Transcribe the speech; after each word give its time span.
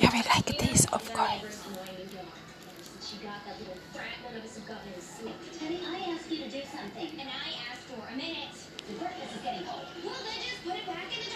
Yeah, 0.00 0.10
we 0.12 0.18
like 0.18 0.58
this, 0.58 0.84
of 0.86 1.12
course. 1.12 1.18
I 1.18 1.40
you 6.30 6.44
to 6.44 6.50
do 6.50 6.62
something. 6.70 7.08
And 7.18 7.28
I 7.28 7.56
asked 7.72 7.88
for 7.88 8.06
a 8.06 8.16
minute. 8.16 8.52
The 8.86 8.94
breakfast 8.94 9.36
is 9.36 9.42
getting 9.42 9.66
cold. 9.66 9.86
Well, 10.04 10.14
then 10.14 10.40
just 10.44 10.62
put 10.64 10.76
it 10.76 10.86
back 10.86 11.08
in 11.08 11.18
the 11.24 11.30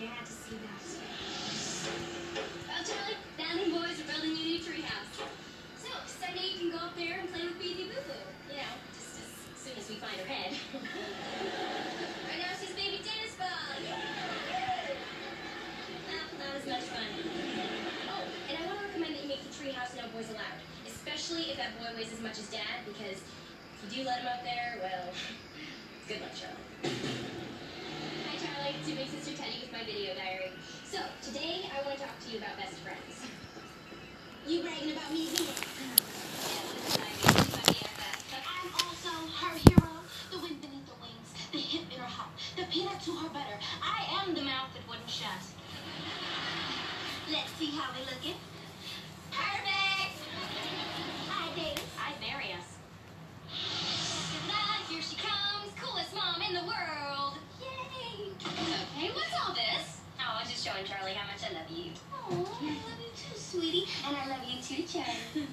you 0.00 0.08
see 0.26 0.56
that. 0.62 0.82
Boys 3.72 4.00
are 4.00 4.04
building 4.12 4.30
a 4.30 4.34
new 4.34 4.58
treehouse. 4.60 5.20
So, 5.76 5.88
Sunday 6.06 6.46
you 6.52 6.58
can 6.58 6.70
go 6.70 6.86
up 6.86 6.96
there 6.96 7.20
and 7.20 7.28
play 7.32 7.44
with 7.44 7.58
Beezy 7.58 7.75
soon 9.76 9.82
as 9.82 9.88
we 9.90 9.96
find 9.96 10.16
her 10.20 10.26
head. 10.26 10.52
right 12.28 12.40
now 12.40 12.52
she's 12.58 12.72
baby 12.72 13.00
tennis 13.04 13.34
ball. 13.36 13.48
No, 16.08 16.16
not 16.40 16.56
as 16.56 16.66
much 16.66 16.82
fun. 16.88 17.04
Oh, 18.08 18.24
and 18.48 18.56
I 18.56 18.66
want 18.66 18.80
to 18.80 18.86
recommend 18.86 19.14
that 19.16 19.22
you 19.22 19.28
make 19.28 19.42
the 19.42 19.52
treehouse 19.52 19.96
no 19.96 20.08
boys 20.14 20.30
allowed. 20.30 20.60
Especially 20.86 21.50
if 21.52 21.56
that 21.56 21.76
boy 21.78 21.92
weighs 21.96 22.12
as 22.12 22.20
much 22.20 22.38
as 22.38 22.48
dad, 22.48 22.86
because 22.86 23.20
if 23.20 23.78
you 23.84 24.02
do 24.02 24.08
let 24.08 24.20
him 24.20 24.28
up 24.28 24.42
there, 24.42 24.78
well, 24.80 25.12
good 26.08 26.20
luck, 26.20 26.32
Charlie. 26.34 26.94
Hi, 28.26 28.36
Charlie. 28.40 28.76
It's 28.80 28.88
your 28.88 28.96
big 28.96 29.08
sister 29.08 29.36
Teddy 29.36 29.60
with 29.60 29.72
my 29.72 29.84
video 29.84 30.14
diary. 30.14 30.52
So, 30.84 30.98
today 31.22 31.68
I 31.68 31.84
want 31.84 31.98
to 31.98 32.04
talk 32.04 32.16
to 32.24 32.30
you 32.30 32.38
about 32.38 32.56
best 32.56 32.80
friends. 32.80 33.28
You 34.46 34.62
bragging 34.62 34.92
about 34.92 35.12
me 35.12 35.28
again? 35.34 35.46
I'm 38.66 38.72
also 38.72 39.10
her 39.38 39.54
hero, 39.58 39.75
the 42.56 42.64
peanut 42.64 43.00
to 43.02 43.12
her 43.12 43.28
butter. 43.28 43.58
I 43.82 44.22
am 44.22 44.34
the 44.34 44.42
mouth 44.42 44.72
that 44.74 44.88
wouldn't 44.88 45.10
shut. 45.10 45.28
Let's 47.30 47.52
see 47.58 47.66
how 47.66 47.92
we 47.92 48.00
looking. 48.04 48.38
Perfect! 49.30 50.16
Hi, 51.28 51.54
Davis. 51.54 51.84
Marry 52.20 52.52
us. 52.52 52.76
Here 54.88 55.02
she 55.02 55.16
comes, 55.16 55.72
coolest 55.76 56.14
mom 56.14 56.40
in 56.40 56.54
the 56.54 56.64
world. 56.64 57.34
Yay! 57.60 58.32
Okay, 58.40 59.10
what's 59.12 59.34
all 59.34 59.52
this? 59.52 60.00
Oh, 60.18 60.38
I 60.38 60.40
was 60.40 60.50
just 60.50 60.64
showing 60.64 60.84
Charlie 60.86 61.12
how 61.12 61.26
much 61.28 61.44
I 61.44 61.52
love 61.52 61.68
you. 61.68 61.92
Oh, 62.14 62.48
I 62.62 62.72
love 62.72 63.00
you 63.02 63.12
too, 63.12 63.36
sweetie. 63.36 63.84
And 64.06 64.16
I 64.16 64.26
love 64.28 64.40
you 64.48 64.62
too, 64.62 64.82
Charlie. 64.88 65.12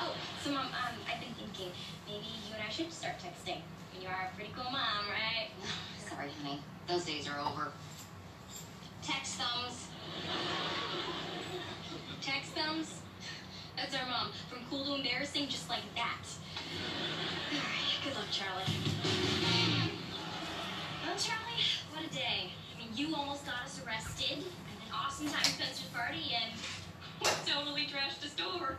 oh, 0.00 0.14
so 0.42 0.52
mom, 0.52 0.66
um, 0.66 0.96
I've 1.04 1.20
been 1.20 1.34
thinking 1.36 1.70
maybe 2.06 2.24
you 2.48 2.54
and 2.54 2.62
I 2.66 2.70
should 2.70 2.92
start 2.92 3.16
texting. 3.18 3.60
You 4.00 4.08
are 4.08 4.30
a 4.32 4.34
pretty 4.34 4.52
cool 4.56 4.70
mom, 4.70 5.04
right? 5.12 5.50
Honey. 6.18 6.60
Those 6.88 7.04
days 7.04 7.28
are 7.28 7.38
over. 7.38 7.70
Text 9.02 9.34
thumbs. 9.36 9.86
Text 12.20 12.50
thumbs. 12.52 13.00
That's 13.76 13.94
our 13.94 14.04
mom. 14.10 14.32
From 14.50 14.58
cool 14.68 14.84
to 14.86 14.94
embarrassing, 14.96 15.46
just 15.46 15.68
like 15.68 15.82
that. 15.94 16.18
All 17.52 17.58
right, 17.58 18.04
good 18.04 18.14
luck, 18.16 18.26
Charlie. 18.32 18.64
Well, 21.06 21.16
Charlie, 21.16 21.62
what 21.92 22.04
a 22.04 22.12
day. 22.12 22.50
I 22.74 22.78
mean, 22.78 22.88
you 22.96 23.14
almost 23.14 23.46
got 23.46 23.62
us 23.64 23.80
arrested, 23.86 24.38
and 24.38 24.42
an 24.42 24.92
awesome 24.92 25.28
time 25.28 25.44
Spencer's 25.44 25.86
party, 25.94 26.34
and 26.34 26.52
we 27.20 27.30
totally 27.46 27.86
trashed 27.86 28.20
the 28.20 28.28
store. 28.28 28.76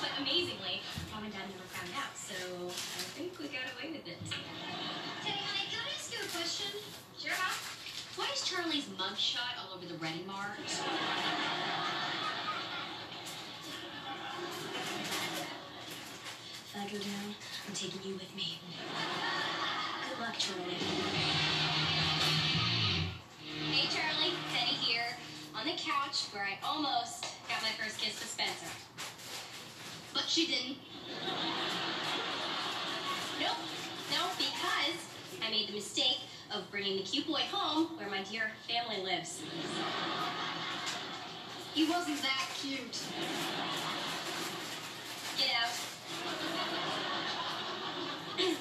but 0.00 0.10
amazingly, 0.20 0.80
mom 1.12 1.24
and 1.24 1.32
dad 1.32 1.42
never 1.50 1.66
found 1.74 1.90
out, 1.98 2.16
so 2.16 2.34
I 2.66 3.02
think 3.18 3.36
we 3.40 3.46
got 3.46 3.66
away 3.74 3.98
with 3.98 4.06
it. 4.06 5.03
Teddy, 6.34 6.42
honey, 6.42 6.50
can 6.50 6.66
I 6.66 6.66
ask 6.66 6.66
you 6.66 6.66
a 6.66 6.66
question? 6.66 6.72
Sure, 7.18 7.32
Why 8.16 8.26
is 8.34 8.42
Charlie's 8.42 8.86
mugshot 8.98 9.54
all 9.62 9.76
over 9.76 9.86
the 9.86 9.94
Ready 9.98 10.24
Mart? 10.26 10.58
If 10.58 10.82
I 16.76 16.84
go 16.90 16.98
down, 16.98 17.34
I'm 17.68 17.74
taking 17.74 18.02
you 18.02 18.14
with 18.14 18.34
me. 18.34 18.58
Good 20.10 20.20
luck, 20.20 20.34
Charlie. 20.38 20.74
Hey, 23.70 23.88
Charlie. 23.94 24.34
Teddy 24.52 24.74
here. 24.74 25.16
On 25.54 25.64
the 25.64 25.72
couch 25.72 26.26
where 26.32 26.42
I 26.42 26.58
almost 26.66 27.26
got 27.48 27.62
my 27.62 27.70
first 27.80 28.00
kiss 28.00 28.18
with 28.18 28.28
Spencer. 28.28 28.66
But 30.12 30.24
she 30.28 30.46
didn't. 30.48 30.78
Nope. 33.40 33.56
No, 34.10 34.30
because 34.36 35.13
I 35.42 35.50
made 35.50 35.68
the 35.68 35.72
mistake 35.72 36.20
of 36.52 36.70
bringing 36.70 36.96
the 36.96 37.02
cute 37.02 37.26
boy 37.26 37.42
home 37.50 37.96
where 37.98 38.08
my 38.08 38.22
dear 38.22 38.50
family 38.68 39.02
lives. 39.02 39.42
He 41.74 41.88
wasn't 41.88 42.22
that 42.22 42.48
cute. 42.60 42.98
Get 45.36 45.50
out. 45.60 45.72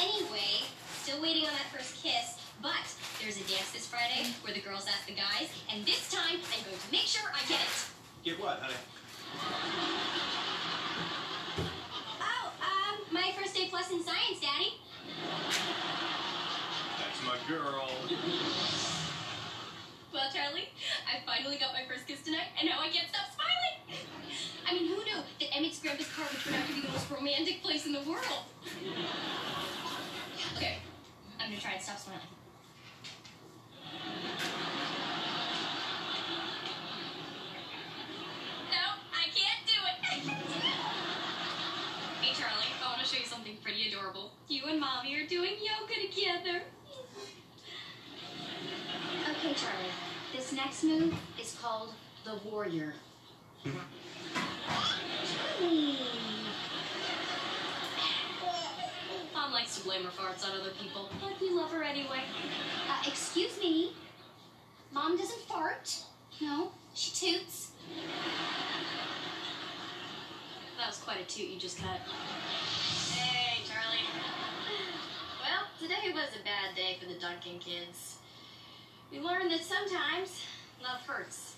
anyway, 0.00 0.64
still 1.02 1.20
waiting 1.20 1.44
on 1.44 1.52
that 1.52 1.68
first 1.76 2.02
kiss, 2.02 2.38
but 2.62 2.72
there's 3.20 3.36
a 3.36 3.44
dance 3.44 3.70
this 3.72 3.86
Friday 3.86 4.32
where 4.42 4.54
the 4.54 4.60
girls 4.60 4.86
ask 4.86 5.06
the 5.06 5.14
guys, 5.14 5.50
and 5.72 5.84
this 5.84 6.10
time 6.10 6.40
I'm 6.40 6.64
going 6.64 6.78
to 6.78 6.92
make 6.92 7.02
sure 7.02 7.28
I 7.28 7.46
get 7.48 7.60
it. 7.60 7.90
Get 8.24 8.40
what, 8.40 8.58
honey? 8.60 8.74
Oh, 12.20 12.52
um, 12.62 13.00
my 13.12 13.32
first 13.38 13.54
day 13.54 13.68
plus 13.68 13.90
in 13.90 14.02
science, 14.02 14.40
Daddy. 14.40 14.72
Girl. 17.46 17.90
Well, 20.14 20.30
Charlie, 20.32 20.70
I 21.04 21.20
finally 21.26 21.58
got 21.58 21.74
my 21.74 21.82
first 21.86 22.06
kiss 22.06 22.22
tonight, 22.22 22.48
and 22.58 22.66
now 22.66 22.80
I 22.80 22.88
can't 22.88 23.06
stop 23.08 23.26
smiling. 23.34 24.00
I 24.66 24.72
mean, 24.72 24.88
who 24.88 25.04
knew 25.04 25.20
that 25.40 25.54
Emmett's 25.54 25.78
grandpa's 25.78 26.08
car 26.08 26.24
would 26.32 26.40
turn 26.40 26.54
out 26.54 26.66
to 26.66 26.72
be 26.72 26.80
the 26.80 26.88
most 26.88 27.10
romantic 27.10 27.62
place 27.62 27.84
in 27.84 27.92
the 27.92 28.00
world? 28.00 28.48
Okay, 30.56 30.78
I'm 31.38 31.50
gonna 31.50 31.60
try 31.60 31.72
and 31.72 31.82
stop 31.82 31.98
smiling. 31.98 32.22
No, 38.72 38.84
I 39.12 39.28
can't 39.36 39.66
do 39.68 39.76
it. 39.84 40.00
hey, 42.22 42.32
Charlie, 42.32 42.72
I 42.82 42.88
want 42.88 43.02
to 43.02 43.06
show 43.06 43.20
you 43.20 43.26
something 43.26 43.58
pretty 43.62 43.92
adorable. 43.92 44.32
You 44.48 44.64
and 44.64 44.80
Mommy 44.80 45.14
are 45.16 45.26
doing 45.26 45.56
yoga 45.60 46.08
together. 46.08 46.62
Okay, 49.30 49.54
Charlie. 49.54 49.92
This 50.34 50.52
next 50.52 50.84
move 50.84 51.14
is 51.40 51.56
called 51.60 51.94
the 52.24 52.38
warrior. 52.44 52.94
Mom 59.32 59.52
likes 59.52 59.76
to 59.78 59.84
blame 59.84 60.04
her 60.04 60.10
farts 60.10 60.44
on 60.44 60.58
other 60.58 60.70
people, 60.80 61.08
but 61.20 61.40
we 61.40 61.50
love 61.50 61.70
her 61.70 61.82
anyway. 61.82 62.20
Uh, 62.88 63.02
excuse 63.06 63.58
me. 63.58 63.92
Mom 64.92 65.16
doesn't 65.16 65.42
fart. 65.42 65.96
No, 66.40 66.72
she 66.94 67.10
toots. 67.10 67.72
That 70.78 70.86
was 70.88 70.98
quite 70.98 71.20
a 71.20 71.24
toot 71.24 71.48
you 71.48 71.58
just 71.58 71.78
cut. 71.78 72.00
Hey, 73.12 73.62
Charlie. 73.64 74.04
Well, 75.40 75.66
today 75.80 76.12
was 76.12 76.30
a 76.40 76.44
bad 76.44 76.74
day 76.74 76.96
for 77.00 77.06
the 77.06 77.18
Duncan 77.18 77.58
kids. 77.58 78.18
We 79.14 79.20
learned 79.20 79.52
that 79.52 79.62
sometimes 79.62 80.42
love 80.82 81.00
hurts. 81.06 81.54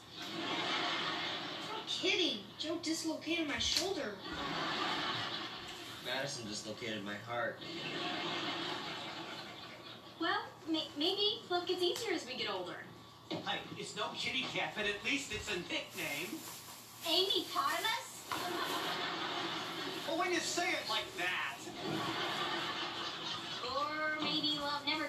No 1.73 1.79
kidding. 1.89 2.41
Joe 2.59 2.77
dislocated 2.83 3.49
my 3.49 3.57
shoulder. 3.59 4.13
Madison 6.05 6.47
dislocated 6.47 7.03
my 7.03 7.15
heart. 7.15 7.59
Well, 10.21 10.43
may- 10.69 10.91
maybe 10.99 11.41
love 11.49 11.67
gets 11.67 11.83
easier 11.83 12.13
as 12.13 12.27
we 12.27 12.37
get 12.37 12.53
older. 12.53 12.77
Hey, 13.31 13.61
it's 13.79 13.97
no 13.97 14.05
kitty 14.15 14.45
cat, 14.55 14.73
but 14.77 14.85
at 14.85 15.03
least 15.03 15.33
it's 15.33 15.49
a 15.51 15.57
nickname. 15.57 16.39
Amy 17.09 17.47
Potamus? 17.51 18.23
Well, 20.07 20.19
when 20.19 20.33
you 20.33 20.41
say 20.41 20.69
it 20.69 20.91
like 20.91 21.07
that. 21.17 21.57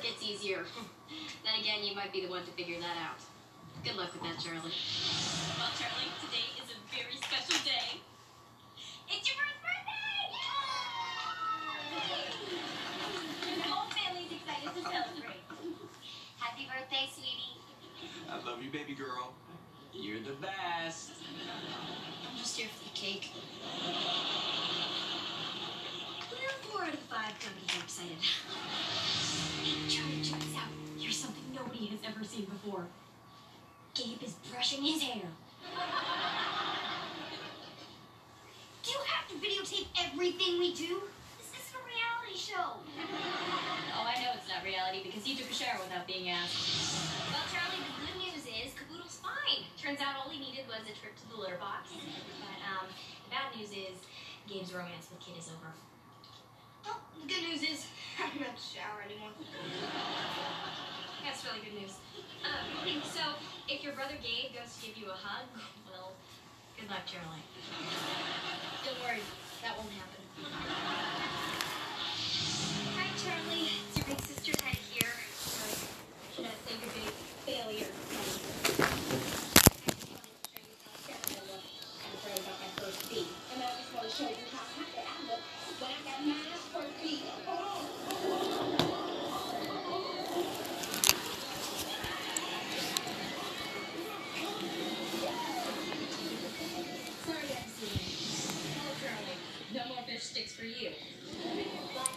Gets 0.08 0.24
easier. 0.24 0.64
then 1.44 1.60
again, 1.60 1.84
you 1.84 1.94
might 1.96 2.14
be 2.14 2.22
the 2.24 2.32
one 2.32 2.46
to 2.46 2.52
figure 2.52 2.80
that 2.80 2.96
out. 3.04 3.20
Good 3.84 3.96
luck 3.96 4.14
with 4.14 4.24
that, 4.24 4.40
Charlie. 4.40 4.72
Well, 5.60 5.72
Charlie, 5.76 6.12
today 6.24 6.48
is 6.64 6.72
a 6.72 6.80
very 6.88 7.16
special 7.20 7.60
day. 7.68 8.00
It's 9.10 9.28
your 9.28 9.36
first 9.36 9.60
birthday! 9.60 10.32
Yay! 11.92 12.32
The 13.58 13.68
whole 13.68 13.92
family's 13.92 14.32
excited 14.32 14.72
to 14.76 14.82
celebrate. 14.82 15.44
Happy 16.40 16.68
birthday, 16.72 17.10
sweetie. 17.12 17.60
I 18.32 18.40
love 18.48 18.64
you, 18.64 18.72
baby 18.72 18.96
girl. 18.96 19.34
You're 19.94 20.22
the 20.22 20.36
best. 20.40 21.12
I'm 22.30 22.38
just 22.38 22.58
here 22.58 22.70
for 22.70 22.84
the 22.84 22.96
cake. 22.96 23.32
Well, 26.32 26.40
four 26.72 26.84
out 26.84 26.94
of 26.94 27.00
five 27.00 27.34
come 27.40 27.54
to 27.68 27.74
be 27.74 27.80
excited. 27.84 28.18
Baby 31.78 31.92
has 31.92 32.00
ever 32.08 32.24
seen 32.24 32.46
before. 32.46 32.86
Gabe 33.94 34.22
is 34.24 34.34
brushing 34.52 34.84
his 34.84 35.02
hair. 35.02 35.30
Do 38.84 38.92
you 38.92 39.02
have 39.06 39.28
to 39.30 39.36
videotape 39.36 39.88
everything 39.94 40.60
we 40.60 40.74
do? 40.74 41.02
This 41.38 41.54
is 41.54 41.74
a 41.76 41.82
reality 41.86 42.38
show. 42.38 42.82
Oh, 43.94 44.06
I 44.06 44.16
know 44.24 44.32
it's 44.34 44.50
not 44.50 44.64
reality 44.64 45.04
because 45.04 45.26
he 45.26 45.36
took 45.36 45.50
a 45.50 45.54
shower 45.54 45.78
without 45.84 46.08
being 46.08 46.30
asked. 46.30 46.58
Well, 47.30 47.46
Charlie, 47.54 47.84
the 47.84 47.94
good 48.06 48.18
news 48.26 48.46
is 48.46 48.74
Caboodle's 48.74 49.22
fine. 49.22 49.66
Turns 49.78 50.00
out 50.02 50.16
all 50.18 50.30
he 50.30 50.40
needed 50.40 50.66
was 50.66 50.82
a 50.86 50.96
trip 50.98 51.14
to 51.18 51.26
the 51.30 51.38
litter 51.38 51.58
box. 51.58 51.94
But 51.94 52.58
um, 52.66 52.88
the 52.90 53.30
bad 53.30 53.54
news 53.54 53.70
is 53.70 54.02
Gabe's 54.48 54.74
romance 54.74 55.10
with 55.12 55.20
Kid 55.20 55.38
is 55.38 55.50
over. 55.54 55.74
Well, 56.88 57.04
the 57.20 57.28
good 57.28 57.44
news 57.44 57.64
is 57.64 57.86
I 58.16 58.32
don't 58.32 58.48
have 58.48 58.56
to 58.56 58.62
shower 58.64 59.04
anymore. 59.04 59.36
That's 61.24 61.44
really 61.44 61.60
good 61.60 61.76
news. 61.82 62.00
Um, 62.48 63.02
so, 63.04 63.22
if 63.68 63.84
your 63.84 63.92
brother 63.94 64.16
Gabe 64.24 64.56
goes 64.56 64.72
to 64.80 64.88
give 64.88 64.96
you 64.96 65.12
a 65.12 65.20
hug, 65.20 65.48
well, 65.92 66.14
good 66.80 66.90
luck, 66.90 67.04
Charlie. 67.06 67.44
Don't 68.86 69.00
worry, 69.04 69.20
that 69.62 69.76
won't 69.76 69.92
happen. 69.92 70.24
Hi, 72.96 73.08
Charlie. 73.20 73.68
It's 73.68 73.98
your 73.98 74.08
big 74.08 74.22
sister 74.22 74.54
Teddy 74.54 74.80
here. 74.96 75.12
Should 76.34 76.46
I 76.46 76.50
a 76.50 76.80
big 76.96 77.12
failure? 77.44 77.92
You. 100.68 100.92
But 101.96 102.12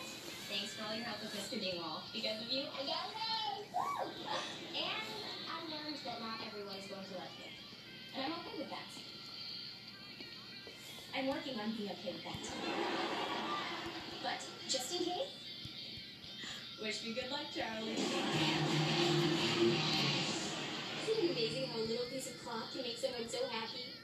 thanks 0.51 0.75
for 0.75 0.85
all 0.85 0.95
your 0.95 1.05
help 1.05 1.23
with 1.23 1.35
Mr. 1.35 1.61
Dingwall. 1.61 2.03
Because 2.13 2.43
of 2.43 2.51
you, 2.51 2.67
I 2.67 2.83
got 2.87 3.11
away. 3.11 3.71
And 4.75 5.07
I 5.47 5.57
learned 5.71 5.99
that 6.05 6.19
not 6.21 6.43
everyone 6.47 6.77
is 6.83 6.91
going 6.91 7.07
to 7.07 7.15
like 7.15 7.35
me. 7.39 7.55
And 8.17 8.27
I'm 8.27 8.33
okay 8.43 8.59
with 8.59 8.71
that. 8.71 8.91
I'm 11.15 11.27
working 11.27 11.59
on 11.61 11.71
being 11.77 11.91
okay 11.91 12.13
with 12.15 12.25
that. 12.25 12.43
But 14.23 14.41
just 14.69 14.93
in 14.99 15.05
case, 15.05 15.31
wish 16.83 17.05
me 17.05 17.15
good 17.15 17.31
luck, 17.31 17.47
Charlie. 17.55 17.93
Isn't 21.03 21.25
it 21.25 21.31
amazing 21.31 21.67
how 21.71 21.79
a 21.79 21.87
little 21.87 22.07
piece 22.07 22.31
of 22.31 22.43
cloth 22.45 22.73
can 22.73 22.83
make 22.83 22.99
someone 22.99 23.29
so 23.29 23.39
happy? 23.51 23.95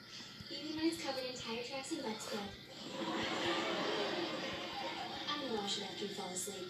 Even 0.51 0.75
when 0.77 0.85
it's 0.87 1.03
covered 1.03 1.25
in 1.25 1.35
tire 1.35 1.63
tracks 1.63 1.91
and 1.91 2.03
butt 2.03 2.21
scrub. 2.21 2.47
Gonna 5.47 5.61
wash 5.61 5.77
it 5.77 5.83
after 5.85 6.03
you 6.03 6.11
fall 6.11 6.27
asleep. 6.27 6.67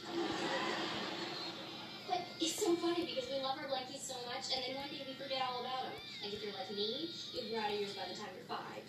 But 2.08 2.22
it's 2.40 2.64
so 2.64 2.76
funny 2.76 3.06
because 3.08 3.28
we 3.28 3.42
love 3.42 3.58
our 3.58 3.66
blankies 3.66 4.06
so 4.06 4.14
much, 4.28 4.54
and 4.54 4.64
then 4.64 4.76
one 4.76 4.90
day 4.90 5.04
we 5.08 5.16
forget 5.16 5.42
all 5.42 5.62
about 5.62 5.84
them. 5.84 5.94
Like 6.22 6.34
if 6.34 6.44
you're 6.44 6.54
like 6.54 6.70
me, 6.76 7.10
you'll 7.34 7.50
grow 7.50 7.60
out 7.60 7.74
of 7.74 7.80
yours 7.80 7.94
by 7.94 8.04
the 8.08 8.14
time 8.14 8.30
you're 8.38 8.46
five. 8.46 8.86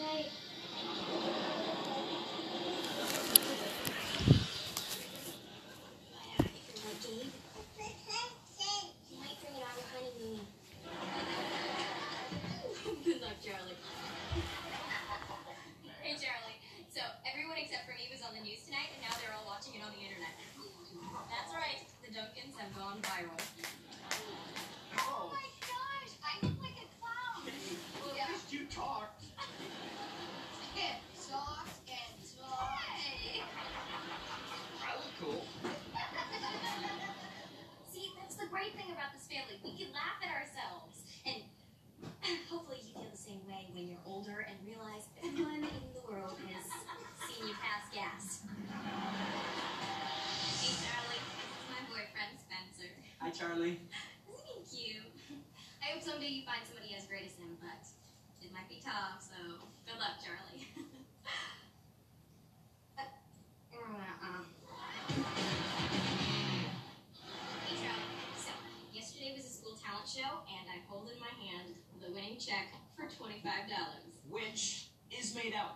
Right. 0.00 1.37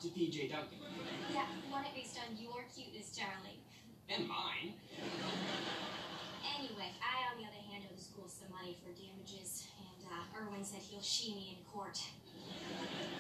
To 0.02 0.10
PJ 0.10 0.50
Duncan. 0.50 0.82
Yeah, 1.30 1.46
won 1.70 1.86
it 1.86 1.94
based 1.94 2.18
on 2.18 2.34
your 2.34 2.66
cuteness, 2.74 3.14
Charlie. 3.14 3.62
And 4.10 4.26
mine. 4.26 4.74
Anyway, 6.42 6.90
I, 6.98 7.30
on 7.30 7.38
the 7.38 7.46
other 7.46 7.62
hand, 7.70 7.86
owe 7.86 7.94
the 7.94 8.02
school 8.02 8.26
some 8.26 8.50
money 8.50 8.74
for 8.82 8.90
damages, 8.98 9.70
and 9.78 10.02
uh, 10.10 10.34
Erwin 10.34 10.66
said 10.66 10.82
he'll 10.82 11.06
shee 11.06 11.38
me 11.38 11.54
in 11.54 11.62
court. 11.70 12.02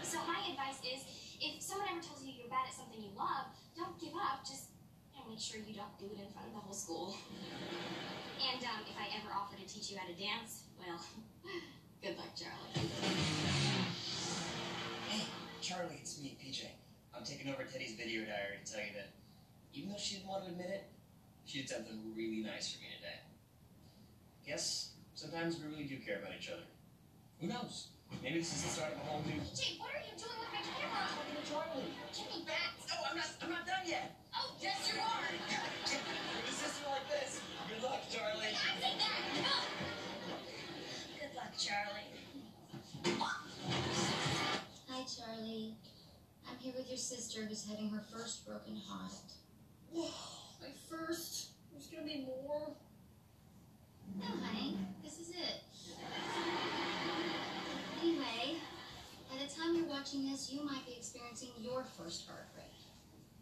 So 0.02 0.18
my 0.26 0.42
advice 0.50 0.82
is, 0.82 1.06
if 1.38 1.62
someone 1.62 1.86
ever 1.86 2.02
tells 2.02 2.26
you 2.26 2.34
you're 2.34 2.50
bad 2.50 2.66
at 2.66 2.74
something 2.74 2.98
you 2.98 3.14
love, 3.14 3.46
don't 3.78 3.94
give 4.02 4.18
up. 4.18 4.42
Just 4.42 4.74
you 5.14 5.22
know, 5.22 5.30
make 5.30 5.38
sure 5.38 5.62
you 5.62 5.78
don't 5.78 5.94
do 6.02 6.10
it 6.10 6.18
in 6.18 6.34
front 6.34 6.50
of 6.50 6.54
the 6.58 6.62
whole 6.66 6.74
school. 6.74 7.14
And 8.42 8.58
um, 8.66 8.82
if 8.90 8.98
I 8.98 9.06
ever 9.22 9.30
offer 9.30 9.54
to 9.54 9.66
teach 9.70 9.94
you 9.94 10.02
how 10.02 10.10
to 10.10 10.18
dance, 10.18 10.66
well, 10.74 10.98
good 12.02 12.18
luck, 12.18 12.34
Charlie. 12.34 12.90
Hey, 15.06 15.22
Charlie, 15.62 16.02
it's 16.02 16.18
me, 16.18 16.34
PJ. 16.42 16.81
I'm 17.22 17.30
taking 17.30 17.54
over 17.54 17.62
Teddy's 17.62 17.94
video 17.94 18.26
diary 18.26 18.58
to 18.58 18.66
tell 18.66 18.82
you 18.82 18.98
that 18.98 19.14
even 19.70 19.94
though 19.94 20.02
she 20.02 20.18
didn't 20.18 20.26
want 20.26 20.42
to 20.42 20.50
admit 20.50 20.74
it, 20.74 20.90
she 21.46 21.62
did 21.62 21.70
something 21.70 22.10
really 22.18 22.42
nice 22.42 22.74
for 22.74 22.82
me 22.82 22.90
today. 22.98 23.22
Guess 24.42 24.98
sometimes 25.14 25.62
we 25.62 25.70
really 25.70 25.86
do 25.86 26.02
care 26.02 26.18
about 26.18 26.34
each 26.34 26.50
other. 26.50 26.66
Who 27.38 27.46
knows? 27.46 27.94
Maybe 28.26 28.42
this 28.42 28.50
is 28.50 28.66
the 28.66 28.74
start 28.74 28.98
of 28.98 28.98
a 28.98 29.06
whole 29.06 29.22
new. 29.22 29.38
PJ, 29.38 29.78
what 29.78 29.94
are 29.94 30.02
you 30.02 30.18
doing 30.18 30.34
with 30.34 30.50
my 30.50 30.66
camera? 30.66 30.98
I'm 30.98 31.14
talking 31.14 31.38
to 31.38 31.46
Charlie. 31.46 31.94
Give 32.10 32.26
me 32.26 32.42
back. 32.42 32.74
No, 32.90 32.98
I'm 33.06 33.14
not. 33.14 33.30
I'm 33.38 33.50
not 33.54 33.70
done 33.70 33.86
yet. 33.86 34.18
Oh, 34.34 34.58
yes, 34.58 34.90
you 34.90 34.98
are. 34.98 35.22
With 35.22 36.50
a 36.50 36.54
sister 36.58 36.90
like 36.90 37.06
this. 37.06 37.38
Good 37.70 37.86
luck, 37.86 38.02
Charlie. 38.10 38.50
I 38.50 38.74
take 38.82 38.98
that. 38.98 39.22
Good 41.22 41.38
luck, 41.38 41.54
Charlie. 41.54 42.10
Hi, 44.90 45.06
Charlie. 45.06 45.78
Here 46.62 46.72
with 46.78 46.88
your 46.88 46.96
sister 46.96 47.40
who's 47.42 47.66
having 47.68 47.88
her 47.88 48.04
first 48.14 48.46
broken 48.46 48.80
heart. 48.86 49.10
My 49.92 50.68
first. 50.88 51.48
There's 51.72 51.88
gonna 51.88 52.04
be 52.04 52.24
more. 52.24 52.76
No, 54.16 54.26
honey, 54.26 54.78
this 55.02 55.18
is 55.18 55.30
it. 55.30 55.64
Anyway, 58.00 58.58
by 59.28 59.44
the 59.44 59.52
time 59.52 59.74
you're 59.74 59.86
watching 59.86 60.30
this, 60.30 60.52
you 60.52 60.64
might 60.64 60.86
be 60.86 60.92
experiencing 60.96 61.48
your 61.58 61.82
first 61.82 62.28
heartbreak. 62.28 62.70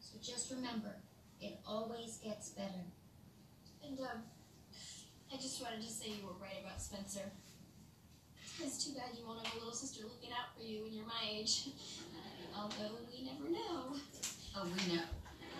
So 0.00 0.17
just 0.23 0.50
remember, 0.50 0.97
it 1.43 1.61
always 1.67 2.17
gets 2.25 2.49
better. 2.49 2.87
And 3.85 4.00
um, 4.00 4.23
I 5.31 5.37
just 5.37 5.62
wanted 5.62 5.83
to 5.83 5.93
say 5.93 6.09
you 6.09 6.27
were 6.27 6.41
right 6.41 6.57
about 6.65 6.81
Spencer. 6.81 7.31
It's 8.62 8.83
too 8.83 8.95
bad 8.95 9.11
you 9.19 9.27
won't 9.27 9.45
have 9.45 9.55
a 9.57 9.59
little 9.59 9.75
sister 9.75 10.05
looking 10.05 10.33
out 10.33 10.57
for 10.57 10.62
you 10.65 10.85
when 10.85 10.95
you're 10.95 11.05
my 11.05 11.29
age. 11.31 11.69
Although 12.57 12.99
we 13.21 13.27
never 13.27 13.50
know. 13.53 13.97
Oh, 14.57 14.65
we 14.65 14.95
know. 14.95 15.05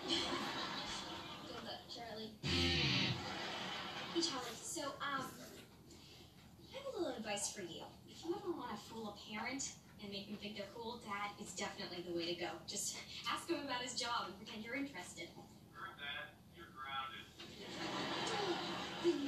Good 0.09 1.61
luck, 1.61 1.85
Charlie. 1.93 2.31
Hey, 2.41 4.21
Charlie. 4.21 4.57
So, 4.61 4.81
um, 4.97 5.29
I 5.29 6.73
have 6.73 6.85
a 6.89 6.97
little 6.97 7.17
advice 7.17 7.53
for 7.53 7.61
you. 7.61 7.83
If 8.09 8.25
you 8.25 8.33
ever 8.33 8.49
want 8.51 8.71
to 8.73 8.77
fool 8.89 9.13
a 9.13 9.15
parent 9.29 9.73
and 10.01 10.11
make 10.11 10.27
them 10.27 10.37
think 10.41 10.57
they're 10.57 10.73
cool, 10.73 10.99
Dad 11.05 11.37
is 11.39 11.53
definitely 11.53 12.03
the 12.07 12.17
way 12.17 12.33
to 12.33 12.39
go. 12.41 12.49
Just 12.67 12.97
ask 13.31 13.47
him 13.47 13.61
about 13.63 13.81
his 13.81 13.93
job 13.93 14.25
and 14.25 14.35
pretend 14.37 14.65
you're 14.65 14.75
interested. 14.75 15.29
Heard 15.77 15.93
that? 16.01 16.33
You're 16.57 16.73
grounded. 16.73 17.29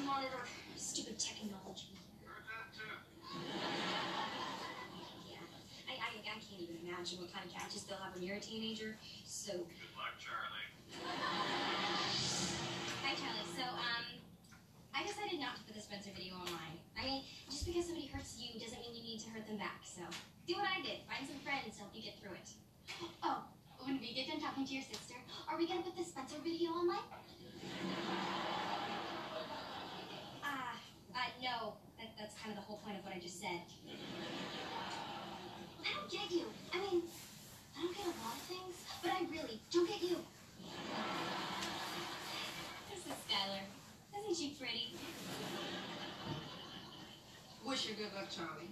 monitor. 0.06 0.50
Stupid 0.76 1.20
technology. 1.20 1.94
Yeah. 5.30 5.46
I, 5.86 5.94
I, 6.02 6.18
I 6.18 6.38
can't 6.42 6.62
even 6.62 6.82
imagine 6.82 7.22
what 7.22 7.30
kind 7.30 7.46
of 7.46 7.53
they'll 7.94 8.02
have 8.02 8.18
when 8.18 8.26
you're 8.26 8.42
a 8.42 8.42
teenager. 8.42 8.98
So. 9.26 9.54
Good 9.54 9.94
luck, 9.94 10.18
Charlie. 10.18 10.66
Hi, 13.06 13.14
Charlie. 13.14 13.46
So, 13.54 13.62
um, 13.70 14.06
I 14.98 15.06
decided 15.06 15.38
not 15.38 15.62
to 15.62 15.64
put 15.70 15.78
the 15.78 15.86
Spencer 15.86 16.10
video 16.18 16.34
online. 16.34 16.82
I 16.98 17.06
mean, 17.06 17.22
just 17.46 17.70
because 17.70 17.86
somebody 17.86 18.10
hurts 18.10 18.42
you 18.42 18.58
doesn't 18.58 18.82
mean 18.82 18.98
you 18.98 19.06
need 19.06 19.22
to 19.22 19.30
hurt 19.30 19.46
them 19.46 19.62
back. 19.62 19.86
So, 19.86 20.02
do 20.50 20.58
what 20.58 20.66
I 20.66 20.82
did. 20.82 21.06
Find 21.06 21.22
some 21.22 21.38
friends 21.46 21.78
to 21.78 21.86
help 21.86 21.94
you 21.94 22.02
get 22.02 22.18
through 22.18 22.34
it. 22.34 22.50
Oh, 23.24 23.46
when 23.86 24.00
we 24.00 24.14
get 24.14 24.28
done 24.28 24.40
talking 24.40 24.66
to 24.66 24.74
your 24.74 24.84
sister, 24.84 25.16
are 25.50 25.58
we 25.58 25.68
gonna 25.68 25.82
put 25.82 25.98
the 25.98 26.04
Spencer 26.04 26.38
video 26.44 26.72
online? 26.72 27.04
Ah, 30.44 30.80
uh, 31.14 31.30
no. 31.42 31.74
That, 32.00 32.16
that's 32.18 32.36
kind 32.40 32.52
of 32.52 32.58
the 32.58 32.66
whole 32.66 32.78
point 32.84 32.98
of 32.98 33.06
what 33.06 33.14
I 33.14 33.20
just 33.20 33.40
said. 33.40 33.62
I 35.84 35.90
don't 36.00 36.10
get 36.12 36.32
you. 36.32 36.48
I 36.74 36.80
mean, 36.80 37.04
I 37.78 37.82
don't 37.82 37.96
get 37.96 38.06
a 38.06 38.10
lot 38.10 38.36
of 38.36 38.42
things, 38.48 38.76
but 39.02 39.12
I 39.12 39.26
really 39.32 39.60
don't 39.72 39.88
get 39.88 40.02
you. 40.02 40.18
This 42.90 43.00
is 43.00 43.14
Skylar. 43.26 43.66
Isn't 44.20 44.36
she 44.36 44.56
pretty? 44.60 44.96
Wish 47.66 47.88
you 47.90 47.96
good 47.96 48.14
luck, 48.14 48.30
Charlie. 48.30 48.70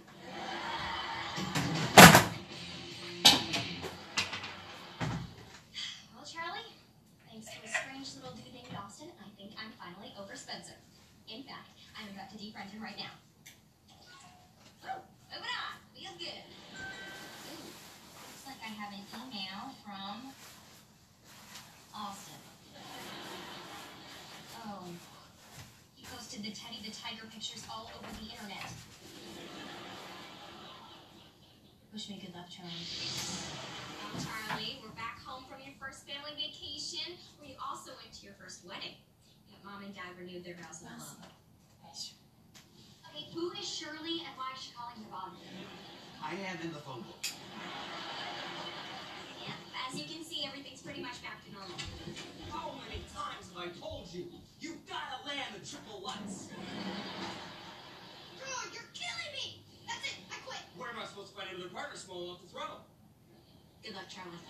Well, 6.13 6.25
Charlie, 6.25 6.71
thanks 7.29 7.47
to 7.47 7.57
a 7.63 7.67
strange 7.67 8.15
little 8.15 8.35
dude 8.35 8.53
named 8.53 8.77
Austin, 8.77 9.07
I 9.19 9.29
think 9.37 9.51
I'm 9.57 9.71
finally 9.79 10.13
over 10.19 10.35
Spencer. 10.35 10.75
In 11.27 11.43
fact, 11.43 11.69
I'm 11.97 12.13
about 12.13 12.29
to 12.31 12.37
defriend 12.37 12.71
him 12.71 12.83
right 12.83 12.97
now. 12.97 13.11
The 26.51 26.59
Teddy 26.59 26.83
the 26.83 26.91
Tiger 26.91 27.31
pictures 27.31 27.63
all 27.71 27.87
over 27.95 28.11
the 28.19 28.27
internet. 28.27 28.67
Wish 31.95 32.11
me 32.11 32.19
good 32.19 32.35
luck, 32.35 32.51
Charlie. 32.51 32.75
Well, 32.75 34.19
Charlie, 34.19 34.83
we're 34.83 34.91
back 34.99 35.23
home 35.23 35.47
from 35.47 35.63
your 35.63 35.71
first 35.79 36.03
family 36.03 36.35
vacation, 36.35 37.15
where 37.39 37.47
you 37.47 37.55
also 37.55 37.95
went 37.95 38.11
to 38.19 38.27
your 38.27 38.35
first 38.35 38.67
wedding. 38.67 38.99
Yeah, 39.47 39.63
Mom 39.63 39.79
and 39.79 39.95
Dad 39.95 40.11
renewed 40.19 40.43
their 40.43 40.59
vows 40.59 40.83
of 40.83 40.91
love. 40.91 41.31
Okay, 43.07 43.31
who 43.31 43.55
is 43.55 43.63
Shirley 43.63 44.27
and 44.27 44.35
why 44.35 44.51
is 44.51 44.59
she 44.59 44.75
calling 44.75 44.99
your 44.99 45.11
mom? 45.11 45.39
I 46.19 46.35
am 46.35 46.59
in 46.67 46.75
the 46.75 46.83
phone 46.83 47.07
book. 47.07 47.31
Yeah, 49.39 49.55
as 49.87 49.95
you 49.95 50.03
can 50.03 50.23
see, 50.27 50.43
everything's 50.43 50.83
pretty 50.83 50.99
much 50.99 51.23
back 51.23 51.47
to 51.47 51.49
normal. 51.55 51.79
How 52.51 52.75
many 52.83 53.07
times 53.07 53.47
have 53.55 53.59
I 53.59 53.71
told 53.79 54.11
you? 54.11 54.30
You 56.01 56.07
gotta 56.07 56.17
land 56.17 56.33
the 56.33 56.33
triple 56.33 56.49
lights. 56.49 56.49
Bro, 58.41 58.49
you're 58.73 58.89
killing 58.97 59.31
me! 59.37 59.61
That's 59.85 60.01
it, 60.09 60.17
I 60.33 60.37
quit. 60.45 60.57
Where 60.77 60.89
am 60.89 60.97
I 60.97 61.05
supposed 61.05 61.29
to 61.29 61.37
find 61.37 61.49
another 61.53 61.69
partner 61.69 61.95
small 61.95 62.25
enough 62.25 62.41
to 62.41 62.47
throw? 62.49 62.81
Good 63.85 63.93
luck, 63.93 64.09
Charlie. 64.09 64.41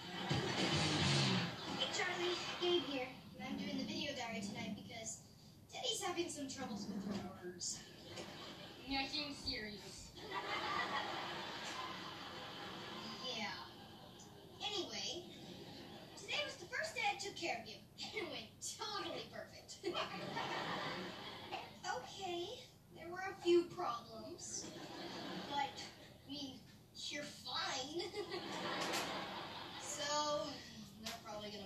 Hey 1.75 1.87
Charlie, 1.91 2.35
Gabe 2.61 2.83
here. 2.87 3.07
And 3.35 3.43
I'm 3.51 3.57
doing 3.59 3.77
the 3.77 3.83
video 3.83 4.11
diary 4.15 4.39
tonight 4.39 4.79
because 4.79 5.19
Teddy's 5.73 6.01
having 6.03 6.29
some 6.29 6.47
troubles 6.47 6.87
with 6.87 7.03
her 7.11 7.19
words. 7.43 7.79
Nothing 8.87 9.35
serious. 9.35 10.11
Yeah. 13.35 13.51
Anyway, 14.63 15.23
today 16.19 16.39
was 16.45 16.55
the 16.59 16.67
first 16.71 16.95
day 16.95 17.01
I 17.11 17.19
took 17.19 17.35
care 17.35 17.59
of 17.61 17.67
you. 17.67 17.75
And 18.03 18.15
It 18.15 18.31
went 18.31 18.51
totally 18.79 19.27
perfect. 19.31 19.79
okay, 21.97 22.47
there 22.95 23.07
were 23.09 23.23
a 23.31 23.43
few 23.43 23.63
problems. 23.75 24.65
But, 25.49 25.71
I 25.71 26.31
mean, 26.31 26.59
you're 27.09 27.23
fine. 27.23 28.01
so, 29.81 30.47
they're 31.03 31.13
probably 31.23 31.49
gonna 31.49 31.65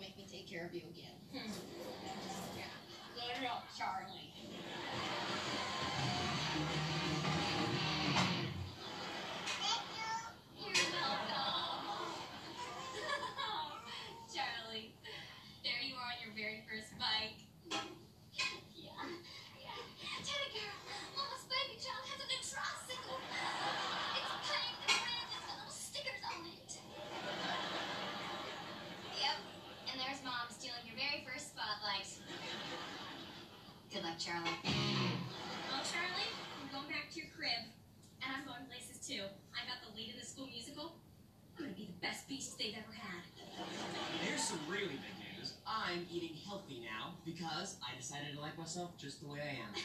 make 0.66 0.86
me 0.86 0.94
take 0.94 1.06
care 1.06 1.10
of 1.10 1.34
you 1.34 1.42
again. 1.42 1.52
Hmm. 1.52 2.58
Yeah. 2.58 2.66
Good 3.14 3.44
Charlie. 3.78 4.25
Because 47.46 47.78
I 47.86 47.96
decided 47.96 48.34
to 48.34 48.42
like 48.42 48.58
myself 48.58 48.98
just 48.98 49.22
the 49.22 49.30
way 49.30 49.40
I 49.42 49.62
am. 49.62 49.74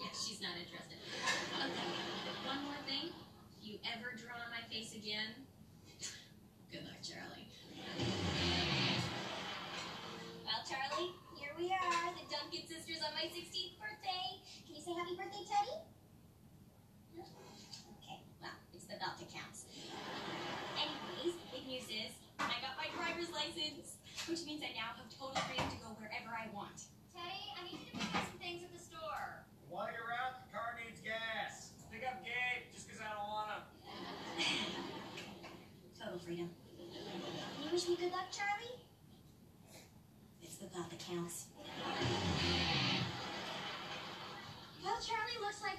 Yeah, 0.00 0.16
she's 0.16 0.40
not 0.40 0.56
interested. 0.56 0.96
Okay, 0.96 1.92
one 2.48 2.64
more 2.64 2.80
thing. 2.88 3.12
If 3.12 3.60
you 3.60 3.76
ever 3.84 4.16
draw 4.16 4.32
on 4.32 4.48
my 4.48 4.64
face 4.72 4.96
again, 4.96 5.36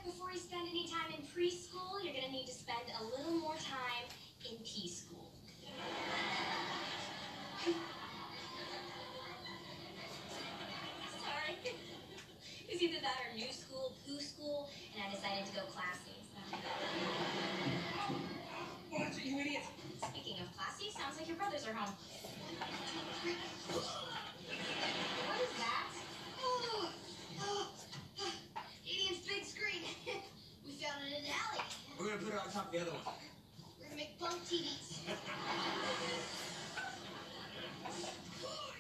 before 0.04 0.32
you 0.32 0.40
spend 0.40 0.68
any 0.68 0.88
time 0.88 1.14
in 1.14 1.22
preschool, 1.30 2.02
you're 2.04 2.14
gonna 2.14 2.32
need 2.32 2.48
to 2.48 2.54
spend 2.54 2.82
a 3.00 3.04
little 3.06 3.38
more 3.38 3.56
time 3.56 4.01
The 32.72 32.80
other 32.80 32.92
one. 32.92 33.04
We're 33.80 33.84
gonna 33.84 33.98
make 33.98 34.18
both 34.18 34.48
TVs. 34.48 35.04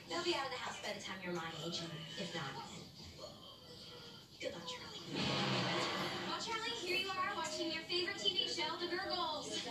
They'll 0.08 0.24
be 0.24 0.34
out 0.34 0.46
of 0.48 0.52
the 0.56 0.64
house 0.64 0.80
by 0.80 0.96
the 0.96 1.04
time 1.04 1.20
you're 1.20 1.34
my 1.36 1.52
age, 1.68 1.84
and 1.84 1.92
if 2.16 2.32
not, 2.34 2.56
good 4.40 4.54
luck, 4.56 4.64
Charlie. 4.64 5.04
Well, 6.24 6.40
Charlie, 6.40 6.72
here 6.80 7.04
you 7.04 7.10
are 7.10 7.36
watching 7.36 7.68
your 7.68 7.84
favorite 7.84 8.16
TV 8.16 8.48
show, 8.48 8.72
The 8.80 8.88
Gurgles. 8.88 9.52
It's 9.52 9.68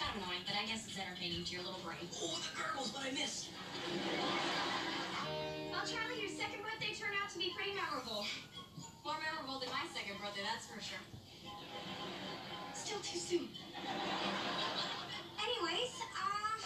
kind 0.00 0.16
of 0.16 0.22
annoying, 0.22 0.44
but 0.46 0.56
I 0.56 0.64
guess 0.66 0.86
it's 0.88 0.98
entertaining 0.98 1.44
to 1.44 1.52
your 1.52 1.62
little 1.62 1.80
brain. 1.84 2.08
Oh, 2.22 2.40
the 2.40 2.48
gurgles, 2.56 2.90
but 2.90 3.02
I 3.04 3.10
missed. 3.12 3.49
My 9.80 9.88
second 9.88 10.20
birthday, 10.20 10.44
that's 10.44 10.66
for 10.68 10.76
sure. 10.82 11.00
Still 12.74 13.00
too 13.00 13.18
soon. 13.18 13.48
Anyways, 15.40 15.94
uh, 16.12 16.60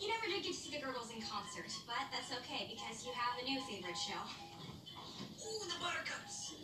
you 0.00 0.08
never 0.08 0.26
did 0.26 0.42
get 0.42 0.52
to 0.52 0.58
see 0.58 0.76
the 0.76 0.84
Gurgles 0.84 1.08
in 1.08 1.22
concert, 1.22 1.72
but 1.86 2.04
that's 2.12 2.28
okay 2.44 2.68
because 2.68 3.06
you 3.06 3.12
have 3.16 3.40
a 3.40 3.44
new 3.48 3.60
favorite 3.62 3.96
show. 3.96 4.20
Ooh, 5.40 5.64
the 5.64 5.80
buttercups. 5.80 6.54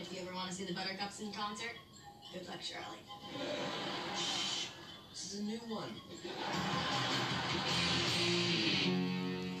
If 0.00 0.12
you 0.12 0.22
ever 0.22 0.34
want 0.34 0.50
to 0.50 0.54
see 0.56 0.64
the 0.64 0.74
Buttercups 0.74 1.20
in 1.20 1.32
concert, 1.32 1.78
good 2.32 2.46
luck, 2.48 2.60
Charlie. 2.60 2.98
Shh, 4.16 4.66
This 5.10 5.32
is 5.34 5.40
a 5.40 5.42
new 5.42 5.58
one. 5.68 5.94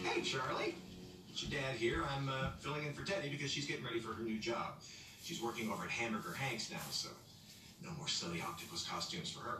Hey, 0.04 0.22
Charlie. 0.22 0.74
It's 1.36 1.44
your 1.44 1.60
dad 1.60 1.76
here. 1.76 2.02
I'm 2.16 2.30
uh, 2.30 2.48
filling 2.60 2.86
in 2.86 2.94
for 2.94 3.04
Teddy 3.04 3.28
because 3.28 3.50
she's 3.50 3.66
getting 3.66 3.84
ready 3.84 4.00
for 4.00 4.14
her 4.14 4.22
new 4.22 4.38
job. 4.38 4.80
She's 5.22 5.42
working 5.42 5.70
over 5.70 5.84
at 5.84 5.90
Hamburger 5.90 6.32
Hank's 6.32 6.70
now, 6.70 6.80
so 6.90 7.10
no 7.84 7.90
more 7.98 8.08
silly 8.08 8.40
octopus 8.40 8.88
costumes 8.88 9.30
for 9.30 9.40
her. 9.40 9.58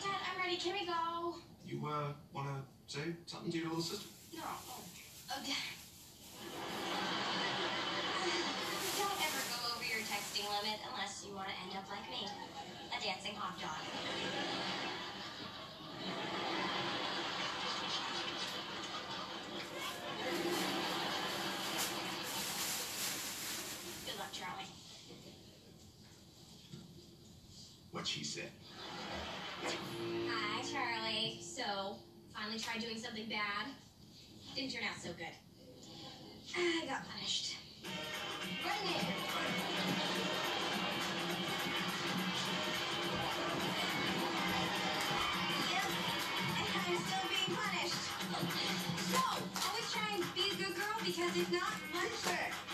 Dad, 0.00 0.16
I'm 0.32 0.40
ready. 0.40 0.56
Can 0.56 0.72
we 0.72 0.86
go? 0.86 1.34
You 1.66 1.86
uh, 1.86 2.14
want 2.32 2.48
to 2.48 2.56
say 2.86 3.12
something 3.26 3.52
to 3.52 3.58
your 3.58 3.68
little 3.68 3.82
sister? 3.82 4.08
No. 4.32 4.48
Okay. 5.44 5.60
Don't 8.96 9.12
ever 9.12 9.42
go 9.52 9.76
over 9.76 9.84
your 9.84 10.00
texting 10.08 10.48
limit 10.48 10.80
unless 10.88 11.22
you 11.28 11.36
want 11.36 11.48
to 11.48 11.54
end 11.68 11.76
up 11.76 11.84
like 11.92 12.08
me, 12.08 12.24
a 12.96 13.04
dancing 13.04 13.34
hot 13.36 13.60
dog. 13.60 13.84
Good 24.06 24.18
luck, 24.18 24.32
Charlie. 24.32 24.64
What 27.98 28.06
she 28.06 28.22
said. 28.22 28.52
Hi, 29.64 30.62
Charlie. 30.62 31.40
So, 31.42 31.96
finally 32.32 32.60
tried 32.60 32.80
doing 32.80 32.96
something 32.96 33.28
bad. 33.28 33.72
Didn't 34.54 34.70
turn 34.70 34.84
out 34.84 35.02
so 35.02 35.08
good. 35.18 35.26
I 36.56 36.86
got 36.86 37.02
punished. 37.08 37.56
Because 51.04 51.36
if 51.36 51.52
not, 51.52 51.72
punch 51.92 52.36
her. 52.36 52.67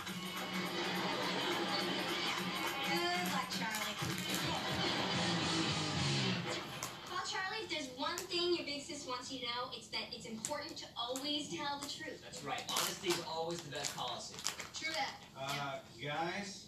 Thing 8.85 8.95
your 8.95 8.99
big 8.99 9.01
sis 9.01 9.09
wants 9.09 9.33
you 9.33 9.41
to 9.41 9.47
know, 9.47 9.71
it's 9.77 9.89
that 9.89 10.05
it's 10.13 10.27
important 10.27 10.77
to 10.77 10.85
always 10.97 11.49
tell 11.49 11.81
the 11.81 11.89
truth. 11.89 12.21
That's 12.23 12.45
right. 12.45 12.63
Honesty 12.71 13.09
is 13.09 13.21
always 13.29 13.61
the 13.61 13.71
best 13.71 13.97
policy. 13.97 14.37
True 14.75 14.93
that. 14.95 15.15
Uh, 15.39 15.79
guys? 16.03 16.67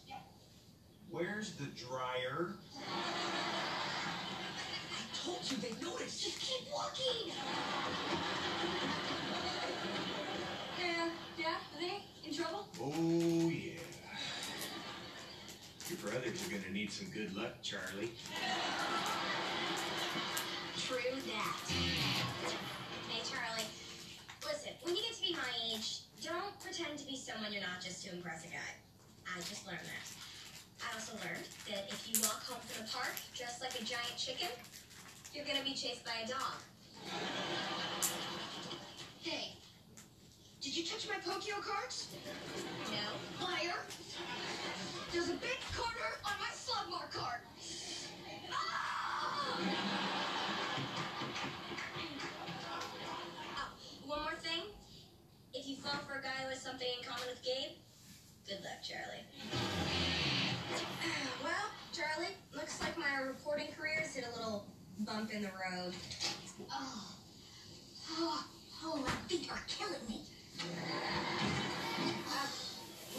Where's 1.10 1.52
the 1.52 1.66
dryer? 1.66 2.50
I 2.78 2.80
told 5.24 5.38
you 5.50 5.56
they 5.58 5.74
noticed. 5.84 6.22
Just 6.22 6.40
keep 6.40 6.66
walking. 6.72 7.32
Yeah, 10.78 11.08
yeah, 11.38 11.46
are 11.46 11.80
they 11.80 12.02
in 12.28 12.34
trouble? 12.34 12.68
Oh, 12.80 13.48
yeah. 13.48 13.80
Your 15.88 15.98
brothers 15.98 16.46
are 16.46 16.50
gonna 16.50 16.70
need 16.70 16.92
some 16.92 17.08
good 17.08 17.34
luck, 17.34 17.62
Charlie. 17.62 18.12
True 20.86 20.98
that. 21.02 21.56
Hey, 23.10 23.18
Charlie, 23.26 23.66
listen, 24.46 24.70
when 24.84 24.94
you 24.94 25.02
get 25.02 25.18
to 25.18 25.22
be 25.22 25.34
my 25.34 25.50
age, 25.66 26.06
don't 26.22 26.54
pretend 26.62 26.96
to 27.02 27.06
be 27.06 27.18
someone 27.18 27.50
you're 27.50 27.66
not 27.66 27.82
just 27.82 28.06
to 28.06 28.14
impress 28.14 28.44
a 28.44 28.54
guy. 28.54 28.70
I 29.26 29.40
just 29.40 29.66
learned 29.66 29.82
that. 29.82 30.06
I 30.86 30.94
also 30.94 31.18
learned 31.26 31.42
that 31.66 31.90
if 31.90 32.06
you 32.06 32.22
walk 32.22 32.46
home 32.46 32.62
from 32.62 32.86
the 32.86 32.92
park 32.92 33.10
dressed 33.34 33.60
like 33.60 33.74
a 33.74 33.82
giant 33.82 34.14
chicken, 34.16 34.46
you're 35.34 35.44
gonna 35.44 35.66
be 35.66 35.74
chased 35.74 36.04
by 36.06 36.22
a 36.22 36.28
dog. 36.28 36.62
Hey, 39.22 39.58
did 40.62 40.76
you 40.76 40.86
touch 40.86 41.08
my 41.08 41.18
Pokio 41.18 41.56
cards? 41.66 42.14
No. 42.94 43.44
Liar! 43.44 43.82
There's 45.10 45.30
a 45.30 45.38
big 45.42 45.58
corner 45.74 46.14
on 46.22 46.38
my 46.38 46.54
Slugmore 46.54 47.10
card. 47.10 47.42
Ah! 48.52 50.15
Fall 55.86 56.00
for 56.08 56.18
a 56.18 56.22
guy 56.22 56.42
who 56.42 56.48
has 56.50 56.60
something 56.60 56.88
in 56.98 57.04
common 57.04 57.28
with 57.28 57.42
Gabe, 57.44 57.78
good 58.48 58.62
luck, 58.62 58.82
Charlie. 58.82 59.24
Well, 61.44 61.70
Charlie, 61.92 62.34
looks 62.52 62.80
like 62.80 62.98
my 62.98 63.22
reporting 63.24 63.68
career 63.78 64.00
has 64.00 64.16
hit 64.16 64.24
a 64.26 64.36
little 64.36 64.66
bump 65.00 65.32
in 65.32 65.42
the 65.42 65.48
road. 65.48 65.94
Oh. 66.72 67.14
Oh, 68.10 68.44
oh, 68.82 68.96
my 68.96 69.10
feet 69.28 69.48
are 69.52 69.62
killing 69.68 70.04
me. 70.08 70.22
Uh, 72.28 72.46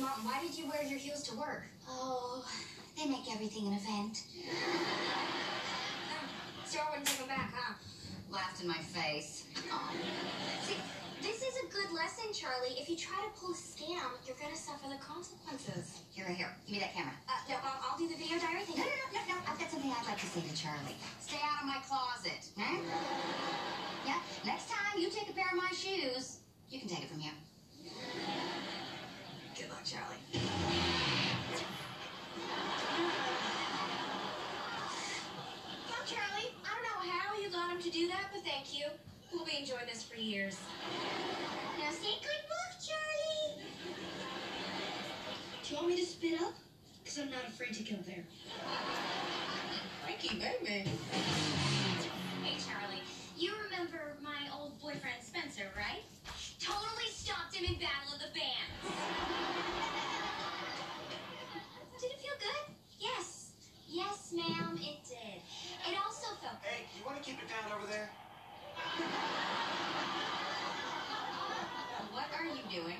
Mom, 0.01 0.25
why 0.25 0.41
did 0.41 0.57
you 0.57 0.67
wear 0.67 0.83
your 0.83 0.99
heels 0.99 1.23
to 1.23 1.37
work? 1.37 1.63
Oh, 1.87 2.45
they 2.97 3.05
make 3.05 3.31
everything 3.33 3.67
an 3.67 3.73
event. 3.73 4.23
So 6.65 6.79
I 6.85 6.89
wouldn't 6.89 7.07
take 7.07 7.19
them 7.19 7.29
back, 7.29 7.53
huh? 7.55 7.75
Laughed 8.29 8.61
in 8.61 8.67
my 8.67 8.73
face. 8.73 9.45
Oh. 9.71 9.89
See, 10.63 10.75
this 11.21 11.41
is 11.41 11.53
a 11.63 11.67
good 11.73 11.91
lesson, 11.93 12.31
Charlie. 12.33 12.75
If 12.77 12.89
you 12.89 12.95
try 12.95 13.17
to 13.21 13.31
pull 13.39 13.51
a 13.51 13.57
scam, 13.57 14.11
you're 14.25 14.37
gonna 14.41 14.55
suffer 14.55 14.87
the 14.89 14.99
consequences. 15.01 16.01
Here, 16.11 16.25
right 16.25 16.35
here. 16.37 16.53
Give 16.65 16.73
me 16.75 16.79
that 16.79 16.93
camera. 16.93 17.13
Uh, 17.27 17.33
no, 17.49 17.55
I'll, 17.63 17.91
I'll 17.91 17.97
do 17.97 18.07
the 18.07 18.15
video 18.15 18.37
diary 18.39 18.63
thing. 18.63 18.77
No, 18.77 18.85
no, 18.85 18.91
no, 18.91 19.19
no, 19.25 19.33
no. 19.33 19.37
I've 19.49 19.59
got 19.59 19.69
something 19.69 19.91
I'd 19.91 20.05
like 20.05 20.19
to 20.19 20.25
say 20.25 20.41
to 20.41 20.55
Charlie. 20.55 20.97
Stay 21.19 21.41
out 21.41 21.61
of 21.61 21.67
my 21.67 21.79
closet, 21.85 22.41
huh? 22.57 22.81
Yeah? 24.05 24.19
Next 24.45 24.69
time 24.69 24.99
you 24.99 25.09
take 25.09 25.29
a 25.29 25.33
pair 25.33 25.49
of 25.51 25.57
my 25.57 25.71
shoes, 25.73 26.39
you 26.69 26.79
can 26.79 26.87
take 26.87 27.03
it 27.03 27.09
from 27.09 27.19
here. 27.19 27.33
Good 29.55 29.69
luck, 29.69 29.83
Charlie. 29.83 30.21
Well, 35.89 36.03
Charlie, 36.05 36.51
I 36.61 36.69
don't 36.71 36.85
know 36.85 36.99
how 37.09 37.39
you 37.41 37.49
got 37.49 37.71
him 37.71 37.81
to 37.81 37.89
do 37.89 38.07
that, 38.07 38.29
but 38.33 38.43
thank 38.43 38.77
you. 38.77 38.85
We'll 39.33 39.45
be 39.45 39.57
enjoying 39.59 39.85
this 39.91 40.03
for 40.03 40.15
years. 40.15 40.57
Now 41.79 41.91
say 41.91 42.15
good 42.21 42.43
luck, 42.47 42.79
Charlie. 42.79 43.63
Do 45.63 45.69
you 45.69 45.75
want 45.75 45.87
me 45.89 45.95
to 45.97 46.05
spit 46.05 46.41
up? 46.41 46.53
Because 47.03 47.19
I'm 47.19 47.29
not 47.29 47.43
afraid 47.47 47.73
to 47.73 47.83
go 47.83 47.97
there. 48.05 48.23
Frankie, 50.03 50.39
baby. 50.39 50.89
Hey, 52.43 52.57
Charlie, 52.63 53.03
you 53.37 53.51
remember 53.65 54.15
my 54.23 54.49
old 54.57 54.79
boyfriend 54.81 55.21
Spencer, 55.21 55.67
right? 55.75 56.03
Totally 56.59 57.09
stopped 57.11 57.53
him 57.53 57.65
in 57.65 57.79
Battle 57.79 58.13
of 58.15 58.19
the 58.19 58.31
Bands. 58.33 58.71
Did 61.99 62.11
it 62.11 62.19
feel 62.19 62.37
good? 62.39 62.75
Yes. 62.99 63.51
Yes, 63.89 64.33
ma'am, 64.35 64.79
it 64.81 65.03
did. 65.07 65.41
It 65.89 65.97
also 66.05 66.35
felt 66.41 66.61
good. 66.63 66.71
Hey, 66.71 66.85
you 66.97 67.05
want 67.05 67.17
to 67.17 67.23
keep 67.23 67.41
it 67.41 67.49
down 67.49 67.77
over 67.77 67.87
there? 67.91 68.09
What 72.11 72.25
are 72.37 72.45
you 72.45 72.61
doing? 72.81 72.97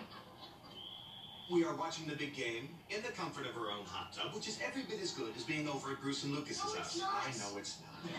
We 1.52 1.64
are 1.64 1.74
watching 1.76 2.08
the 2.08 2.16
big 2.16 2.36
game 2.36 2.70
in 2.90 3.02
the 3.02 3.10
comfort 3.10 3.46
of 3.48 3.56
our 3.58 3.72
own 3.72 3.86
hot 3.86 4.12
tub, 4.14 4.34
which 4.36 4.48
is 4.48 4.60
every 4.66 4.84
bit 4.84 5.00
as 5.02 5.12
good 5.12 5.34
as 5.38 5.44
being 5.44 5.68
over 5.70 5.92
at 5.92 6.02
Bruce 6.02 6.24
and 6.24 6.34
Lucas's 6.36 6.64
No, 6.64 6.70
it's 6.72 6.78
house. 6.78 7.00
not. 7.00 7.24
I 7.26 7.52
know 7.52 7.58
it's 7.58 7.78
not. 7.82 8.12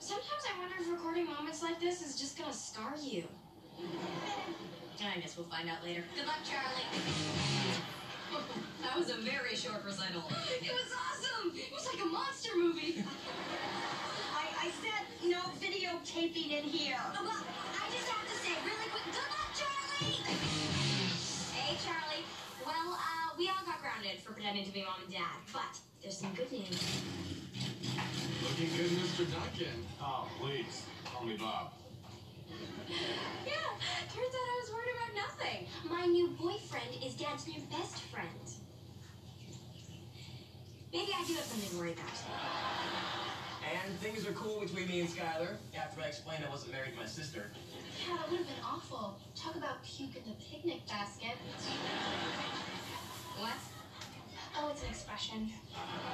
Sometimes 0.00 0.42
I 0.54 0.58
wonder 0.58 0.74
if 0.80 0.90
recording 0.90 1.26
moments 1.26 1.62
like 1.62 1.80
this 1.80 2.02
is 2.02 2.18
just 2.18 2.38
gonna 2.38 2.52
scar 2.52 2.94
you. 3.00 3.24
I 5.04 5.20
guess 5.20 5.36
we'll 5.36 5.46
find 5.46 5.68
out 5.68 5.82
later. 5.84 6.02
Good 6.14 6.26
luck, 6.26 6.38
Charlie. 6.44 6.82
That 8.82 8.96
was 8.96 9.10
a 9.10 9.18
very 9.20 9.54
short 9.56 9.84
recital. 9.84 10.24
It 10.62 10.72
was 10.72 10.90
awesome! 10.94 11.52
It 11.54 11.72
was 11.72 11.86
like 11.86 12.02
a 12.02 12.08
monster 12.08 12.50
movie. 12.56 13.04
I, 14.34 14.66
I 14.66 14.70
said 14.80 15.04
no 15.24 15.40
videotaping 15.60 16.50
in 16.56 16.64
here. 16.64 16.96
Oh, 17.00 17.22
well, 17.22 17.42
I 17.42 17.90
just 17.90 18.08
have 18.08 18.26
to 18.26 18.36
say 18.40 18.54
really 18.64 18.88
quick, 18.90 19.04
good 19.12 19.28
luck, 19.28 19.50
Charlie! 19.52 20.12
Hey, 21.52 21.76
Charlie. 21.84 22.24
Well, 22.64 22.94
uh, 22.94 23.34
we 23.38 23.48
all 23.48 23.64
got 23.66 23.80
grounded 23.80 23.86
grounded 23.96 24.20
for 24.20 24.32
pretending 24.32 24.64
to 24.64 24.72
be 24.72 24.82
mom 24.82 25.02
and 25.02 25.12
dad. 25.12 25.36
But 25.52 25.78
there's 26.02 26.18
some 26.18 26.32
good 26.34 26.50
news. 26.52 27.02
Looking 28.42 28.76
good, 28.76 28.90
Mr. 28.90 29.30
Duncan. 29.32 29.84
Oh, 30.00 30.28
please. 30.40 30.84
Call 31.04 31.24
me 31.24 31.36
Bob. 31.36 31.72
Yeah, 32.88 33.68
turns 34.12 34.34
out 34.34 34.46
I 34.46 34.56
was 34.62 34.70
worried 34.72 34.92
about 34.96 35.12
nothing. 35.28 35.66
My 35.90 36.06
new 36.06 36.28
boyfriend 36.38 37.02
is 37.04 37.14
dad's 37.14 37.46
new 37.46 37.60
best 37.70 38.02
friend. 38.12 38.28
Maybe 40.92 41.12
I 41.12 41.24
do 41.26 41.34
have 41.34 41.44
something 41.44 41.70
to 41.70 41.76
worry 41.76 41.92
about. 41.92 42.08
And 43.66 43.98
things 43.98 44.26
are 44.26 44.32
cool 44.32 44.60
between 44.60 44.88
me 44.88 45.00
and 45.00 45.08
Skylar 45.08 45.56
after 45.76 46.00
I 46.00 46.06
explained 46.06 46.44
I 46.46 46.50
wasn't 46.50 46.72
married 46.72 46.94
to 46.94 47.00
my 47.00 47.06
sister. 47.06 47.50
Yeah, 48.08 48.16
that 48.16 48.30
would 48.30 48.38
have 48.38 48.46
been 48.46 48.64
awful. 48.64 49.18
Talk 49.34 49.56
about 49.56 49.82
puke 49.82 50.16
in 50.16 50.22
the 50.30 50.36
picnic 50.38 50.86
basket. 50.86 51.36
What? 53.38 53.52
Oh, 54.56 54.70
it's 54.70 54.82
an 54.82 54.88
expression. 54.88 55.52
Uh-huh. 55.74 56.05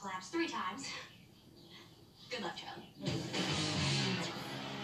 Collapsed 0.00 0.32
three 0.32 0.48
times. 0.48 0.88
Good 2.30 2.42
luck, 2.42 2.56
Charlie. 2.56 2.88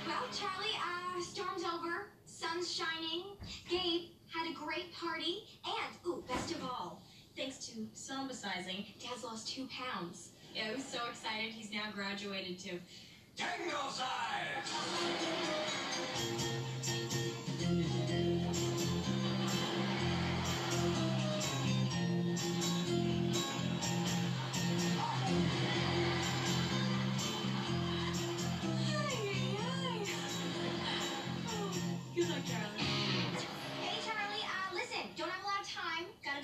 Well, 0.06 0.24
Charlie, 0.32 0.76
uh, 0.76 1.20
storm's 1.22 1.64
over, 1.64 2.08
sun's 2.26 2.70
shining, 2.70 3.24
Gabe 3.68 4.10
had 4.28 4.50
a 4.50 4.54
great 4.54 4.92
party, 4.94 5.44
and, 5.64 5.96
ooh, 6.06 6.22
best 6.28 6.50
of 6.52 6.62
all, 6.62 7.02
thanks 7.36 7.58
to 7.68 7.86
sombicizing, 7.94 8.86
Dad's 9.00 9.24
lost 9.24 9.48
two 9.48 9.68
pounds. 9.68 10.30
Yeah, 10.54 10.68
I 10.70 10.74
was 10.74 10.84
so 10.84 10.98
excited 11.08 11.52
he's 11.52 11.70
now 11.72 11.90
graduated 11.94 12.58
to 12.60 12.80
Tango 13.36 13.90
size! 13.90 14.72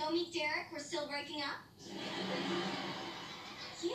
Go 0.02 0.12
meet 0.12 0.32
Derek. 0.32 0.66
We're 0.72 0.78
still 0.80 1.06
breaking 1.06 1.42
up. 1.42 1.58
Yeah, 3.82 3.90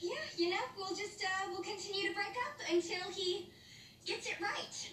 yeah, 0.00 0.14
you 0.36 0.50
know, 0.50 0.56
we'll 0.76 0.96
just, 0.96 1.22
uh, 1.24 1.48
we'll 1.50 1.62
continue 1.62 2.08
to 2.08 2.14
break 2.14 2.34
up 2.46 2.72
until 2.72 3.10
he 3.12 3.50
gets 4.04 4.26
it 4.26 4.36
right. 4.40 4.90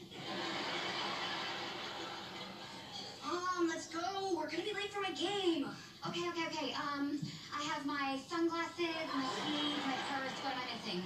Um, 3.26 3.68
let's 3.68 3.88
go. 3.88 4.36
We're 4.36 4.50
gonna 4.50 4.64
be 4.64 4.74
late 4.74 4.92
for 4.94 5.02
my 5.02 5.12
game. 5.12 5.68
Okay, 6.08 6.28
okay, 6.30 6.46
okay. 6.48 6.74
Um, 6.74 7.20
I 7.58 7.64
have 7.64 7.86
my 7.86 8.20
sunglasses, 8.28 8.96
my 9.16 9.26
sleeves, 9.46 9.86
my 9.86 9.96
purse. 10.12 10.38
What 10.44 10.54
am 10.54 10.60
I 10.60 10.76
missing? 10.76 11.04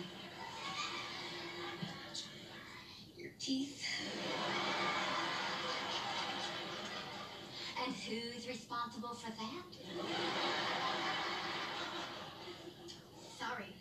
Your 3.18 3.32
teeth. 3.40 3.87
And 7.88 7.96
who's 7.96 8.46
responsible 8.46 9.14
for 9.16 9.32
that? 9.32 9.64
Sorry. 13.40 13.72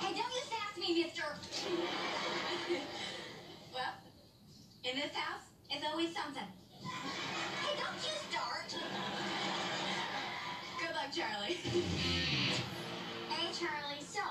Hey, 0.00 0.16
don't 0.16 0.32
you 0.34 0.42
sass 0.50 0.76
me, 0.76 1.04
mister. 1.04 1.22
Well, 3.72 3.94
in 4.82 4.96
this 4.96 5.14
house, 5.14 5.44
it's 5.70 5.84
always 5.88 6.12
something. 6.12 6.42
Hey, 6.82 7.76
don't 7.78 8.02
you 8.02 8.14
start. 8.28 8.74
Good 10.80 10.90
luck, 10.90 11.12
Charlie. 11.14 11.54
hey, 13.30 13.52
Charlie. 13.52 14.02
So, 14.02 14.22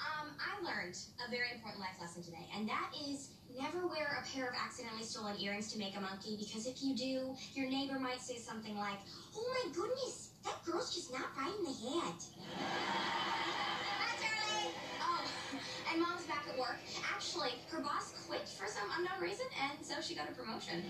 um, 0.00 0.30
I 0.40 0.64
learned 0.64 0.96
a 1.28 1.30
very 1.30 1.50
important 1.54 1.80
life 1.80 2.00
lesson 2.00 2.22
today, 2.22 2.48
and 2.56 2.66
that 2.70 2.90
is 3.06 3.28
never 3.58 3.86
wear 3.86 4.22
a 4.22 4.26
pair 4.28 4.48
of 4.48 4.54
accidentally 4.54 5.04
stolen 5.04 5.38
earrings 5.40 5.72
to 5.72 5.78
make 5.78 5.96
a 5.96 6.00
monkey, 6.00 6.36
because 6.38 6.66
if 6.66 6.82
you 6.82 6.94
do, 6.94 7.34
your 7.54 7.68
neighbor 7.68 7.98
might 7.98 8.20
say 8.20 8.36
something 8.36 8.76
like, 8.76 8.98
"Oh 9.36 9.46
my 9.54 9.72
goodness, 9.72 10.30
that 10.44 10.64
girl's 10.64 10.94
just 10.94 11.12
not 11.12 11.34
right 11.36 11.54
in 11.58 11.64
the 11.64 11.72
head." 11.72 12.14
Hi, 13.98 14.16
Charlie. 14.20 14.74
Oh, 15.02 15.24
and 15.90 16.00
Mom's 16.00 16.26
back 16.26 16.46
at 16.48 16.58
work. 16.58 16.78
Actually, 17.12 17.52
her 17.70 17.80
boss 17.80 18.12
quit 18.26 18.48
for 18.48 18.66
some 18.66 18.90
unknown 18.96 19.20
reason, 19.20 19.46
and 19.60 19.84
so 19.84 20.00
she 20.00 20.14
got 20.14 20.28
a 20.28 20.32
promotion. 20.32 20.84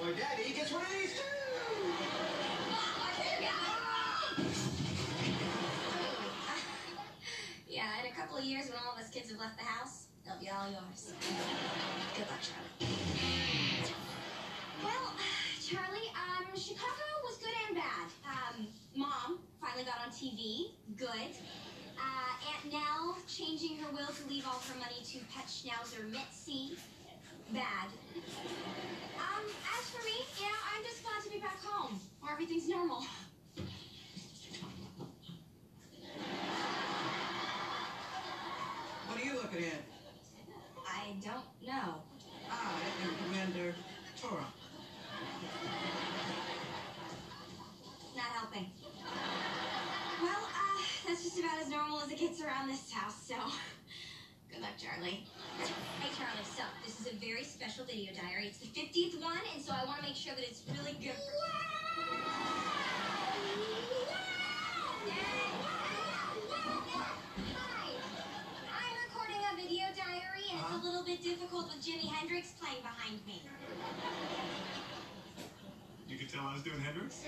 My 0.00 0.12
daddy 0.12 0.52
gets 0.52 0.72
one 0.72 0.82
of 0.82 0.90
these 0.90 1.12
too! 1.14 1.20
Yeah, 7.68 7.90
in 8.00 8.06
a 8.12 8.14
couple 8.14 8.36
of 8.36 8.44
years 8.44 8.68
when 8.68 8.78
all 8.78 8.94
of 8.94 9.00
us 9.02 9.10
kids 9.10 9.30
have 9.30 9.40
left 9.40 9.58
the 9.58 9.64
house, 9.64 10.03
they'll 10.24 10.40
be 10.40 10.48
all 10.48 10.68
yours. 10.70 11.12
Good 12.16 12.26
luck, 12.28 12.40
Charlie. 12.40 12.94
Well, 14.82 15.12
Charlie, 15.60 16.10
um, 16.14 16.56
Chicago 16.56 17.04
was 17.24 17.38
good 17.38 17.54
and 17.68 17.76
bad. 17.76 18.08
Um, 18.24 18.66
Mom 18.96 19.38
finally 19.60 19.84
got 19.84 20.00
on 20.04 20.12
TV. 20.12 20.72
Good. 20.96 21.32
Uh, 21.98 22.32
Aunt 22.50 22.72
Nell 22.72 23.16
changing 23.28 23.78
her 23.78 23.90
will 23.92 24.06
to 24.06 24.28
leave 24.28 24.46
all 24.46 24.60
her 24.68 24.78
money 24.78 25.02
to 25.04 25.18
pet 25.34 25.46
schnauzer 25.46 26.10
Mitzi. 26.10 26.76
Bad. 27.52 27.88
Um, 28.16 29.44
as 29.44 29.90
for 29.90 30.02
me, 30.04 30.24
you 30.40 30.46
know, 30.46 30.58
I'm 30.74 30.82
just 30.82 31.02
glad 31.04 31.22
to 31.24 31.30
be 31.30 31.38
back 31.38 31.62
home, 31.62 32.00
where 32.20 32.32
everything's 32.32 32.68
normal. 32.68 33.04
What 39.06 39.20
are 39.20 39.24
you 39.24 39.34
looking 39.34 39.64
at? 39.66 39.93
I 41.14 41.20
don't 41.20 41.46
know. 41.64 42.02
I 42.50 42.72
am 43.04 43.14
Commander 43.24 43.74
Tora. 44.20 44.44
Not 48.16 48.24
helping. 48.34 48.66
Well, 50.20 50.42
uh, 50.42 50.82
that's 51.06 51.22
just 51.22 51.38
about 51.38 51.60
as 51.60 51.68
normal 51.68 52.00
as 52.00 52.10
it 52.10 52.18
gets 52.18 52.42
around 52.42 52.68
this 52.68 52.90
house, 52.90 53.14
so 53.28 53.36
good 54.50 54.60
luck, 54.60 54.72
Charlie. 54.76 55.24
Hey, 56.00 56.10
Charlie, 56.18 56.42
so 56.42 56.64
this 56.84 56.98
is 57.00 57.06
a 57.06 57.16
very 57.24 57.44
special 57.44 57.84
video 57.84 58.12
diary. 58.12 58.48
It's 58.48 58.58
the 58.58 58.66
50th 58.66 59.22
one, 59.22 59.38
and 59.54 59.62
so 59.62 59.72
I 59.72 59.84
want 59.84 59.98
to 59.98 60.06
make 60.06 60.16
sure 60.16 60.34
that 60.34 60.42
it's 60.42 60.62
really 60.66 60.96
good 60.98 61.14
for... 61.14 61.44
Hi. 67.54 67.90
I'm 68.74 68.96
recording 69.06 69.42
a 69.52 69.56
video 69.56 69.86
diary, 69.94 70.33
and 70.54 70.62
it's 70.62 70.84
a 70.84 70.86
little 70.86 71.02
bit 71.04 71.22
difficult 71.22 71.66
with 71.66 71.84
Jimi 71.84 72.08
Hendrix 72.08 72.52
playing 72.60 72.82
behind 72.82 73.18
me. 73.26 73.42
You 76.08 76.16
could 76.16 76.28
tell 76.28 76.46
I 76.46 76.54
was 76.54 76.62
doing 76.62 76.80
Hendrix? 76.80 77.24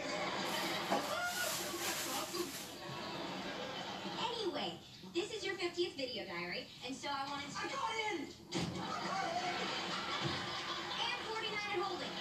Anyway, 4.31 4.79
this 5.15 5.33
is 5.33 5.45
your 5.45 5.57
50th 5.57 5.97
video 5.97 6.25
diary, 6.25 6.69
and 6.87 6.95
so 6.95 7.09
I 7.11 7.29
wanted 7.29 7.51
to. 7.51 7.57
I 7.59 7.67
got 7.67 7.91
in! 8.12 8.19
And 11.03 11.19
49 11.27 11.51
and 11.75 11.83
holding. 11.83 12.15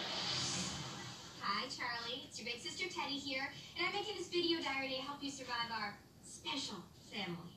Hi, 1.41 1.67
Charlie. 1.69 2.23
It's 2.27 2.39
your 2.39 2.45
big 2.51 2.59
sister 2.59 2.85
Teddy 2.89 3.17
here, 3.17 3.53
and 3.77 3.85
I'm 3.85 3.93
making 3.93 4.17
this 4.17 4.29
video 4.29 4.59
diary 4.59 4.89
to 4.89 5.01
help 5.01 5.21
you 5.21 5.29
survive 5.29 5.69
our 5.71 5.95
special 6.23 6.77
family. 7.13 7.53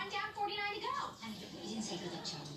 One 0.00 0.08
down, 0.08 0.32
49 0.32 0.56
to 0.56 0.80
go. 0.80 1.12
Honey, 1.20 1.36
you 1.60 1.68
didn't 1.76 1.84
say 1.84 2.00
good 2.00 2.08
luck, 2.16 2.24
Charlie. 2.24 2.56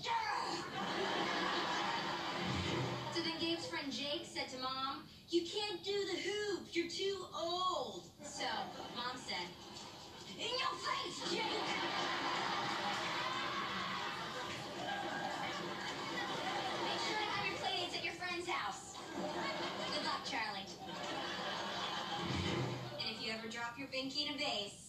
So 3.12 3.20
then 3.20 3.38
Gabe's 3.38 3.66
friend 3.66 3.92
Jake 3.92 4.24
said 4.24 4.48
to 4.48 4.58
Mom, 4.58 5.04
You 5.28 5.42
can't 5.46 5.84
do 5.84 5.92
the 5.92 6.18
hoop. 6.18 6.66
You're 6.72 6.88
too 6.88 7.26
old. 7.36 8.08
So 8.24 8.48
Mom 8.96 9.14
said, 9.14 9.46
In 10.34 10.50
your 10.50 10.74
face, 10.82 11.20
Jake! 11.30 11.44
Make 16.82 17.00
sure 17.06 17.20
to 17.20 17.28
have 17.28 17.44
your 17.46 17.56
playdates 17.60 17.94
at 17.94 18.04
your 18.04 18.14
friend's 18.14 18.48
house. 18.48 18.96
Good 19.92 20.02
luck, 20.02 20.24
Charlie. 20.24 20.66
And 22.98 23.06
if 23.14 23.22
you 23.22 23.32
ever 23.32 23.46
drop 23.48 23.78
your 23.78 23.88
binky 23.88 24.26
in 24.26 24.34
a 24.34 24.38
vase, 24.38 24.83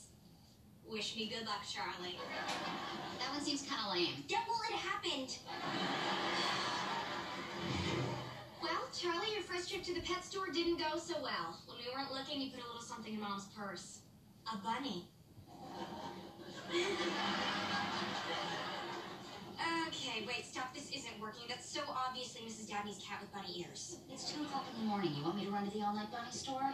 wish 0.90 1.16
me 1.16 1.28
good 1.28 1.46
luck, 1.46 1.64
Charlie. 1.70 2.18
That 3.20 3.32
one 3.34 3.42
seems 3.42 3.62
kind 3.64 3.82
of 3.86 3.94
lame. 3.94 4.24
Yeah, 4.28 4.40
well, 4.48 4.60
it 4.70 4.76
happened. 4.76 5.38
Well, 8.62 8.88
Charlie, 8.94 9.34
your 9.34 9.44
first 9.44 9.70
trip 9.70 9.84
to 9.84 9.94
the 9.94 10.02
pet 10.02 10.24
store 10.24 10.48
didn't 10.52 10.78
go 10.78 10.98
so 10.98 11.16
well. 11.22 11.60
When 11.66 11.78
we 11.78 11.86
weren't 11.94 12.12
looking, 12.12 12.42
you 12.42 12.52
put 12.52 12.64
a 12.64 12.68
little 12.68 12.82
something 12.82 13.14
in 13.14 13.20
mom's 13.20 13.46
purse. 13.56 14.00
A 14.54 14.58
bunny. 14.58 15.08
Okay, 19.76 20.24
wait, 20.26 20.46
stop. 20.48 20.74
This 20.74 20.88
isn't 20.92 21.20
working. 21.20 21.44
That's 21.50 21.68
so 21.68 21.82
obviously 21.92 22.42
Mrs. 22.48 22.72
Dabney's 22.72 23.04
cat 23.04 23.20
with 23.20 23.32
bunny 23.36 23.60
ears. 23.60 24.00
It's 24.10 24.32
2 24.32 24.44
o'clock 24.44 24.64
in 24.72 24.80
the 24.80 24.88
morning. 24.88 25.12
You 25.16 25.24
want 25.24 25.36
me 25.36 25.46
to 25.46 25.52
run 25.52 25.66
to 25.68 25.72
the 25.72 25.84
all-night 25.84 26.12
bunny 26.12 26.32
store? 26.32 26.64
I 26.64 26.72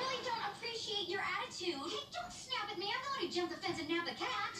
really 0.00 0.20
don't 0.24 0.40
appreciate 0.56 1.08
your 1.08 1.20
attitude. 1.20 1.76
Hey, 1.76 2.04
don't 2.16 2.32
snap 2.32 2.72
at 2.72 2.78
me. 2.80 2.88
I'm 2.88 3.02
the 3.04 3.10
one 3.12 3.20
who 3.20 3.28
jumped 3.28 3.52
the 3.52 3.60
fence 3.60 3.78
and 3.78 3.88
nabbed 3.88 4.08
the 4.08 4.16
cat. 4.16 4.56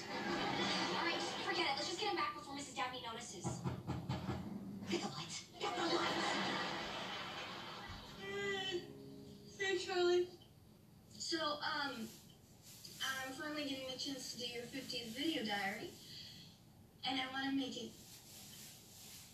All 1.01 1.07
right, 1.09 1.23
forget 1.49 1.65
it. 1.65 1.73
Let's 1.81 1.89
just 1.89 2.01
get 2.01 2.11
him 2.13 2.17
back 2.21 2.37
before 2.37 2.53
Mrs. 2.53 2.77
Dabney 2.77 3.01
notices. 3.01 3.65
Get 4.93 5.01
the 5.01 5.09
lights. 5.17 5.49
Get 5.59 5.73
the 5.73 5.89
lights. 5.97 6.27
Hey, 9.59 9.79
Charlie. 9.79 10.29
So, 11.17 11.39
um, 11.65 12.07
I'm 13.03 13.33
finally 13.33 13.65
getting 13.65 13.89
the 13.91 13.99
chance 13.99 14.33
to 14.33 14.39
do 14.39 14.47
your 14.47 14.63
50th 14.63 15.17
video 15.17 15.43
diary, 15.45 15.91
and 17.09 17.21
I 17.21 17.25
want 17.33 17.51
to 17.51 17.57
make 17.57 17.77
it. 17.77 17.91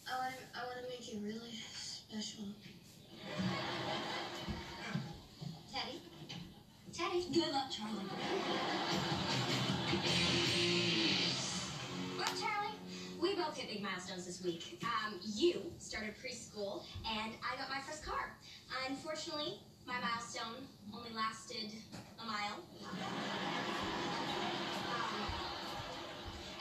I 0.06 0.18
want 0.18 0.34
to. 0.34 0.40
I 0.58 0.64
want 0.66 0.78
to 0.82 0.88
make 0.88 1.08
it 1.08 1.18
really 1.22 1.52
special. 1.52 2.44
Teddy? 5.72 6.02
Teddy? 6.92 7.26
Good 7.32 7.52
luck, 7.52 7.70
Charlie. 7.70 8.04
Well, 12.18 12.28
Charlie, 12.38 12.76
We 13.20 13.34
both 13.36 13.56
hit 13.56 13.70
big 13.70 13.82
milestones 13.82 14.26
this 14.26 14.42
week. 14.42 14.82
Um, 14.82 15.18
you 15.24 15.62
started 15.78 16.14
preschool, 16.18 16.84
and 17.08 17.32
I 17.40 17.56
got 17.56 17.70
my 17.70 17.80
first 17.88 18.04
car. 18.04 18.36
Unfortunately, 18.88 19.60
my 19.86 19.94
milestone 20.00 20.66
only 20.92 21.12
lasted 21.14 21.72
a 22.20 22.26
mile. 22.26 22.60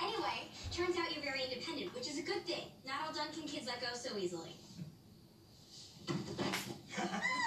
Anyway, 0.04 0.50
turns 0.72 0.98
out 0.98 1.14
you're 1.14 1.24
very 1.24 1.44
independent, 1.44 1.94
which 1.94 2.08
is 2.10 2.18
a 2.18 2.24
good 2.24 2.46
thing. 2.46 2.66
Not 2.86 2.96
all 3.06 3.14
Duncan 3.14 3.44
kids 3.44 3.68
let 3.68 3.80
go 3.82 3.88
so 3.94 4.18
easily. 4.18 4.56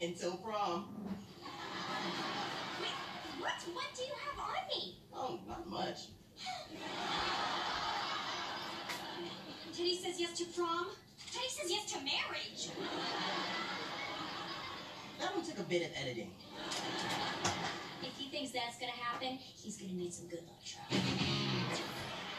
Until 0.00 0.36
prom. 0.36 0.94
Wait, 2.80 2.90
what? 3.40 3.52
What 3.74 3.86
do 3.96 4.02
you 4.04 4.12
have 4.26 4.38
on 4.38 4.68
me? 4.68 4.98
Oh, 5.12 5.40
not 5.48 5.68
much. 5.68 5.98
Teddy 9.76 9.96
says 9.96 10.20
yes 10.20 10.38
to 10.38 10.44
prom. 10.44 10.86
Teddy 11.32 11.48
says 11.48 11.68
yes 11.68 11.92
to 11.92 11.98
marriage. 11.98 12.70
That 15.18 15.34
one 15.34 15.44
took 15.44 15.58
a 15.58 15.64
bit 15.64 15.82
of 15.82 15.90
editing. 16.00 16.30
If 18.00 18.16
he 18.16 18.30
thinks 18.30 18.52
that's 18.52 18.78
gonna 18.78 18.92
happen, 18.92 19.38
he's 19.38 19.76
gonna 19.78 19.94
need 19.94 20.14
some 20.14 20.28
good 20.28 20.46
luck, 20.46 20.62
Charlie. 20.64 21.02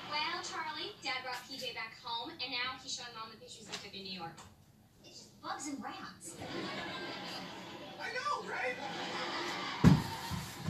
Well, 0.10 0.42
Charlie, 0.48 0.96
Dad 1.04 1.24
brought 1.24 1.44
PJ 1.44 1.76
back 1.76 2.00
home, 2.02 2.32
and 2.32 2.52
now 2.52 2.80
he's 2.82 2.96
showing 2.96 3.10
Mom 3.20 3.30
the 3.32 3.38
pictures 3.38 3.68
he 3.68 3.74
took 3.84 3.94
in 3.94 4.04
New 4.04 4.18
York. 4.18 4.40
Bugs 5.42 5.68
and 5.68 5.84
rats. 5.84 6.36
I 8.00 8.08
know, 8.12 8.50
right? 8.50 8.76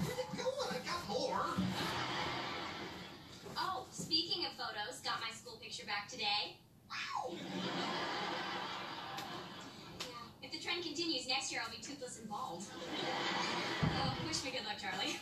Where's 0.03 0.19
it 0.19 0.29
going? 0.38 0.69
I 0.69 0.79
got 0.86 1.10
more. 1.10 1.45
Oh, 3.58 3.86
speaking 3.91 4.45
of 4.45 4.51
photos, 4.53 4.99
got 5.01 5.19
my 5.21 5.32
school 5.34 5.58
picture 5.62 5.86
back 5.86 6.08
today. 6.08 6.58
Wow. 6.89 7.34
Yeah. 9.99 10.43
If 10.43 10.51
the 10.51 10.60
trend 10.60 10.84
continues, 10.84 11.27
next 11.27 11.51
year 11.51 11.62
I'll 11.63 11.71
be 11.71 11.82
toothless 11.82 12.19
and 12.19 12.29
bald. 12.29 12.63
Oh, 13.84 14.13
wish 14.27 14.43
me 14.43 14.51
good 14.51 14.65
luck, 14.65 14.77
Charlie. 14.77 15.17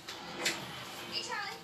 Hey, 1.12 1.24
Charlie. 1.24 1.60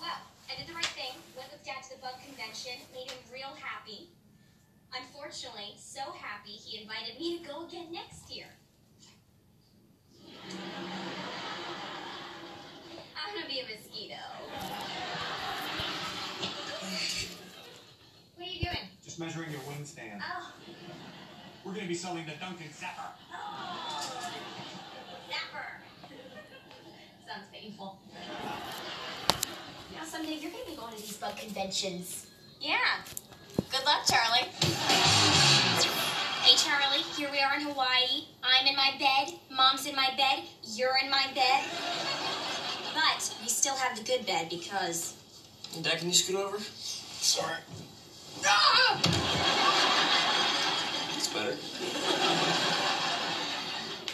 Well, 0.00 0.18
I 0.50 0.56
did 0.58 0.66
the 0.66 0.74
right 0.74 0.92
thing. 0.98 1.14
Went 1.36 1.50
with 1.52 1.64
Dad 1.64 1.82
to 1.84 1.90
the 1.96 2.02
bug 2.02 2.14
convention. 2.26 2.72
Made 2.92 3.10
him 3.10 3.18
real 3.32 3.54
happy. 3.58 4.13
Unfortunately, 4.96 5.74
so 5.76 6.00
happy 6.12 6.50
he 6.50 6.82
invited 6.82 7.18
me 7.18 7.38
to 7.38 7.44
go 7.48 7.66
again 7.66 7.86
next 7.92 8.30
year. 8.34 8.46
I'm 13.16 13.34
gonna 13.34 13.48
be 13.48 13.60
a 13.60 13.64
mosquito. 13.64 14.14
What 18.36 18.48
are 18.48 18.50
you 18.50 18.60
doing? 18.60 18.88
Just 19.04 19.18
measuring 19.18 19.50
your 19.50 19.60
wingspan. 19.60 20.20
Oh, 20.20 20.52
We're 21.64 21.72
going 21.72 21.84
to 21.84 21.88
be 21.88 21.94
selling 21.94 22.26
the 22.26 22.32
Duncan 22.32 22.66
Zapper. 22.68 23.12
oh, 23.32 24.30
zapper. 25.30 25.80
Sounds 27.26 27.46
painful. 27.52 27.98
Now 29.94 30.04
someday 30.04 30.34
you're 30.34 30.50
gonna 30.50 30.64
be 30.66 30.76
going 30.76 30.94
to 30.94 31.00
these 31.00 31.16
bug 31.16 31.36
conventions. 31.36 32.26
Yeah. 32.60 32.76
Good 33.84 33.90
luck, 33.90 34.06
Charlie. 34.06 34.48
Hey, 36.40 36.56
Charlie. 36.56 37.02
Here 37.18 37.28
we 37.30 37.40
are 37.40 37.54
in 37.54 37.60
Hawaii. 37.60 38.24
I'm 38.42 38.66
in 38.66 38.74
my 38.76 38.92
bed. 38.98 39.34
Mom's 39.54 39.84
in 39.84 39.94
my 39.94 40.08
bed. 40.16 40.42
You're 40.62 40.96
in 41.04 41.10
my 41.10 41.26
bed. 41.34 41.64
But 42.94 43.36
we 43.42 43.48
still 43.48 43.74
have 43.76 43.94
the 43.98 44.02
good 44.02 44.24
bed 44.24 44.48
because. 44.48 45.16
Dad, 45.82 45.98
can 45.98 46.08
you 46.08 46.14
scoot 46.14 46.36
over? 46.36 46.58
Sorry. 46.60 47.58
Ah! 48.46 49.02
It's 51.14 51.28
better. 51.28 51.54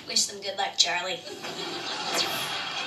Wish 0.09 0.26
them 0.26 0.40
good 0.40 0.59
luck, 0.59 0.76
Charlie. 0.78 1.20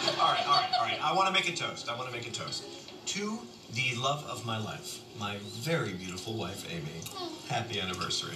All 0.06 0.32
right, 0.32 0.48
all 0.48 0.56
right, 0.56 0.70
all 0.80 0.86
right. 0.86 1.00
I 1.02 1.14
want 1.14 1.28
to 1.28 1.34
make 1.34 1.48
a 1.48 1.56
toast. 1.56 1.90
I 1.90 1.96
want 1.96 2.10
to 2.10 2.16
make 2.16 2.28
a 2.28 2.32
toast. 2.32 2.64
To 3.08 3.40
the 3.74 3.96
love 3.96 4.26
of 4.30 4.46
my 4.46 4.58
life, 4.58 5.00
my 5.20 5.38
very 5.62 5.94
beautiful 5.94 6.34
wife, 6.36 6.66
Amy. 6.70 7.02
Happy 7.48 7.80
anniversary. 7.80 8.36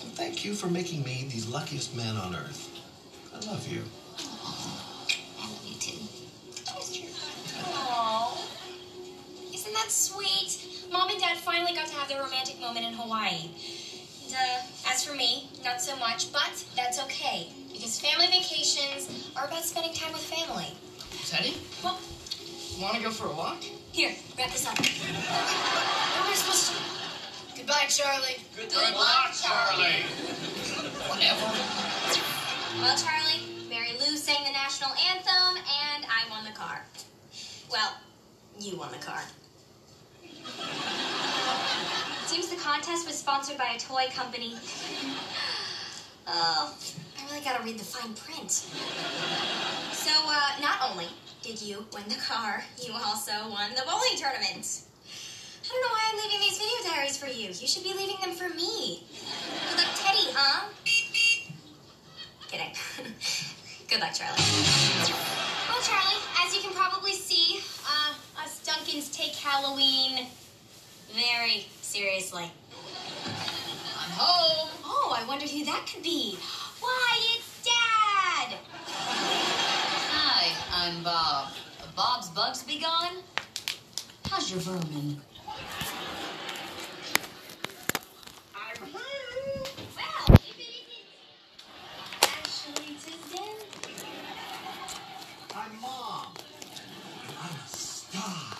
And 0.00 0.12
thank 0.12 0.44
you 0.44 0.54
for 0.54 0.68
making 0.68 1.02
me 1.02 1.28
the 1.30 1.50
luckiest 1.50 1.94
man 1.94 2.16
on 2.16 2.34
earth. 2.34 2.70
I 3.34 3.38
love 3.50 3.66
you. 3.68 3.82
I 4.18 5.46
love 5.46 5.64
you 5.66 5.74
too. 5.78 6.00
Isn't 9.52 9.72
that 9.74 9.90
sweet? 9.90 10.88
Mom 10.90 11.10
and 11.10 11.20
Dad 11.20 11.36
finally 11.38 11.74
got 11.74 11.86
to 11.88 11.94
have 11.94 12.08
their 12.08 12.22
romantic 12.22 12.58
moment 12.60 12.86
in 12.86 12.94
Hawaii. 12.94 13.50
And, 14.24 14.34
uh, 14.34 14.90
as 14.90 15.04
for 15.04 15.14
me, 15.14 15.48
not 15.64 15.82
so 15.82 15.96
much, 15.96 16.32
but 16.32 16.64
that's 16.76 16.98
okay. 17.04 17.48
Because 17.72 18.00
family 18.00 18.26
vacations 18.26 19.30
are 19.36 19.46
about 19.46 19.64
spending 19.64 19.92
time 19.92 20.12
with 20.12 20.22
family. 20.22 20.68
Teddy? 21.26 21.56
Well, 21.82 21.98
Want 22.80 22.96
to 22.96 23.02
go 23.02 23.10
for 23.10 23.26
a 23.28 23.32
walk? 23.32 23.62
here, 23.92 24.10
wrap 24.36 24.50
this 24.50 24.66
up. 24.66 24.76
What 24.76 26.28
am 26.28 26.34
supposed 26.34 26.72
to 26.72 27.56
Goodbye, 27.56 27.86
Charlie. 27.88 28.36
Good, 28.56 28.68
Charlie. 28.70 30.02
Whatever. 31.08 31.46
Well, 32.80 32.96
Charlie, 32.98 33.40
Mary 33.70 33.92
Lou 34.00 34.16
sang 34.16 34.44
the 34.44 34.50
national 34.50 34.90
anthem, 35.08 35.56
and 35.56 36.04
I 36.04 36.28
won 36.30 36.44
the 36.44 36.50
car. 36.50 36.84
Well, 37.70 37.94
you 38.58 38.76
won 38.76 38.90
the 38.90 38.98
car. 38.98 39.22
Seems 42.26 42.48
the 42.48 42.56
contest 42.56 43.06
was 43.06 43.16
sponsored 43.16 43.56
by 43.56 43.74
a 43.76 43.78
toy 43.78 44.06
company. 44.14 44.56
Oh, 46.26 46.74
I 47.24 47.32
really 47.32 47.44
gotta 47.44 47.62
read 47.64 47.78
the 47.78 47.84
fine 47.84 48.12
print. 48.14 48.50
So, 48.50 50.10
uh, 50.12 50.60
not 50.60 50.90
only 50.90 51.06
did 51.42 51.60
you 51.62 51.84
win 51.94 52.04
the 52.08 52.16
car, 52.16 52.62
you 52.82 52.92
also 52.92 53.32
won 53.48 53.70
the 53.74 53.82
bowling 53.86 54.16
tournament. 54.16 54.82
I 55.64 55.68
don't 55.68 55.80
know 55.80 55.88
why 55.88 56.10
I'm 56.12 56.18
leaving 56.18 56.40
these 56.40 56.58
video 56.58 56.90
diaries 56.90 57.16
for 57.16 57.26
you. 57.26 57.48
You 57.48 57.66
should 57.66 57.82
be 57.82 57.94
leaving 57.94 58.16
them 58.20 58.32
for 58.32 58.50
me. 58.50 59.04
Good 59.70 59.78
luck, 59.78 59.86
Teddy, 59.94 60.28
huh? 60.34 60.68
Kidding. 62.48 62.74
Good 63.88 64.00
luck, 64.00 64.12
Charlie. 64.12 64.36
Well, 65.68 65.80
Charlie, 65.80 66.20
as 66.44 66.54
you 66.54 66.60
can 66.60 66.74
probably 66.74 67.12
see, 67.12 67.60
uh, 67.86 68.42
us 68.42 68.60
Duncans 68.66 69.10
take 69.10 69.32
Halloween 69.32 70.26
very 71.14 71.66
seriously. 71.80 72.50
I'm 73.24 74.10
home. 74.10 74.68
Oh, 74.84 75.16
I 75.18 75.26
wondered 75.26 75.48
who 75.48 75.64
that 75.64 75.86
could 75.90 76.02
be. 76.02 76.36
Why, 76.84 77.16
it's 77.34 77.64
Dad! 77.64 78.58
Hi, 80.12 80.52
I'm 80.70 81.02
Bob. 81.02 81.48
Bob's 81.96 82.28
bugs 82.28 82.62
be 82.62 82.78
gone? 82.78 83.22
How's 84.28 84.50
your 84.50 84.60
vermin? 84.60 85.18
I'm 88.54 88.82
Well, 88.82 90.28
if 90.28 90.58
it 90.58 90.60
isn't 90.60 91.08
Ashley 92.22 92.96
Tisdale. 92.96 93.64
I'm 95.56 95.80
Mom. 95.80 96.34
And 97.28 97.36
I'm 97.40 97.56
a 97.64 97.66
star. 97.66 98.58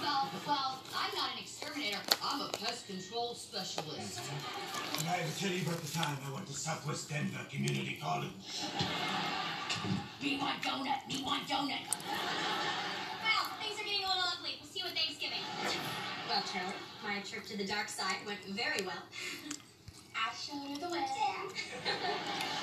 Well, 0.00 0.28
well, 0.46 0.78
I'm 0.96 1.14
not 1.14 1.32
an 1.32 1.38
exterminator. 1.64 1.98
I'm 2.22 2.42
a 2.42 2.48
pest 2.48 2.86
control 2.86 3.34
specialist. 3.34 4.20
And 4.98 5.08
I 5.08 5.12
have 5.12 5.28
a 5.28 5.40
tell 5.40 5.50
you 5.50 5.62
about 5.62 5.80
the 5.80 5.92
time 5.92 6.16
I 6.26 6.32
went 6.32 6.46
to 6.46 6.52
Southwest 6.52 7.08
Denver 7.08 7.40
Community 7.50 7.98
College. 8.02 8.30
Me 10.22 10.38
want 10.40 10.62
donut. 10.62 11.08
Me 11.08 11.22
want 11.24 11.48
donut. 11.48 11.80
Well, 13.24 13.44
things 13.60 13.80
are 13.80 13.84
getting 13.84 14.04
a 14.04 14.08
little 14.08 14.24
ugly. 14.36 14.58
We'll 14.60 14.70
see 14.70 14.80
you 14.80 14.86
at 14.86 14.92
Thanksgiving. 14.92 15.40
Well, 16.28 16.42
Charlie, 16.52 16.74
my 17.02 17.20
trip 17.20 17.46
to 17.46 17.56
the 17.56 17.66
dark 17.66 17.88
side 17.88 18.16
went 18.26 18.44
very 18.48 18.84
well. 18.84 19.02
I 20.14 20.32
showed 20.34 20.68
her 20.68 20.76
the 20.86 20.92
way. 20.92 21.06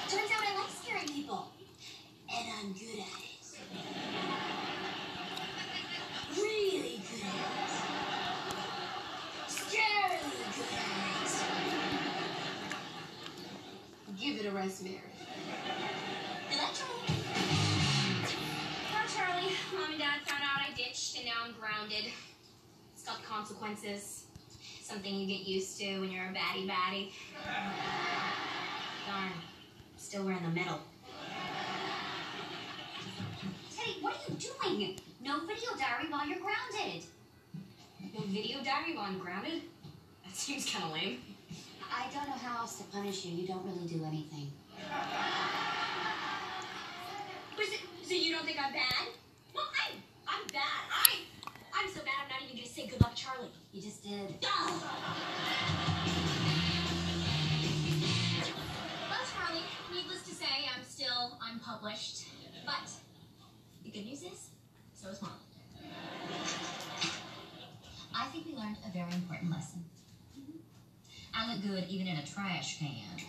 Turns 0.09 0.31
out 0.31 0.43
I 0.45 0.55
like 0.57 0.69
scaring 0.69 1.07
people. 1.07 1.47
And 2.29 2.47
I'm 2.59 2.73
good 2.73 2.99
at 2.99 3.21
it. 3.21 3.41
Really 6.35 7.01
good 7.01 7.25
at 7.25 7.35
it. 7.35 7.71
Scarily 9.47 10.31
good 10.55 10.73
at 10.73 11.27
it. 11.27 11.41
Give 14.21 14.37
it 14.37 14.45
a 14.45 14.51
rest, 14.51 14.83
Mary. 14.83 15.01
Electro. 16.51 16.85
Well, 18.93 19.07
Charlie, 19.17 19.51
mom 19.73 19.89
and 19.89 19.99
dad 19.99 20.19
found 20.27 20.43
out 20.43 20.61
I 20.61 20.71
ditched, 20.75 21.17
and 21.17 21.25
now 21.25 21.31
I'm 21.43 21.53
grounded. 21.59 22.11
It's 22.93 23.03
got 23.03 23.23
consequences. 23.23 24.25
Something 24.83 25.15
you 25.15 25.25
get 25.25 25.47
used 25.47 25.79
to 25.79 25.99
when 26.01 26.11
you're 26.11 26.25
a 26.25 26.27
baddie 26.27 26.69
baddie. 26.69 27.11
Darn. 29.07 29.31
Still 29.97 30.25
wearing 30.25 30.43
the 30.43 30.49
medal. 30.49 30.81
Teddy, 33.75 33.97
what 34.01 34.13
are 34.13 34.31
you 34.31 34.37
doing? 34.37 34.99
No 35.23 35.39
video 35.47 35.71
diary 35.79 36.11
while 36.11 36.27
you're 36.27 36.37
grounded. 36.37 37.05
No 38.13 38.21
video 38.27 38.63
diary 38.63 38.95
while 38.95 39.05
I'm 39.05 39.17
grounded? 39.17 39.63
That 40.23 40.35
seems 40.35 40.71
kind 40.71 40.85
of 40.85 40.91
lame. 40.91 41.30
I 41.93 42.07
don't 42.13 42.27
know 42.27 42.35
how 42.35 42.61
else 42.61 42.77
to 42.77 42.83
punish 42.85 43.25
you. 43.25 43.35
You 43.35 43.47
don't 43.47 43.65
really 43.65 43.87
do 43.87 44.03
anything. 44.05 44.51
But 47.55 47.65
so, 47.65 47.75
so 48.03 48.13
you 48.13 48.33
don't 48.33 48.45
think 48.45 48.57
I'm 48.63 48.71
bad? 48.73 49.07
Well, 49.53 49.65
I'm, 49.85 49.97
I'm 50.27 50.47
bad. 50.47 50.81
I, 50.89 51.19
I'm 51.73 51.89
so 51.89 52.01
bad 52.01 52.13
I'm 52.23 52.29
not 52.29 52.41
even 52.43 52.55
gonna 52.55 52.67
say 52.67 52.87
good 52.87 53.01
luck, 53.01 53.15
Charlie. 53.15 53.51
You 53.73 53.81
just 53.81 54.03
did. 54.03 54.35
Well, 59.09 59.25
Charlie, 59.35 59.63
needless 59.93 60.23
to 60.23 60.33
say, 60.33 60.69
I'm 60.73 60.83
still 60.83 61.37
unpublished. 61.51 62.27
But 62.65 62.89
the 63.83 63.89
good 63.91 64.05
news 64.05 64.23
is, 64.23 64.49
so 64.93 65.09
is 65.09 65.21
mom. 65.21 65.31
I 68.15 68.25
think 68.25 68.45
we 68.45 68.53
learned 68.55 68.77
a 68.87 68.91
very 68.91 69.11
important 69.13 69.51
lesson. 69.51 69.83
I 71.33 71.53
look 71.53 71.63
good 71.63 71.85
even 71.89 72.07
in 72.07 72.17
a 72.17 72.25
trash 72.25 72.79
can. 72.79 73.25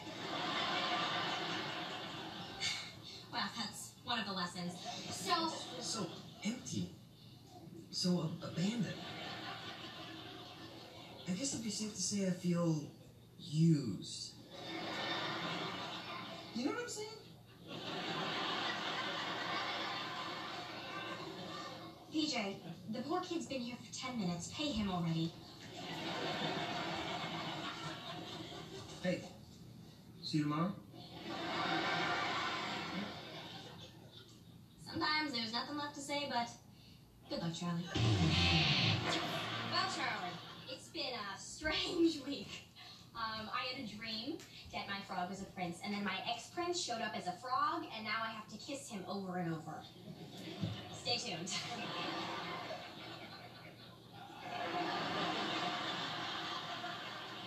Well, 3.32 3.42
that's 3.56 3.92
one 4.04 4.18
of 4.18 4.26
the 4.26 4.32
lessons. 4.32 4.72
So, 5.10 5.52
So 5.80 6.06
empty. 6.44 6.90
So 7.90 8.30
ab- 8.42 8.50
abandoned. 8.52 8.94
I 11.28 11.32
guess 11.32 11.52
it'd 11.54 11.64
be 11.64 11.70
safe 11.70 11.94
to 11.94 12.02
say 12.02 12.26
I 12.26 12.30
feel 12.30 12.84
used. 13.38 14.32
You 16.54 16.66
know 16.66 16.72
what 16.72 16.82
I'm 16.82 16.88
saying? 16.88 17.08
PJ, 22.12 22.56
the 22.92 23.00
poor 23.02 23.20
kid's 23.20 23.46
been 23.46 23.60
here 23.60 23.76
for 23.82 23.92
10 23.94 24.18
minutes. 24.18 24.50
Pay 24.54 24.66
him 24.66 24.90
already. 24.90 25.32
Hey, 29.02 29.20
see 30.22 30.38
you 30.38 30.44
tomorrow? 30.44 30.72
Sometimes 34.88 35.32
there's 35.32 35.52
nothing 35.52 35.76
left 35.76 35.96
to 35.96 36.00
say, 36.00 36.30
but 36.30 36.48
good 37.28 37.40
luck, 37.42 37.52
Charlie. 37.52 37.82
Well, 37.96 39.90
Charlie, 39.96 40.36
it's 40.70 40.86
been 40.90 41.14
a 41.14 41.36
strange 41.36 42.24
week. 42.28 42.68
Um, 43.16 43.50
I 43.52 43.74
had 43.74 43.84
a 43.84 43.88
dream 43.88 44.38
that 44.72 44.86
my 44.86 45.00
frog 45.08 45.30
was 45.30 45.42
a 45.42 45.46
prince, 45.46 45.80
and 45.84 45.92
then 45.92 46.04
my 46.04 46.18
ex-prince 46.32 46.80
showed 46.80 47.02
up 47.02 47.16
as 47.16 47.26
a 47.26 47.32
frog, 47.32 47.84
and 47.96 48.04
now 48.04 48.22
I 48.22 48.28
have 48.30 48.46
to 48.50 48.56
kiss 48.56 48.88
him 48.88 49.04
over 49.08 49.38
and 49.38 49.52
over. 49.52 49.82
Stay 51.02 51.16
tuned. 51.16 51.50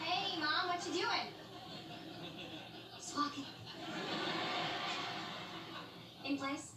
hey, 0.03 0.37
Mom, 0.37 0.67
what 0.67 0.85
you 0.85 0.91
doing? 0.91 1.31
In 6.25 6.37
place? 6.37 6.73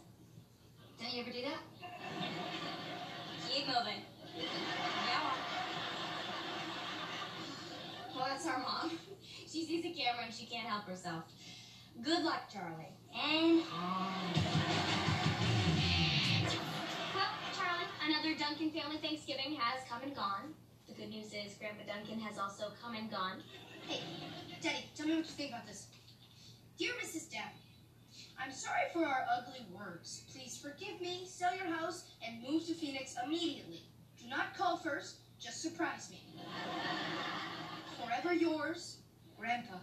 Don't 1.01 1.13
you 1.13 1.23
ever 1.23 1.33
do 1.33 1.43
that? 1.43 1.59
Keep 3.49 3.67
moving. 3.67 4.03
Yeah. 4.37 5.33
Well, 8.15 8.27
that's 8.29 8.47
our 8.47 8.59
mom. 8.59 8.93
She 9.49 9.65
sees 9.65 9.83
the 9.83 9.91
camera 9.91 10.25
and 10.27 10.35
she 10.35 10.45
can't 10.45 10.69
help 10.69 10.85
herself. 10.85 11.25
Good 12.05 12.23
luck, 12.23 12.51
Charlie. 12.53 12.93
And 13.17 13.63
on. 13.73 14.35
Well, 17.15 17.33
Charlie, 17.57 17.89
another 18.07 18.39
Duncan 18.39 18.71
family 18.71 18.99
Thanksgiving 18.99 19.57
has 19.59 19.89
come 19.89 20.03
and 20.03 20.15
gone. 20.15 20.53
The 20.87 20.93
good 20.93 21.09
news 21.09 21.33
is 21.33 21.55
Grandpa 21.59 21.85
Duncan 21.91 22.21
has 22.21 22.39
also 22.39 22.65
come 22.81 22.95
and 22.95 23.11
gone. 23.11 23.43
Hey, 23.89 24.03
Daddy, 24.61 24.85
tell 24.95 25.07
me 25.07 25.17
what 25.17 25.25
you 25.25 25.33
think 25.33 25.51
about 25.51 25.67
this. 25.67 25.87
Dear 26.79 26.93
Mrs. 27.05 27.33
Dowd, 27.33 27.51
I'm 28.41 28.53
sorry 28.53 28.83
for 28.93 29.05
our 29.05 29.27
ugly 29.37 29.67
words. 29.75 30.23
Please 30.33 30.57
forgive 30.57 31.01
me, 31.01 31.27
sell 31.27 31.53
your 31.57 31.67
house, 31.67 32.05
and 32.25 32.41
move 32.41 32.65
to 32.69 32.73
Phoenix 32.75 33.17
immediately. 33.25 33.83
Do 34.17 34.29
not 34.29 34.57
call 34.57 34.77
first, 34.77 35.17
just 35.41 35.61
surprise 35.61 36.09
me. 36.09 36.23
Forever 38.01 38.33
yours, 38.33 38.99
Grandpa. 39.37 39.79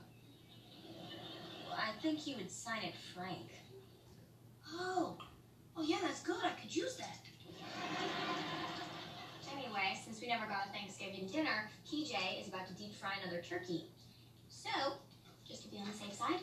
Well, 1.67 1.77
I 1.77 2.01
think 2.01 2.17
he 2.17 2.35
would 2.35 2.49
sign 2.49 2.83
it 2.83 2.93
Frank. 3.13 3.51
Oh, 4.73 5.17
oh 5.75 5.83
yeah, 5.83 5.97
that's 6.01 6.21
good. 6.21 6.37
I 6.45 6.57
could 6.61 6.73
use 6.73 6.95
that. 6.95 7.19
Anyway, 9.53 9.99
since 10.01 10.21
we 10.21 10.27
never 10.27 10.45
got 10.45 10.67
a 10.69 10.71
Thanksgiving 10.71 11.27
dinner, 11.27 11.69
PJ 11.91 12.39
is 12.39 12.47
about 12.47 12.67
to 12.67 12.73
deep 12.75 12.95
fry 12.95 13.15
another 13.21 13.41
turkey. 13.41 13.89
So, 14.47 14.69
just 15.45 15.63
to 15.63 15.67
be 15.69 15.77
on 15.77 15.87
the 15.87 15.93
safe 15.93 16.13
side, 16.13 16.39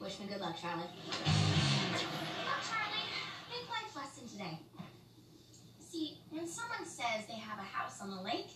wish 0.00 0.20
me 0.20 0.26
good 0.26 0.40
luck, 0.40 0.56
Charlie. 0.60 0.84
Well, 0.84 2.60
Charlie, 2.62 3.08
big 3.50 3.68
life 3.68 3.96
lesson 3.96 4.28
today. 4.28 4.58
See, 5.80 6.18
when 6.30 6.46
someone 6.46 6.84
says 6.84 7.26
they 7.26 7.38
have 7.38 7.58
a 7.58 7.62
house 7.62 8.00
on 8.00 8.10
the 8.10 8.20
lake, 8.22 8.50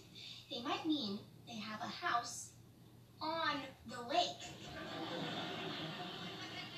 they 0.50 0.62
might 0.62 0.86
mean 0.86 1.18
they 1.46 1.56
have 1.56 1.80
a 1.80 2.06
house 2.06 2.50
on 3.20 3.56
the 3.88 4.00
lake. 4.08 4.42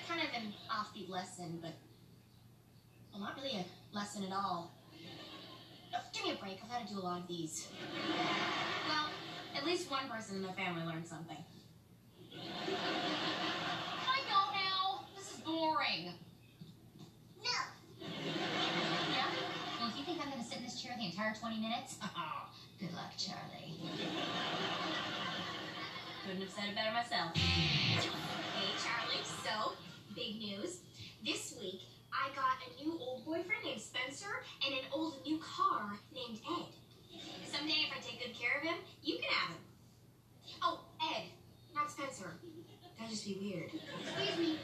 Kind 0.08 0.20
of 0.20 0.28
an 0.36 0.52
offbeat 0.70 1.08
lesson, 1.08 1.58
but 1.62 1.72
well, 3.12 3.22
not 3.22 3.36
really 3.36 3.58
a 3.58 3.64
lesson 3.96 4.24
at 4.24 4.32
all. 4.32 4.74
Oh, 5.94 6.00
give 6.14 6.24
me 6.24 6.32
a 6.32 6.36
break. 6.36 6.58
I've 6.64 6.70
had 6.70 6.86
to 6.88 6.94
do 6.94 7.00
a 7.00 7.02
lot 7.02 7.20
of 7.20 7.28
these. 7.28 7.68
Well, 8.88 9.10
at 9.54 9.66
least 9.66 9.90
one 9.90 10.08
person 10.08 10.36
in 10.36 10.42
the 10.42 10.52
family 10.52 10.84
learned 10.84 11.06
something. 11.06 11.36
I 12.32 14.20
don't 14.28 14.52
know. 14.54 15.04
This 15.16 15.31
is 15.31 15.31
boring. 15.44 16.12
No. 17.42 17.50
Yeah? 18.00 19.26
Well, 19.80 19.88
if 19.90 19.98
you 19.98 20.04
think 20.04 20.20
I'm 20.22 20.30
going 20.30 20.42
to 20.42 20.48
sit 20.48 20.58
in 20.58 20.64
this 20.64 20.80
chair 20.80 20.94
the 20.98 21.06
entire 21.06 21.34
20 21.34 21.60
minutes, 21.60 21.96
good 22.80 22.92
luck, 22.94 23.12
Charlie. 23.16 23.74
Couldn't 26.24 26.42
have 26.42 26.50
said 26.50 26.64
it 26.70 26.74
better 26.74 26.92
myself. 26.92 27.36
Hey, 27.36 27.98
Charlie. 28.78 29.24
So, 29.42 29.72
big 30.14 30.38
news. 30.38 30.80
This 31.24 31.56
week, 31.60 31.82
I 32.12 32.28
got 32.34 32.58
a 32.62 32.84
new 32.84 32.98
old 33.00 33.24
boyfriend 33.24 33.64
named 33.64 33.80
Spencer 33.80 34.44
and 34.64 34.74
an 34.74 34.84
old 34.92 35.24
new 35.26 35.38
car 35.38 35.98
named 36.14 36.40
Ed. 36.46 36.70
Someday, 37.50 37.86
if 37.88 37.92
I 37.96 38.00
take 38.00 38.20
good 38.20 38.38
care 38.38 38.58
of 38.58 38.62
him, 38.62 38.76
you 39.02 39.16
can 39.16 39.24
have 39.30 39.50
him. 39.50 39.62
Oh, 40.62 40.80
Ed, 41.14 41.24
not 41.74 41.90
Spencer. 41.90 42.30
That'd 42.98 43.10
just 43.10 43.26
be 43.26 43.38
weird. 43.40 43.70
Excuse 43.74 44.38
me. 44.38 44.58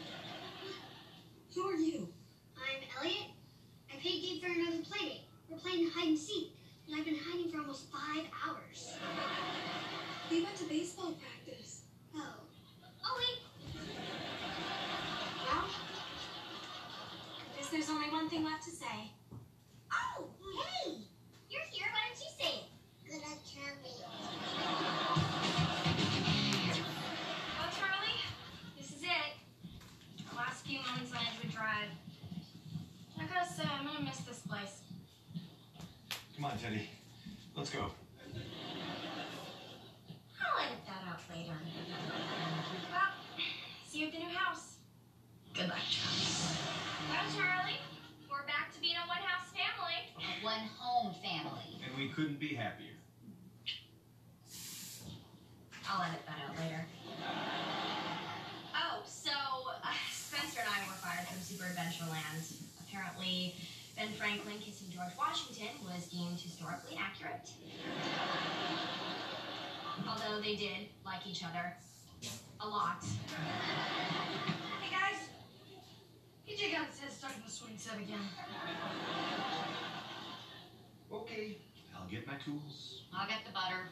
Who 1.55 1.63
are 1.67 1.77
you? 1.77 2.09
I'm 2.57 2.83
Elliot. 2.99 3.31
I 3.91 3.97
paid 3.97 4.21
Gabe 4.23 4.43
for 4.43 4.49
another 4.49 4.79
playdate. 4.79 5.23
We're 5.49 5.57
playing 5.59 5.91
hide 5.91 6.09
and 6.09 6.19
seek, 6.19 6.53
and 6.87 6.99
I've 6.99 7.07
been 7.07 7.17
hiding 7.17 7.51
for 7.51 7.59
almost 7.59 7.87
five 7.91 8.25
hours. 8.47 8.95
We 10.31 10.43
went 10.43 10.57
to 10.57 10.65
baseball 10.65 11.13
practice. 11.13 11.83
Oh. 12.15 12.35
Oh, 13.05 13.19
wait. 13.19 13.39
Well, 15.47 15.65
I 17.39 17.57
guess 17.57 17.71
there's 17.71 17.89
only 17.89 18.11
one 18.11 18.29
thing 18.29 18.45
left 18.45 18.65
to 18.65 18.71
say. 18.71 19.13
Oh! 19.91 20.27
Gotta 33.33 33.53
say, 33.53 33.65
I'm 33.65 33.87
gonna 33.87 34.05
miss 34.05 34.19
this 34.19 34.41
place. 34.41 34.83
Come 36.37 36.45
on, 36.45 36.59
Teddy. 36.59 36.89
Let's 37.57 37.71
go. 37.71 37.91
I'll 40.41 40.65
edit 40.65 40.79
that 40.87 41.03
out 41.09 41.21
later. 41.35 41.55
Well, 42.91 43.11
see 43.87 44.01
you 44.01 44.07
at 44.07 44.13
the 44.13 44.19
new 44.19 44.29
house. 44.29 44.77
Good 45.55 45.69
luck, 45.69 45.79
Charlie. 45.91 46.57
Well, 47.11 47.27
Charlie, 47.37 47.81
we're 48.31 48.47
back 48.47 48.73
to 48.75 48.81
being 48.81 48.97
a 48.97 49.09
one-house 49.09 49.51
family. 49.51 49.99
A 50.17 50.45
one 50.45 50.69
home 50.79 51.15
family. 51.23 51.83
And 51.85 51.97
we 51.99 52.09
couldn't 52.11 52.39
be 52.39 52.55
happier. 52.55 52.95
I'll 55.91 56.03
edit 56.03 56.21
that 56.27 56.39
out 56.49 56.57
later. 56.63 56.85
Oh, 58.77 59.03
so 59.05 59.31
uh, 59.83 59.89
Spencer 60.13 60.61
and 60.61 60.69
I 60.69 60.87
were 60.87 60.95
fired 61.01 61.27
from 61.27 61.41
Super 61.41 61.65
Adventureland. 61.65 62.58
Apparently, 62.89 63.55
Ben 63.97 64.09
Franklin 64.19 64.59
kissing 64.61 64.89
George 64.91 65.13
Washington 65.19 65.69
was 65.85 66.07
deemed 66.07 66.41
historically 66.41 66.99
accurate. 66.99 67.51
Although 70.09 70.41
they 70.41 70.57
did 70.57 70.89
like 71.05 71.27
each 71.27 71.45
other 71.45 71.75
a 72.61 72.67
lot. 72.69 73.05
Hey 74.81 74.91
guys, 74.91 75.29
PJ 76.49 76.73
got 76.73 76.87
his 76.87 77.01
head 77.01 77.13
stuck 77.13 77.37
in 77.37 77.43
the 77.45 77.51
swing 77.51 77.75
set 77.77 77.97
again. 77.97 78.29
Okay, 81.13 81.59
I'll 81.97 82.09
get 82.09 82.27
my 82.27 82.35
tools. 82.45 83.03
I'll 83.15 83.29
get 83.29 83.45
the 83.47 83.53
butter. 83.53 83.89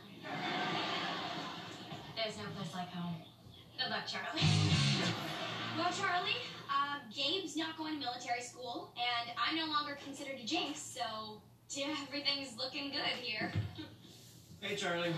There's 2.17 2.37
no 2.39 2.45
place 2.57 2.75
like 2.75 2.89
home. 2.93 3.17
Good 3.79 3.91
luck, 3.91 4.07
Charlie. 4.07 4.41
Well, 5.77 5.93
Charlie, 5.93 6.41
Gabe's 7.15 7.57
not 7.57 7.77
going 7.77 7.95
to 7.95 8.01
military 8.01 8.43
school, 8.43 8.93
and 8.97 9.31
I'm 9.37 9.57
no 9.57 9.67
longer 9.67 9.99
considered 10.03 10.39
a 10.43 10.47
jinx, 10.47 10.81
so 10.81 11.41
everything's 11.79 12.57
looking 12.57 12.91
good 12.91 13.01
here. 13.23 13.53
Hey, 14.61 14.77
Charlie. 14.77 15.13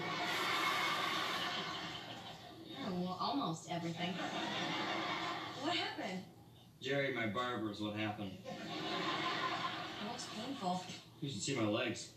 Oh, 2.86 2.94
well, 3.00 3.18
almost 3.20 3.70
everything. 3.70 4.14
What 5.62 5.74
happened? 5.74 6.22
Jerry, 6.80 7.14
my 7.14 7.26
barber, 7.26 7.70
is 7.70 7.80
what 7.80 7.96
happened. 7.96 8.32
Oh, 8.46 8.50
that 10.02 10.08
looks 10.10 10.26
painful. 10.36 10.84
You 11.20 11.28
should 11.28 11.42
see 11.42 11.56
my 11.56 11.66
legs. 11.66 12.10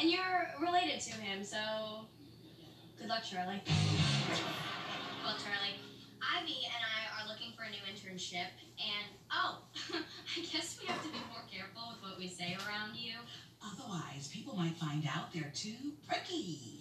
and 0.00 0.10
you're 0.10 0.46
related 0.60 1.00
to 1.00 1.17
him, 1.28 1.44
so 1.44 1.58
good 2.98 3.08
luck, 3.08 3.22
Charlie. 3.22 3.60
Well, 5.22 5.36
Charlie, 5.36 5.76
Ivy 6.24 6.64
and 6.64 6.80
I 6.80 7.20
are 7.20 7.28
looking 7.28 7.52
for 7.52 7.64
a 7.64 7.70
new 7.70 7.84
internship, 7.84 8.48
and 8.80 9.06
oh, 9.30 9.60
I 9.92 10.40
guess 10.40 10.78
we 10.80 10.86
have 10.86 11.02
to 11.02 11.08
be 11.08 11.18
more 11.28 11.44
careful 11.52 11.92
with 11.92 12.00
what 12.02 12.18
we 12.18 12.28
say 12.28 12.56
around 12.66 12.96
you. 12.96 13.12
Otherwise, 13.62 14.28
people 14.28 14.56
might 14.56 14.76
find 14.76 15.06
out 15.06 15.30
they're 15.32 15.52
too 15.54 15.92
pricky. 16.08 16.80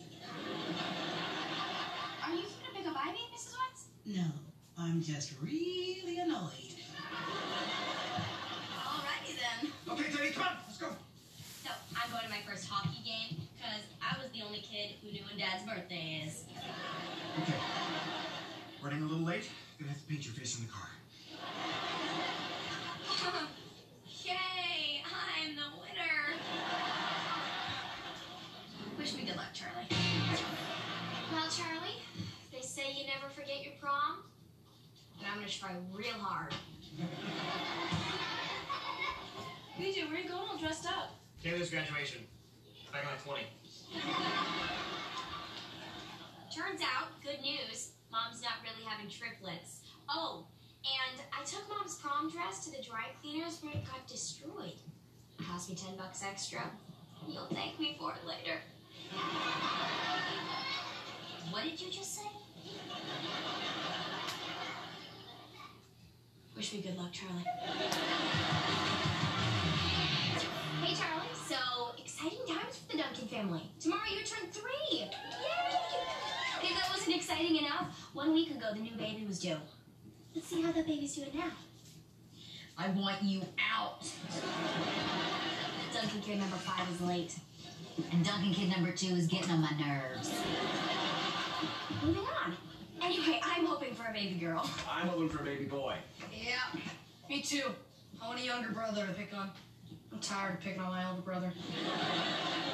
Are 2.23 2.33
you 2.33 2.43
gonna 2.43 2.73
pick 2.73 2.87
up 2.87 2.95
Ivy, 3.05 3.19
Mrs. 3.35 3.55
Wentz? 3.57 3.87
No, 4.05 4.31
I'm 4.77 5.01
just 5.01 5.33
really 5.41 6.19
annoyed. 6.19 6.75
Alrighty 8.79 9.35
then. 9.35 9.71
Okay, 9.89 10.15
Teddy, 10.15 10.31
come 10.31 10.43
on, 10.43 10.53
let's 10.65 10.77
go. 10.77 10.87
So 11.63 11.71
I'm 11.95 12.11
going 12.11 12.23
to 12.23 12.29
my 12.29 12.39
first 12.47 12.69
hockey 12.69 13.03
game 13.03 13.27
because 13.27 13.35
I 13.35 13.35
was 13.35 13.36
the 14.37 14.45
only 14.45 14.59
kid 14.59 14.91
who 15.01 15.11
knew 15.11 15.21
when 15.29 15.39
Dad's 15.39 15.63
birthday 15.63 16.23
is. 16.25 16.43
Okay. 17.41 17.57
Running 18.83 19.01
a 19.01 19.05
little 19.05 19.25
late. 19.25 19.49
Gonna 19.79 19.91
have 19.91 20.01
to 20.01 20.07
paint 20.07 20.25
your 20.25 20.33
face 20.33 20.59
in 20.59 20.65
the 20.65 20.71
car. 20.71 20.89
Extra. 56.37 56.61
You'll 57.27 57.47
thank 57.47 57.79
me 57.79 57.97
for 57.99 58.11
it 58.13 58.23
later. 58.23 58.59
What 61.49 61.63
did 61.63 61.81
you 61.81 61.89
just 61.89 62.13
say? 62.13 62.27
Wish 66.55 66.73
me 66.73 66.81
good 66.81 66.95
luck, 66.95 67.11
Charlie. 67.11 67.43
Hey, 70.83 70.93
Charlie. 70.93 71.25
So, 71.33 71.55
exciting 71.97 72.45
times 72.47 72.77
for 72.85 72.95
the 72.95 73.01
Duncan 73.01 73.27
family. 73.27 73.63
Tomorrow 73.79 74.01
you 74.11 74.23
turn 74.23 74.47
three. 74.51 74.91
Yay! 74.91 75.09
If 76.63 76.69
that 76.69 76.89
wasn't 76.91 77.15
exciting 77.15 77.55
enough, 77.55 78.09
one 78.13 78.33
week 78.33 78.51
ago 78.51 78.67
the 78.73 78.79
new 78.79 78.95
baby 78.95 79.25
was 79.27 79.39
due. 79.39 79.57
Let's 80.35 80.47
see 80.47 80.61
how 80.61 80.71
the 80.71 80.83
baby's 80.83 81.15
doing 81.15 81.31
now. 81.33 81.51
I 82.77 82.89
want 82.89 83.23
you 83.23 83.41
out. 83.75 84.07
Duncan 85.93 86.21
kid 86.21 86.39
number 86.39 86.57
five 86.57 86.87
is 86.91 87.01
late. 87.01 87.35
And 88.11 88.23
Duncan 88.23 88.53
kid 88.53 88.69
number 88.69 88.91
two 88.91 89.15
is 89.15 89.25
getting 89.25 89.49
on 89.49 89.61
my 89.61 89.71
nerves. 89.71 90.31
Moving 92.03 92.21
on. 92.21 92.55
Anyway, 93.01 93.41
I'm 93.43 93.65
hoping 93.65 93.95
for 93.95 94.05
a 94.07 94.13
baby 94.13 94.35
girl. 94.35 94.69
I'm 94.89 95.07
hoping 95.07 95.29
for 95.29 95.41
a 95.41 95.45
baby 95.45 95.65
boy. 95.65 95.95
Yeah, 96.31 96.79
me 97.29 97.41
too. 97.41 97.63
I 98.21 98.27
want 98.27 98.39
a 98.39 98.45
younger 98.45 98.69
brother 98.69 99.07
to 99.07 99.13
pick 99.13 99.35
on. 99.35 99.49
I'm 100.11 100.19
tired 100.19 100.55
of 100.55 100.59
picking 100.61 100.81
on 100.81 100.89
my 100.89 101.09
older 101.09 101.21
brother. 101.21 101.51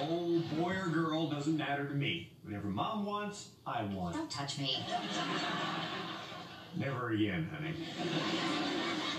Oh, 0.01 0.41
boy 0.57 0.75
or 0.75 0.89
girl 0.89 1.29
doesn't 1.29 1.57
matter 1.57 1.87
to 1.87 1.93
me. 1.93 2.31
Whatever 2.43 2.67
mom 2.67 3.05
wants, 3.05 3.49
I 3.65 3.83
want. 3.83 4.15
Don't 4.15 4.29
touch 4.29 4.59
me. 4.59 4.77
Never 6.75 7.11
again, 7.11 7.49
honey. 7.53 7.73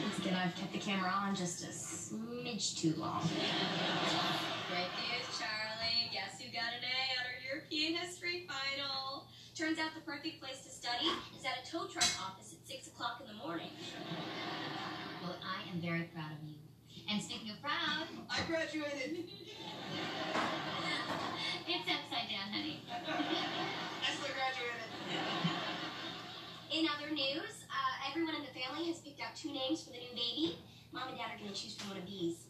Once 0.02 0.18
again, 0.18 0.34
I've 0.34 0.54
kept 0.56 0.72
the 0.72 0.78
camera 0.78 1.10
on 1.10 1.36
just 1.36 1.62
a 1.62 1.68
smidge 1.68 2.76
too 2.76 2.94
long. 2.96 3.22
Great 4.68 4.90
news, 4.98 5.38
Charlie. 5.38 6.10
Guess 6.12 6.40
who 6.42 6.50
got 6.50 6.74
an 6.74 6.82
A 6.82 6.98
on 7.20 7.26
our 7.30 7.38
European 7.54 7.94
history 7.94 8.48
final? 8.48 9.26
Turns 9.54 9.78
out 9.78 9.94
the 9.94 10.00
perfect 10.00 10.42
place 10.42 10.62
to 10.64 10.70
study 10.70 11.06
is 11.38 11.44
at 11.46 11.62
a 11.62 11.70
tow 11.70 11.86
truck 11.86 12.10
office 12.26 12.52
at 12.52 12.66
6 12.66 12.88
o'clock 12.88 13.22
in 13.22 13.28
the 13.28 13.38
morning. 13.40 13.70
Well, 15.22 15.36
I 15.38 15.70
am 15.70 15.80
very 15.80 16.10
proud 16.12 16.32
of 16.32 16.42
you. 16.48 16.56
And 17.08 17.22
speaking 17.22 17.50
of 17.50 17.62
proud, 17.62 18.08
I 18.30 18.42
graduated. 18.48 19.24
It's 21.66 21.88
upside 21.88 22.28
down, 22.28 22.52
honey. 22.52 22.82
I 22.92 24.12
still 24.12 24.34
graduated. 24.34 25.54
In 26.74 26.88
other 26.90 27.14
news, 27.14 27.62
uh, 27.70 28.10
everyone 28.10 28.34
in 28.34 28.40
the 28.42 28.50
family 28.50 28.88
has 28.88 28.98
picked 28.98 29.20
out 29.20 29.36
two 29.36 29.52
names 29.52 29.84
for 29.84 29.90
the 29.90 29.98
new 29.98 30.10
baby. 30.10 30.58
Mom 30.90 31.06
and 31.06 31.16
Dad 31.16 31.30
are 31.30 31.38
going 31.38 31.52
to 31.52 31.54
choose 31.54 31.76
from 31.76 31.90
one 31.90 31.98
of 31.98 32.06
these. 32.06 32.48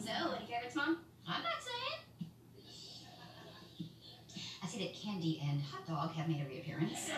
So, 0.00 0.32
any 0.32 0.46
favorites, 0.46 0.74
Mom? 0.74 1.04
I'm 1.28 1.42
not 1.42 1.60
saying. 1.60 2.00
I 4.62 4.66
see 4.66 4.78
that 4.78 4.94
Candy 4.94 5.42
and 5.46 5.60
Hot 5.60 5.86
Dog 5.86 6.14
have 6.14 6.26
made 6.26 6.40
a 6.40 6.48
reappearance. 6.48 7.10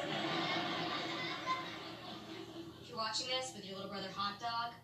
If 2.82 2.89
you're 2.89 2.99
watching 2.99 3.28
this 3.28 3.53
with 3.55 3.64
your 3.64 3.76
little 3.76 3.93
brother 3.93 4.11
Hot 4.16 4.41
Dog, 4.41 4.74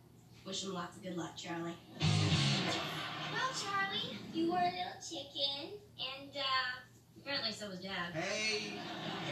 wish 0.46 0.62
him 0.62 0.74
lots 0.74 0.96
of 0.96 1.02
good 1.02 1.16
luck, 1.16 1.36
Charlie. 1.36 1.74
Well, 1.98 3.50
Charlie, 3.58 4.16
you 4.32 4.52
were 4.52 4.58
a 4.58 4.70
little 4.70 5.00
chicken, 5.02 5.74
and 5.98 6.36
uh, 6.36 6.86
apparently 7.22 7.52
so 7.52 7.68
was 7.68 7.78
Dad. 7.80 8.14
Hey, 8.14 8.72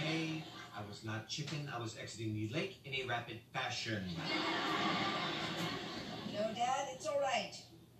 hey, 0.00 0.44
I 0.76 0.80
was 0.88 1.04
not 1.04 1.28
chicken. 1.28 1.70
I 1.74 1.78
was 1.78 1.96
exiting 2.00 2.34
the 2.34 2.48
lake 2.54 2.78
in 2.84 2.94
a 2.94 3.08
rapid 3.08 3.40
fashion. 3.52 4.02
No, 6.34 6.42
Dad, 6.54 6.88
it's 6.94 7.06
all 7.06 7.20
right. 7.20 7.52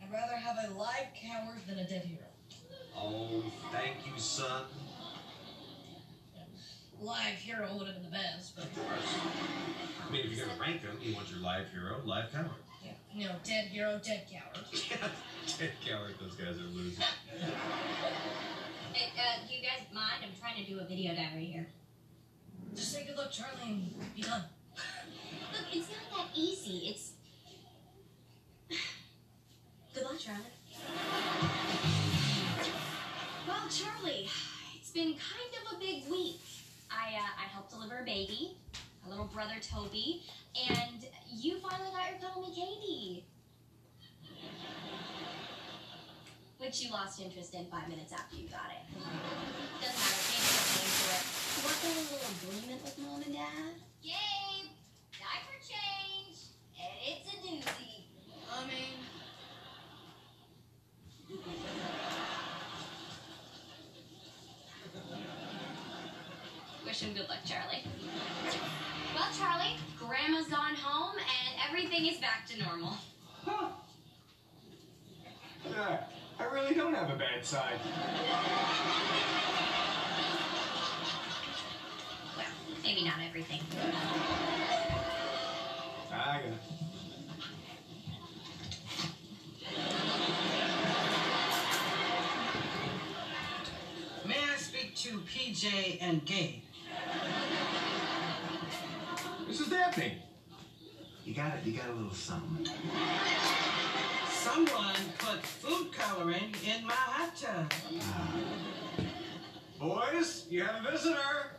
I'd 0.03 0.13
rather 0.13 0.37
have 0.37 0.57
a 0.71 0.75
live 0.75 1.09
coward 1.21 1.59
than 1.67 1.79
a 1.79 1.89
dead 1.89 2.03
hero. 2.05 2.23
Oh, 2.97 3.45
thank 3.73 4.07
you, 4.07 4.13
son. 4.19 4.65
Live 7.01 7.35
hero 7.35 7.69
would 7.79 7.87
have 7.87 7.95
been 7.95 8.05
the 8.05 8.11
best, 8.11 8.57
but 8.57 8.65
Of 8.65 8.75
course. 8.75 9.15
I 10.05 10.11
mean, 10.11 10.27
if 10.27 10.33
you're 10.33 10.47
gonna 10.47 10.61
rank 10.61 10.83
them, 10.83 10.99
you 11.01 11.15
want 11.15 11.31
your 11.31 11.39
live 11.39 11.71
hero, 11.71 12.01
live 12.05 12.33
coward. 12.33 12.51
yeah, 12.85 12.93
no, 13.15 13.37
dead 13.45 13.67
hero, 13.67 14.01
dead 14.05 14.27
coward. 14.31 14.67
Dead 15.59 15.71
coward, 15.87 16.15
those 16.21 16.35
guys 16.35 16.59
are 16.59 16.69
losing. 16.75 17.03
Hey, 18.99 19.13
uh, 19.17 19.47
do 19.47 19.55
you 19.55 19.63
guys 19.63 19.87
mind? 19.95 20.25
I'm 20.25 20.35
trying 20.41 20.57
to 20.65 20.69
do 20.69 20.81
a 20.81 20.85
video 20.85 21.15
diary 21.15 21.45
here. 21.45 21.69
Just 22.75 22.93
say 22.93 23.07
good 23.07 23.17
luck, 23.17 23.31
Charlie, 23.31 23.63
and 23.63 24.15
be 24.17 24.23
done. 24.23 24.43
Look, 25.53 25.67
it's 25.73 25.87
not 25.87 26.11
that 26.11 26.27
easy. 26.37 26.89
It's. 26.89 27.13
Good 29.95 30.03
luck, 30.03 30.19
Charlie. 30.19 30.43
Well, 33.47 33.69
Charlie, 33.71 34.29
it's 34.75 34.91
been 34.91 35.15
kind 35.15 35.53
of 35.63 35.77
a 35.77 35.79
big 35.79 36.11
week. 36.11 36.41
I 36.91 37.15
uh, 37.15 37.45
I 37.45 37.47
helped 37.53 37.71
deliver 37.71 38.01
a 38.01 38.05
baby, 38.05 38.57
a 39.07 39.09
little 39.09 39.27
brother 39.27 39.61
Toby, 39.63 40.25
and 40.73 41.07
you 41.31 41.61
finally 41.61 41.91
got 41.93 42.11
your 42.11 42.19
cuddle 42.19 42.43
me 42.43 42.53
Katie. 42.53 43.25
Which 46.59 46.83
you 46.83 46.91
lost 46.91 47.21
interest 47.21 47.55
in 47.55 47.67
five 47.67 47.89
minutes 47.89 48.13
after 48.13 48.37
you 48.37 48.49
got 48.49 48.71
it. 48.75 48.83
Doesn't 49.81 49.95
matter, 49.95 50.23
Katie 50.27 50.53
was 50.59 50.75
into 50.83 51.07
it. 51.15 51.23
Worked 51.65 51.85
on 51.87 51.95
a 51.95 52.05
little 52.11 52.31
agreement 52.35 52.83
with 52.83 52.99
mom 52.99 53.23
and 53.23 53.33
dad. 53.33 53.75
Gabe, 54.03 54.71
diaper 55.15 55.59
change, 55.63 56.51
and 56.75 56.93
it's 57.07 57.31
a 57.31 57.37
doozy. 57.47 58.11
I 58.51 58.67
mean, 58.67 58.99
Wish 66.85 67.01
him 67.01 67.13
good 67.15 67.29
luck, 67.29 67.39
Charlie. 67.45 67.85
Well, 69.15 69.29
Charlie, 69.39 69.77
Grandma's 69.99 70.47
gone 70.49 70.75
home 70.75 71.17
and 71.19 71.61
everything 71.69 72.07
is 72.07 72.19
back 72.19 72.47
to 72.49 72.59
normal. 72.59 72.95
Yeah, 75.71 76.05
I 76.41 76.45
really 76.45 76.75
don't 77.39 77.55
have 77.55 77.63
a 77.63 77.75
bad 77.75 77.79
side. 77.79 77.79
Well, 82.37 82.47
maybe 82.83 83.05
not 83.05 83.15
everything. 83.27 83.61
I 86.13 86.15
got 86.15 86.45
it. 86.45 86.53
May 94.27 94.35
I 94.35 94.57
speak 94.57 94.95
to 94.97 95.19
PJ 95.21 95.99
and 96.01 96.25
Gabe? 96.25 96.63
This 99.47 99.61
is 99.61 99.69
Daphne. 99.69 100.23
You 101.25 101.35
got 101.35 101.55
it. 101.55 101.65
You 101.65 101.73
got 101.79 101.89
a 101.89 101.93
little 101.93 102.13
something. 102.13 102.67
Someone 104.49 105.05
put 105.19 105.45
food 105.45 105.93
coloring 105.93 106.55
in 106.65 106.83
my 106.87 106.95
hot 106.95 107.37
tub. 107.37 107.71
Boys, 109.79 110.47
you 110.49 110.63
have 110.65 110.87
a 110.87 110.91
visitor. 110.91 111.53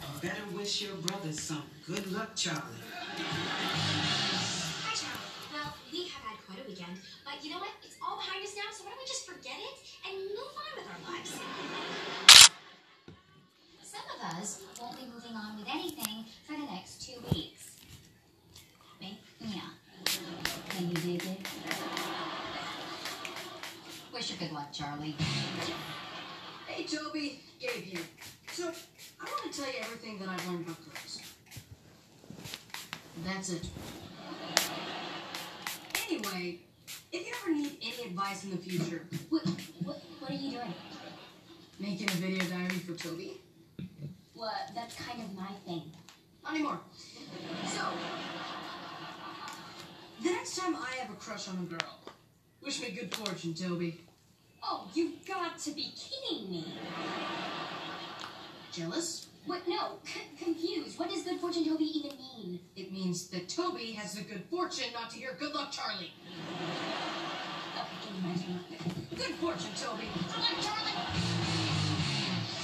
You 0.00 0.20
better 0.22 0.46
wish 0.54 0.82
your 0.82 0.94
brother 0.94 1.32
some 1.32 1.64
good 1.84 2.12
luck, 2.12 2.36
Charlie. 2.36 2.62
Hi, 4.86 4.94
Charlie. 4.94 5.34
Well, 5.52 5.74
we 5.90 6.06
have 6.06 6.22
had 6.22 6.38
quite 6.46 6.64
a 6.64 6.68
weekend, 6.68 6.96
but 7.24 7.42
you 7.44 7.50
know 7.50 7.58
what? 7.58 7.74
It's 7.82 7.96
all 8.00 8.16
behind 8.18 8.44
us 8.44 8.54
now, 8.54 8.70
so 8.70 8.84
why 8.84 8.90
don't 8.90 9.00
we 9.00 9.06
just 9.06 9.26
forget 9.26 9.58
it 9.58 9.82
and 10.06 10.16
move 10.30 10.54
on 10.62 10.70
with 10.78 10.86
our 10.86 11.00
lives? 11.10 11.34
Wish 24.70 24.78
you 24.78 24.84
good 24.86 24.92
luck, 24.92 24.98
Charlie. 24.98 25.16
hey, 26.68 26.84
Toby, 26.84 27.40
Gabe 27.58 27.70
here. 27.82 28.00
So, 28.52 28.70
I 29.20 29.24
want 29.24 29.52
to 29.52 29.58
tell 29.60 29.68
you 29.68 29.78
everything 29.80 30.18
that 30.20 30.28
I've 30.28 30.46
learned 30.48 30.64
about 30.66 30.76
girls. 30.84 31.20
That's 33.24 33.50
it. 33.50 33.66
Anyway, 36.08 36.58
if 37.12 37.26
you 37.26 37.32
ever 37.42 37.52
need 37.54 37.78
any 37.82 38.08
advice 38.10 38.44
in 38.44 38.50
the 38.50 38.56
future, 38.58 39.06
What, 39.28 39.44
what, 39.82 40.00
what 40.20 40.30
are 40.30 40.34
you 40.34 40.52
doing? 40.52 40.74
making 41.78 42.08
a 42.08 42.12
video 42.12 42.44
diary 42.44 42.68
for 42.70 42.92
Toby, 42.94 43.40
What? 44.34 44.70
That's 44.74 44.94
kind 44.94 45.20
of 45.22 45.34
my 45.34 45.48
thing. 45.66 45.90
not 46.44 46.54
anymore. 46.54 46.80
So, 47.66 47.80
the 50.22 50.30
next 50.30 50.56
time 50.56 50.76
I 50.76 50.96
have 51.00 51.10
a 51.10 51.14
crush 51.14 51.48
on 51.48 51.58
a 51.58 51.62
girl, 51.62 51.98
wish 52.62 52.80
me 52.82 52.90
good 52.90 53.14
fortune, 53.14 53.54
Toby. 53.54 54.00
Oh, 54.62 54.88
you've 54.94 55.24
got 55.26 55.58
to 55.60 55.70
be 55.72 55.92
kidding 55.96 56.50
me. 56.50 56.64
Jealous? 58.72 59.26
What? 59.46 59.66
No, 59.66 59.98
c- 60.04 60.20
confused. 60.42 60.98
What 60.98 61.10
does 61.10 61.22
good 61.22 61.40
fortune 61.40 61.64
Toby 61.64 61.84
even 61.84 62.16
mean? 62.18 62.60
It 62.76 62.92
means 62.92 63.28
that 63.28 63.48
Toby 63.48 63.92
has 63.92 64.14
the 64.14 64.22
good 64.22 64.44
fortune 64.50 64.92
not 64.92 65.10
to 65.10 65.16
hear 65.16 65.36
good 65.38 65.54
luck, 65.54 65.72
Charlie. 65.72 66.12
Okay, 67.74 67.88
give 68.04 68.22
me 68.22 68.28
my 68.28 68.34
turn. 68.36 68.60
Good 69.16 69.34
fortune, 69.36 69.70
Toby. 69.76 70.04
Good 70.14 70.38
luck, 70.38 70.60
Charlie. 70.60 70.92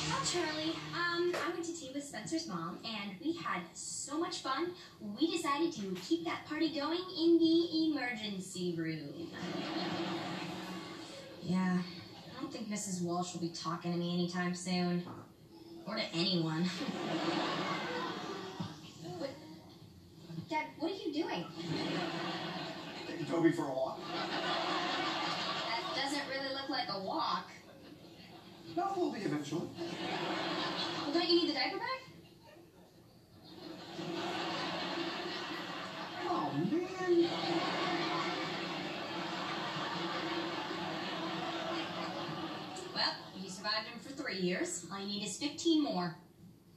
Well, 0.08 0.24
Charlie, 0.24 0.74
um, 0.94 1.34
I 1.34 1.50
went 1.52 1.64
to 1.64 1.72
tea 1.72 1.90
with 1.94 2.04
Spencer's 2.04 2.46
mom, 2.46 2.78
and 2.84 3.12
we 3.24 3.32
had 3.34 3.62
so 3.72 4.18
much 4.18 4.42
fun. 4.42 4.72
We 5.18 5.32
decided 5.36 5.72
to 5.74 5.96
keep 6.06 6.24
that 6.26 6.44
party 6.46 6.68
going 6.78 7.00
in 7.18 7.38
the 7.38 7.90
emergency 7.90 8.74
room. 8.76 9.30
Yeah, 11.46 11.78
I 11.78 12.40
don't 12.40 12.52
think 12.52 12.68
Mrs. 12.68 13.02
Walsh 13.02 13.34
will 13.34 13.40
be 13.40 13.50
talking 13.50 13.92
to 13.92 13.98
me 13.98 14.14
anytime 14.14 14.52
soon, 14.52 15.04
or 15.86 15.94
to 15.94 16.02
anyone. 16.12 16.64
what? 19.16 19.30
Dad, 20.50 20.64
what 20.80 20.90
are 20.90 20.94
you 20.94 21.12
doing? 21.12 21.44
Taking 23.06 23.26
Toby 23.26 23.52
for 23.52 23.62
a 23.62 23.68
walk. 23.68 24.00
That 24.12 25.82
doesn't 25.94 26.22
really 26.28 26.52
look 26.52 26.68
like 26.68 26.88
a 26.90 26.98
walk. 27.00 27.48
No, 28.76 28.92
we'll 28.96 29.12
be 29.12 29.20
eventually. 29.20 29.68
Well, 29.78 31.12
don't 31.12 31.28
you 31.28 31.42
need 31.42 31.50
the 31.50 31.54
diaper 31.54 31.78
bag? 31.78 32.00
Oh, 36.28 36.50
man. 36.52 37.30
Well, 42.96 43.12
you 43.36 43.50
survived 43.66 43.88
him 43.88 43.98
for 43.98 44.22
three 44.22 44.38
years. 44.38 44.86
All 44.92 45.00
you 45.00 45.06
need 45.06 45.24
is 45.24 45.36
15 45.38 45.82
more. 45.82 46.16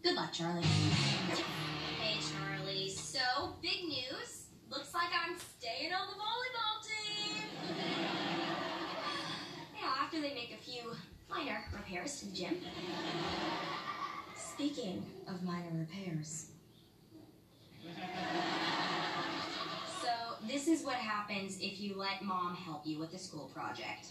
Good 0.02 0.16
luck, 0.16 0.34
Charlie. 0.34 0.64
Hey, 0.64 2.20
Charlie. 2.20 2.90
So, 2.90 3.54
big 3.62 3.84
news. 3.84 4.46
Looks 4.70 4.94
like 4.94 5.10
I'm 5.14 5.38
staying 5.38 5.94
on 5.94 6.08
the 6.08 6.16
volleyball 6.16 6.82
team. 6.84 7.44
Yeah, 9.82 9.94
after 10.04 10.20
they 10.20 10.34
make 10.34 10.54
a 10.54 10.62
few 10.62 10.92
minor 11.30 11.64
repairs 11.72 12.20
to 12.20 12.26
the 12.26 12.36
gym. 12.36 12.58
Speaking 14.36 15.06
of 15.26 15.42
minor 15.42 15.72
repairs. 15.74 16.48
So, 20.02 20.10
this 20.46 20.68
is 20.68 20.84
what 20.84 20.96
happens 20.96 21.60
if 21.62 21.80
you 21.80 21.96
let 21.96 22.24
mom 22.24 22.56
help 22.56 22.86
you 22.86 23.00
with 23.00 23.14
the 23.14 23.18
school 23.18 23.50
project. 23.54 24.08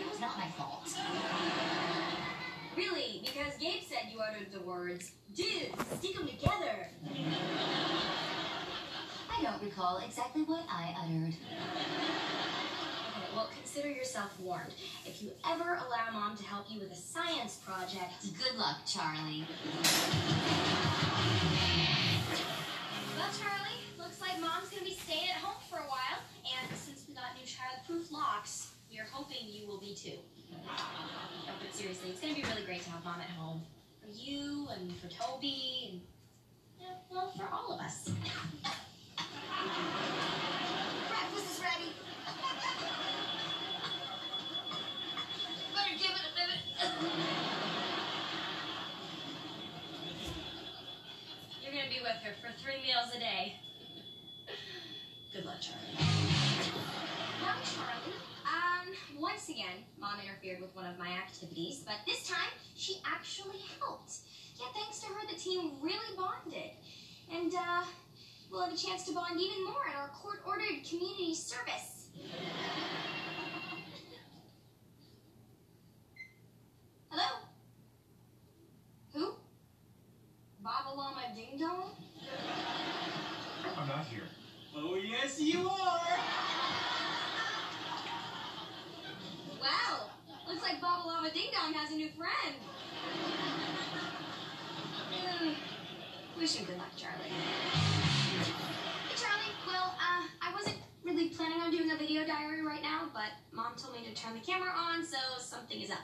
It 0.00 0.08
was 0.10 0.20
not 0.20 0.36
my 0.38 0.48
fault. 0.56 0.88
Really? 2.76 3.22
Because 3.24 3.54
Gabe 3.58 3.82
said 3.88 4.10
you 4.12 4.20
uttered 4.20 4.52
the 4.52 4.60
words, 4.60 5.12
dude, 5.34 5.70
stick 5.98 6.14
them 6.16 6.28
together. 6.28 6.88
I 9.30 9.42
don't 9.42 9.62
recall 9.62 9.98
exactly 10.04 10.42
what 10.42 10.64
I 10.70 10.94
uttered. 11.02 11.34
Well, 13.34 13.48
consider 13.54 13.90
yourself 13.90 14.30
warned. 14.40 14.72
If 15.06 15.22
you 15.22 15.30
ever 15.48 15.74
allow 15.74 16.10
mom 16.12 16.36
to 16.38 16.44
help 16.44 16.66
you 16.70 16.80
with 16.80 16.90
a 16.92 16.96
science 16.96 17.56
project, 17.64 18.26
Good 18.38 18.56
luck, 18.58 18.78
Charlie. 18.86 19.44
well, 23.16 23.30
Charlie, 23.38 23.78
looks 23.98 24.20
like 24.20 24.40
mom's 24.40 24.70
gonna 24.70 24.84
be 24.84 24.94
staying 24.94 25.28
at 25.30 25.36
home 25.36 25.60
for 25.70 25.76
a 25.76 25.86
while. 25.88 26.18
And 26.44 26.76
since 26.78 27.04
we 27.06 27.14
got 27.14 27.34
new 27.38 27.46
child-proof 27.46 28.10
locks, 28.10 28.72
we 28.90 28.98
are 28.98 29.06
hoping 29.12 29.46
you 29.46 29.66
will 29.68 29.78
be 29.80 29.94
too. 29.94 30.18
No, 30.50 31.52
but 31.60 31.72
seriously, 31.98 32.10
it's 32.10 32.20
gonna 32.20 32.34
be 32.34 32.42
really 32.54 32.66
great 32.66 32.82
to 32.82 32.90
have 32.90 33.04
mom 33.04 33.20
at 33.20 33.30
home. 33.30 33.62
For 34.00 34.08
you 34.08 34.68
and 34.72 34.94
for 34.98 35.08
Toby 35.08 35.90
and, 35.90 36.00
you 36.80 36.86
know, 36.86 36.94
well, 37.10 37.32
for 37.36 37.48
all 37.52 37.72
of 37.74 37.80
us. 37.80 38.10
Breakfast 41.08 41.50
is 41.50 41.60
ready. 41.62 41.92
Better 45.74 45.94
give 45.98 46.10
it 46.10 46.24
a 46.24 46.34
minute. 46.38 46.64
You're 51.62 51.72
gonna 51.72 51.88
be 51.88 52.00
with 52.00 52.22
her 52.22 52.34
for 52.40 52.52
three 52.62 52.80
meals 52.82 53.14
a 53.14 53.18
day. 53.18 53.57
Once 59.48 59.58
again, 59.58 59.84
Mom 59.98 60.20
interfered 60.20 60.60
with 60.60 60.76
one 60.76 60.84
of 60.84 60.98
my 60.98 61.08
activities, 61.08 61.82
but 61.86 61.94
this 62.06 62.28
time 62.28 62.50
she 62.74 63.00
actually 63.06 63.60
helped. 63.80 64.12
Yeah, 64.60 64.66
thanks 64.74 65.00
to 65.00 65.06
her, 65.06 65.26
the 65.26 65.36
team 65.38 65.72
really 65.80 66.16
bonded. 66.16 66.72
And, 67.32 67.54
uh, 67.54 67.84
we'll 68.50 68.64
have 68.64 68.74
a 68.74 68.76
chance 68.76 69.04
to 69.06 69.12
bond 69.14 69.40
even 69.40 69.64
more 69.64 69.88
at 69.88 69.96
our 69.96 70.08
court-ordered 70.08 70.84
community 70.86 71.34
service. 71.34 72.08
Hello? 77.10 77.38
Who? 79.14 79.34
Baba 80.60 80.94
Llama 80.94 81.22
Ding 81.34 81.58
Dong? 81.58 81.92
I'm 83.78 83.88
not 83.88 84.04
here. 84.06 84.28
Oh, 84.76 84.94
yes, 84.96 85.40
you 85.40 85.70
are. 85.70 86.47
Wow, 89.60 90.10
looks 90.46 90.62
like 90.62 90.80
Baba 90.80 91.06
Llama 91.06 91.30
Ding 91.32 91.50
Dong 91.52 91.72
has 91.74 91.90
a 91.90 91.96
new 91.96 92.08
friend. 92.10 92.54
Hmm, 95.10 95.52
Wish 96.38 96.56
him 96.56 96.66
good 96.66 96.78
luck, 96.78 96.92
Charlie. 96.96 97.24
Hey, 97.24 99.16
Charlie. 99.16 99.52
Well, 99.66 99.94
uh, 99.98 100.26
I 100.40 100.52
wasn't 100.54 100.76
really 101.02 101.30
planning 101.30 101.60
on 101.60 101.70
doing 101.70 101.90
a 101.90 101.96
video 101.96 102.24
diary 102.24 102.62
right 102.62 102.82
now, 102.82 103.08
but 103.12 103.32
Mom 103.52 103.74
told 103.76 103.94
me 103.94 104.04
to 104.06 104.14
turn 104.14 104.34
the 104.34 104.40
camera 104.40 104.70
on, 104.70 105.04
so 105.04 105.18
something 105.38 105.80
is 105.80 105.90
up. 105.90 105.98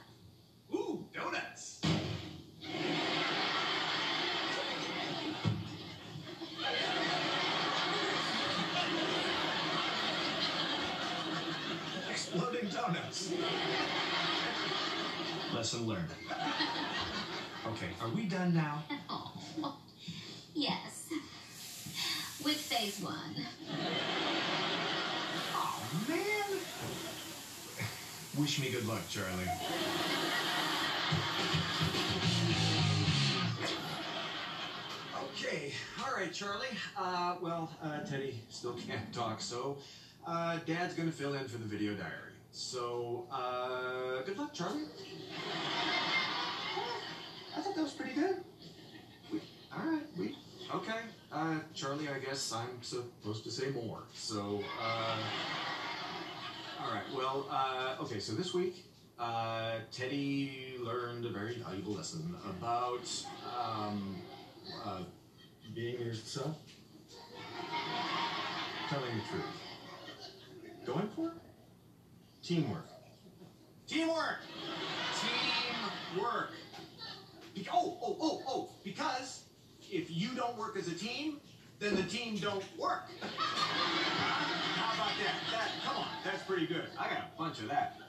Ooh, 0.72 1.07
donuts. 1.14 1.80
Donuts. 12.87 13.32
Lesson 15.55 15.87
learned. 15.87 16.09
Okay, 17.66 17.89
are 18.01 18.09
we 18.11 18.24
done 18.24 18.55
now? 18.55 18.82
Oh, 19.09 19.32
yes. 20.55 21.09
With 22.45 22.57
phase 22.57 23.01
one. 23.01 23.37
Oh, 25.55 25.82
man. 26.09 26.61
Wish 28.39 28.61
me 28.61 28.70
good 28.70 28.87
luck, 28.87 29.09
Charlie. 29.09 29.30
Okay, 35.22 35.72
all 36.05 36.14
right, 36.14 36.32
Charlie. 36.32 36.66
Uh, 36.99 37.37
well, 37.41 37.70
uh, 37.82 38.01
Teddy 38.01 38.43
still 38.51 38.74
can't 38.74 39.11
talk, 39.12 39.41
so 39.41 39.78
uh, 40.26 40.59
Dad's 40.66 40.95
gonna 40.95 41.12
fill 41.12 41.35
in 41.35 41.47
for 41.49 41.59
the 41.59 41.64
video 41.64 41.95
diary. 41.95 42.34
So, 42.57 43.26
uh, 43.32 44.22
good 44.22 44.38
luck, 44.38 44.55
Charlie. 44.55 44.84
I 47.57 47.61
thought 47.61 47.74
that 47.74 47.82
was 47.82 47.94
pretty 47.94 48.14
good. 48.14 48.36
We, 49.32 49.40
all 49.76 49.84
right, 49.84 50.02
we 50.16 50.36
okay. 50.72 51.00
Uh, 51.32 51.59
Charlie, 51.74 52.09
I 52.09 52.20
guess 52.20 52.52
I'm 52.52 52.80
supposed 52.80 53.42
to 53.42 53.50
say 53.50 53.70
more. 53.70 54.05
So, 54.14 54.62
uh, 54.80 55.16
all 56.80 56.94
right. 56.94 57.02
Well, 57.12 57.48
uh, 57.50 57.96
okay. 58.02 58.20
So 58.20 58.34
this 58.34 58.55
week, 58.55 58.86
uh, 59.18 59.78
Teddy 59.90 60.76
learned 60.78 61.24
a 61.24 61.30
very 61.30 61.57
valuable 61.57 61.94
lesson 61.94 62.36
about 62.48 63.11
um, 63.61 64.14
uh, 64.84 65.02
being 65.74 65.98
yourself, 65.98 66.57
telling 68.88 69.16
the 69.16 69.22
truth, 69.28 69.44
going 70.86 71.09
for 71.16 71.30
it, 71.30 71.43
teamwork, 72.45 72.86
teamwork, 73.86 74.38
teamwork. 76.12 76.51
Be- 77.55 77.66
oh, 77.72 77.97
oh, 78.03 78.16
oh, 78.20 78.42
oh! 78.47 78.68
Because 78.84 79.45
if 79.90 80.11
you 80.11 80.34
don't 80.34 80.57
work 80.59 80.76
as 80.76 80.88
a 80.88 80.95
team, 80.95 81.40
then 81.78 81.97
the 81.97 82.03
team 82.03 82.36
don't 82.36 82.64
work. 82.78 83.05
How 83.20 84.95
about 84.95 85.12
that? 85.18 85.34
That 85.53 85.70
come 85.84 85.97
on, 85.97 86.09
that's 86.22 86.42
pretty 86.42 86.66
good. 86.66 86.88
I 86.99 87.09
got 87.09 87.18
a 87.18 87.38
bunch 87.38 87.61
of 87.61 87.68
that. 87.68 88.01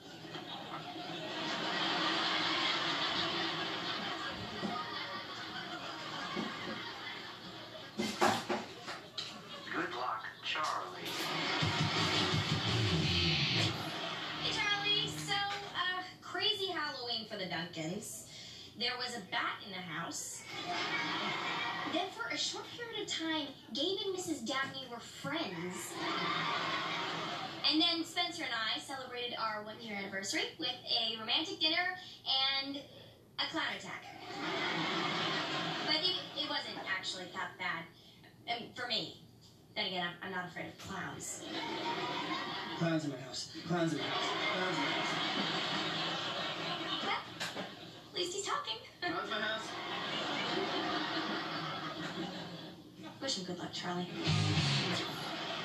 Duncans. 17.75 18.23
There 18.79 18.91
was 18.97 19.15
a 19.15 19.21
bat 19.31 19.59
in 19.65 19.71
the 19.71 19.77
house. 19.77 20.41
Then, 21.93 22.07
for 22.11 22.33
a 22.33 22.37
short 22.37 22.65
period 22.75 23.01
of 23.03 23.07
time, 23.07 23.47
Gabe 23.73 23.97
and 24.05 24.15
Mrs. 24.15 24.45
Dabney 24.45 24.85
were 24.91 24.99
friends. 24.99 25.93
And 27.69 27.81
then 27.81 28.03
Spencer 28.03 28.43
and 28.43 28.51
I 28.53 28.79
celebrated 28.79 29.35
our 29.39 29.63
one 29.63 29.75
year 29.81 29.95
anniversary 29.95 30.43
with 30.59 30.69
a 30.69 31.19
romantic 31.19 31.59
dinner 31.59 31.95
and 32.63 32.77
a 32.77 33.51
clown 33.51 33.63
attack. 33.77 34.03
But 35.87 35.95
it, 35.95 36.43
it 36.43 36.49
wasn't 36.49 36.77
actually 36.97 37.25
that 37.33 37.51
bad. 37.57 37.83
Um, 38.47 38.67
for 38.75 38.87
me. 38.87 39.21
Then 39.75 39.87
again, 39.87 40.07
I'm, 40.07 40.27
I'm 40.27 40.31
not 40.31 40.47
afraid 40.47 40.67
of 40.67 40.77
clowns. 40.77 41.43
Clowns 42.77 43.05
in 43.05 43.11
my 43.11 43.17
house. 43.17 43.51
Clowns 43.67 43.93
in 43.93 43.99
my 43.99 44.05
house. 44.05 44.29
Clowns 44.53 44.77
in 44.77 44.83
my 44.83 44.89
house. 44.89 45.84
At 48.15 48.21
least 48.21 48.33
he's 48.33 48.45
talking. 48.45 48.77
Clowns 49.01 49.23
in 49.25 49.29
my 49.29 49.41
house. 49.41 49.67
Wish 53.21 53.37
him 53.39 53.43
good 53.43 53.59
luck, 53.59 53.73
Charlie. 53.73 54.07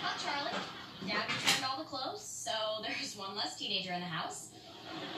Well, 0.03 0.13
Charlie, 0.19 0.59
Dad 1.07 1.29
returned 1.29 1.65
all 1.71 1.79
the 1.79 1.85
clothes, 1.85 2.27
so 2.27 2.51
there's 2.83 3.15
one 3.17 3.37
less 3.37 3.57
teenager 3.57 3.93
in 3.93 4.01
the 4.01 4.07
house. 4.07 4.49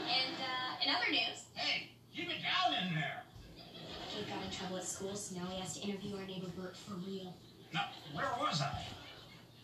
And 0.00 0.34
uh, 0.42 0.84
in 0.84 0.94
other 0.94 1.10
news, 1.10 1.46
Hey, 1.54 1.88
keep 2.14 2.28
it 2.28 2.42
down 2.42 2.74
in 2.86 2.94
there. 2.96 3.22
Gabe 4.14 4.28
got 4.28 4.44
in 4.44 4.50
trouble 4.50 4.76
at 4.76 4.84
school, 4.84 5.14
so 5.16 5.34
now 5.34 5.46
he 5.46 5.58
has 5.58 5.78
to 5.78 5.88
interview 5.88 6.14
our 6.16 6.26
neighbor 6.26 6.48
Bert 6.54 6.76
for 6.76 6.96
real. 6.96 7.34
Now, 7.72 7.86
where 8.12 8.28
was 8.40 8.60
I? 8.60 8.84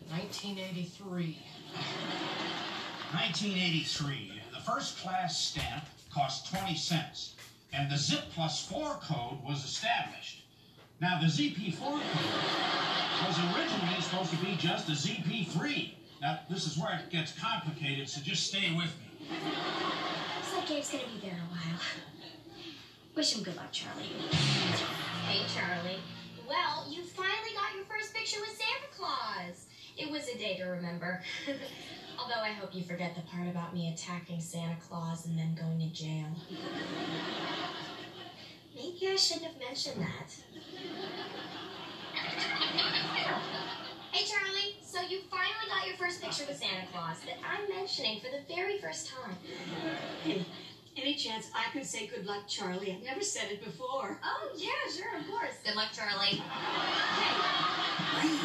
1983. 0.09 1.37
1983. 3.13 4.41
The 4.55 4.59
first 4.61 4.97
class 4.97 5.39
stamp 5.39 5.83
cost 6.11 6.51
20 6.51 6.75
cents, 6.75 7.35
and 7.73 7.91
the 7.91 7.97
ZIP 7.97 8.23
plus 8.33 8.65
4 8.65 8.99
code 9.01 9.43
was 9.43 9.63
established. 9.63 10.43
Now, 11.01 11.19
the 11.19 11.27
ZP4 11.27 11.79
code 11.79 12.01
was 13.27 13.39
originally 13.39 14.01
supposed 14.01 14.31
to 14.31 14.37
be 14.37 14.55
just 14.57 14.89
a 14.89 14.93
ZP3. 14.93 15.93
Now, 16.21 16.39
this 16.49 16.65
is 16.67 16.77
where 16.77 16.99
it 16.99 17.09
gets 17.09 17.37
complicated, 17.39 18.09
so 18.09 18.21
just 18.21 18.47
stay 18.47 18.75
with 18.75 18.93
me. 18.99 19.27
Looks 19.29 20.55
like 20.55 20.67
Gabe's 20.67 20.89
gonna 20.89 21.03
be 21.13 21.21
there 21.21 21.35
in 21.35 21.39
a 21.39 21.49
while. 21.49 21.79
Wish 23.15 23.35
him 23.35 23.43
good 23.43 23.55
luck, 23.55 23.71
Charlie. 23.71 24.03
Hey, 25.27 25.45
Charlie. 25.53 25.99
Well, 26.47 26.85
you 26.89 27.03
finally 27.03 27.53
got 27.53 27.75
your 27.75 27.85
first 27.85 28.13
picture 28.13 28.39
with 28.41 28.49
Santa 28.49 28.89
Claus. 28.97 29.67
It 29.97 30.09
was 30.09 30.27
a 30.27 30.37
day 30.37 30.57
to 30.57 30.65
remember. 30.65 31.21
Although 32.19 32.41
I 32.41 32.51
hope 32.51 32.75
you 32.75 32.83
forget 32.83 33.15
the 33.15 33.21
part 33.21 33.47
about 33.47 33.73
me 33.73 33.93
attacking 33.93 34.41
Santa 34.41 34.75
Claus 34.87 35.25
and 35.25 35.37
then 35.37 35.55
going 35.55 35.79
to 35.79 35.87
jail. 35.87 36.25
Maybe 38.75 39.07
I 39.07 39.15
shouldn't 39.15 39.45
have 39.45 39.59
mentioned 39.59 40.01
that. 40.01 40.35
Hey, 44.11 44.25
Charlie. 44.25 44.75
So 44.81 45.01
you 45.01 45.21
finally 45.29 45.69
got 45.69 45.87
your 45.87 45.95
first 45.95 46.21
picture 46.21 46.43
with 46.47 46.57
Santa 46.57 46.87
Claus 46.91 47.17
that 47.25 47.37
I'm 47.47 47.69
mentioning 47.69 48.19
for 48.19 48.27
the 48.27 48.41
very 48.53 48.79
first 48.79 49.07
time. 49.07 49.37
Hey, 50.23 50.45
any 50.97 51.15
chance 51.15 51.49
I 51.55 51.71
can 51.71 51.83
say 51.85 52.07
good 52.07 52.25
luck, 52.25 52.47
Charlie? 52.47 52.91
I've 52.91 53.03
never 53.03 53.21
said 53.21 53.51
it 53.51 53.63
before. 53.63 54.19
Oh, 54.23 54.49
yeah, 54.57 54.69
sure, 54.93 55.17
of 55.17 55.27
course. 55.27 55.55
Good 55.63 55.75
luck, 55.75 55.91
Charlie. 55.93 56.41
Hey, 58.21 58.39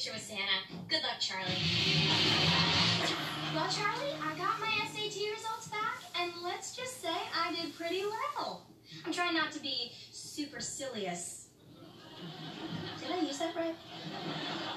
picture 0.00 0.14
with 0.14 0.22
Santa. 0.22 0.80
Good 0.88 1.02
luck, 1.02 1.20
Charlie. 1.20 1.52
Well, 3.54 3.68
Charlie, 3.68 4.14
I 4.22 4.34
got 4.38 4.58
my 4.58 4.70
SAT 4.88 5.20
results 5.30 5.68
back, 5.68 6.00
and 6.18 6.32
let's 6.42 6.74
just 6.74 7.02
say 7.02 7.12
I 7.36 7.54
did 7.54 7.76
pretty 7.76 8.04
well. 8.06 8.66
I'm 9.04 9.12
trying 9.12 9.34
not 9.34 9.52
to 9.52 9.60
be 9.60 9.92
supercilious. 10.10 11.48
Did 12.98 13.10
I 13.10 13.20
use 13.20 13.40
that 13.40 13.54
right? 13.54 13.74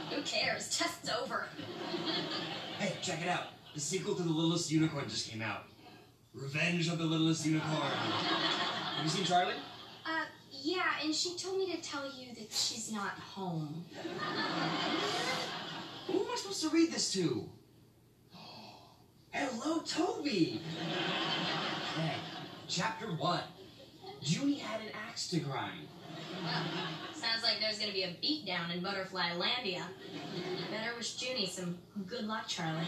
Who 0.10 0.22
cares? 0.24 0.78
Test's 0.78 1.10
over. 1.10 1.46
Hey, 2.78 2.94
check 3.02 3.22
it 3.22 3.30
out. 3.30 3.48
The 3.76 3.80
sequel 3.80 4.16
to 4.16 4.24
The 4.24 4.30
Littlest 4.30 4.72
Unicorn 4.72 5.08
just 5.08 5.30
came 5.30 5.42
out. 5.42 5.68
Revenge 6.34 6.90
of 6.90 6.98
the 6.98 7.06
Littlest 7.06 7.46
Unicorn. 7.46 7.72
Have 7.72 9.06
you 9.06 9.10
seen 9.10 9.24
Charlie? 9.24 9.54
Uh, 10.06 10.26
yeah, 10.64 10.94
and 11.04 11.14
she 11.14 11.36
told 11.36 11.58
me 11.58 11.72
to 11.76 11.82
tell 11.82 12.06
you 12.06 12.34
that 12.36 12.52
she's 12.52 12.92
not 12.92 13.12
home. 13.12 13.84
Who 16.08 16.20
am 16.22 16.26
I 16.32 16.36
supposed 16.38 16.62
to 16.64 16.70
read 16.70 16.92
this 16.92 17.12
to? 17.14 17.50
Hello, 19.32 19.80
Toby! 19.80 20.62
Hey, 21.98 22.16
chapter 22.68 23.08
one. 23.08 23.44
Junie 24.22 24.56
had 24.56 24.80
an 24.80 24.88
axe 25.10 25.28
to 25.30 25.40
grind. 25.40 25.88
Well, 26.44 26.64
sounds 27.14 27.44
like 27.44 27.60
there's 27.60 27.78
gonna 27.78 27.92
be 27.92 28.04
a 28.04 28.16
beatdown 28.24 28.74
in 28.74 28.82
Butterfly 28.82 29.32
Landia. 29.32 29.84
Better 30.72 30.96
wish 30.96 31.22
Junie 31.22 31.48
some 31.48 31.78
good 32.08 32.26
luck, 32.26 32.48
Charlie. 32.48 32.88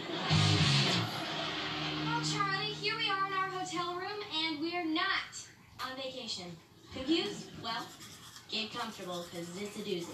Well, 2.06 2.22
Charlie, 2.24 2.72
here 2.80 2.96
we 2.96 3.10
are 3.10 3.26
in 3.26 3.32
our 3.34 3.48
hotel 3.48 3.96
room, 3.96 4.22
and 4.34 4.60
we're 4.60 4.86
not 4.86 5.36
on 5.84 5.96
vacation. 5.96 6.56
Confused? 6.96 7.50
Well, 7.62 7.84
get 8.50 8.72
comfortable, 8.72 9.24
because 9.30 9.48
it's 9.60 9.76
a 9.76 9.80
doozy. 9.80 10.06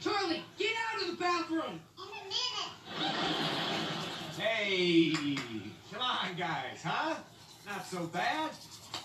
Charlie, 0.00 0.42
get 0.58 0.72
out 0.94 1.02
of 1.02 1.08
the 1.08 1.16
bathroom! 1.22 1.80
In 1.98 2.04
a 2.04 2.24
minute! 2.24 3.16
Hey, 4.38 5.12
come 5.92 6.02
on, 6.02 6.36
guys, 6.36 6.82
huh? 6.84 7.14
Not 7.66 7.86
so 7.86 8.06
bad. 8.06 8.50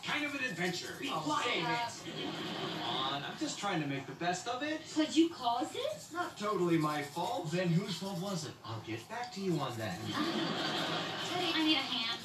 Kind 0.06 0.26
of 0.26 0.34
an 0.36 0.44
adventure. 0.50 0.94
Be 1.02 1.10
Oh, 1.14 1.20
quiet. 1.20 1.64
Come 1.64 2.96
on, 2.96 3.24
I'm 3.24 3.38
just 3.40 3.60
trying 3.60 3.82
to 3.82 3.88
make 3.88 4.06
the 4.08 4.14
best 4.14 4.48
of 4.48 4.64
it. 4.64 4.82
Could 4.96 5.16
you 5.16 5.30
cause 5.30 5.74
it? 5.76 5.82
It's 5.96 6.14
not 6.14 6.38
totally 6.38 6.78
my 6.78 7.02
fault. 7.02 7.52
Then 7.52 7.68
whose 7.70 7.96
fault 7.98 8.20
was 8.20 8.46
it? 8.46 8.52
I'll 8.66 8.82
get 8.88 9.08
back 9.10 9.34
to 9.34 9.42
you 9.42 9.54
on 9.60 9.78
that. 9.78 9.98
Teddy, 11.34 11.52
I 11.56 11.64
need 11.64 11.76
a 11.76 11.80
hand. 11.80 12.20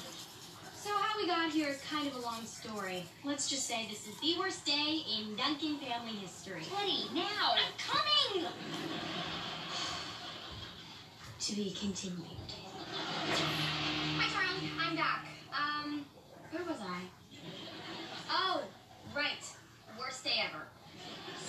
So 0.83 0.89
how 0.89 1.17
we 1.17 1.25
got 1.25 1.49
here 1.49 1.69
is 1.69 1.81
kind 1.89 2.05
of 2.07 2.15
a 2.17 2.19
long 2.19 2.45
story. 2.45 3.05
Let's 3.23 3.49
just 3.49 3.67
say 3.67 3.87
this 3.89 4.05
is 4.05 4.19
the 4.19 4.37
worst 4.37 4.65
day 4.65 4.99
in 5.17 5.33
Duncan 5.37 5.77
family 5.77 6.11
history. 6.11 6.61
Teddy, 6.75 7.05
now! 7.13 7.53
I'm 7.55 7.71
coming! 7.77 8.51
to 11.39 11.55
be 11.55 11.71
continued. 11.71 12.27
Hi, 12.91 14.27
Charlie. 14.33 14.71
I'm 14.77 14.97
back. 14.97 15.25
Um, 15.57 16.05
where 16.51 16.65
was 16.65 16.81
I? 16.81 16.99
Oh, 18.29 18.63
right. 19.15 19.49
Worst 19.97 20.25
day 20.25 20.43
ever. 20.49 20.63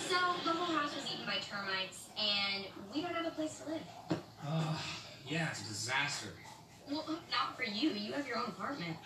So 0.08 0.14
the 0.44 0.56
whole 0.56 0.76
house 0.76 0.94
was 0.94 1.12
eaten 1.12 1.26
by 1.26 1.38
termites, 1.38 2.06
and 2.16 2.66
we 2.94 3.02
don't 3.02 3.14
have 3.14 3.26
a 3.26 3.30
place 3.30 3.62
to 3.64 3.72
live. 3.72 4.20
Uh, 4.46 4.78
yeah, 5.28 5.50
it's 5.50 5.62
a 5.62 5.64
disaster. 5.64 6.28
Well, 6.88 7.04
not 7.32 7.56
for 7.56 7.64
you. 7.64 7.90
You 7.90 8.12
have 8.12 8.28
your 8.28 8.38
own 8.38 8.44
apartment. 8.46 8.96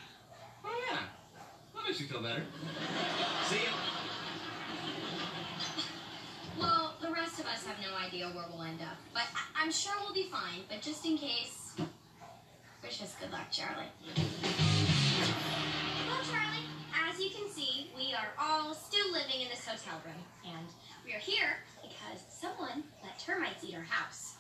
Oh, 0.69 0.85
yeah. 0.91 0.99
That 1.75 1.85
makes 1.87 2.01
me 2.01 2.07
feel 2.07 2.23
better. 2.23 2.43
See 3.47 3.57
ya. 3.65 3.71
Well, 6.59 6.95
the 7.01 7.11
rest 7.11 7.39
of 7.41 7.47
us 7.47 7.65
have 7.67 7.77
no 7.81 7.97
idea 7.97 8.27
where 8.29 8.45
we'll 8.53 8.63
end 8.63 8.81
up. 8.83 8.97
But 9.15 9.25
I- 9.35 9.63
I'm 9.63 9.73
sure 9.73 9.93
we'll 10.01 10.13
be 10.15 10.29
fine. 10.31 10.65
But 10.69 10.83
just 10.83 11.05
in 11.07 11.17
case, 11.17 11.75
wish 12.83 13.01
us 13.03 13.15
good 13.21 13.33
luck, 13.33 13.51
Charlie. 13.51 13.87
Well, 16.09 16.23
Charlie, 16.31 16.67
as 17.09 17.19
you 17.21 17.31
can 17.31 17.49
see, 17.51 17.91
we 17.97 18.13
are 18.15 18.33
all 18.39 18.75
still 18.75 19.11
living 19.13 19.41
in 19.41 19.49
this 19.49 19.65
hotel 19.67 20.01
room. 20.05 20.23
And 20.45 20.67
we 21.05 21.15
are 21.15 21.19
here 21.21 21.59
because 21.83 22.21
someone 22.29 22.83
let 23.03 23.19
termites 23.19 23.65
eat 23.65 23.75
our 23.75 23.83
house. 23.83 24.35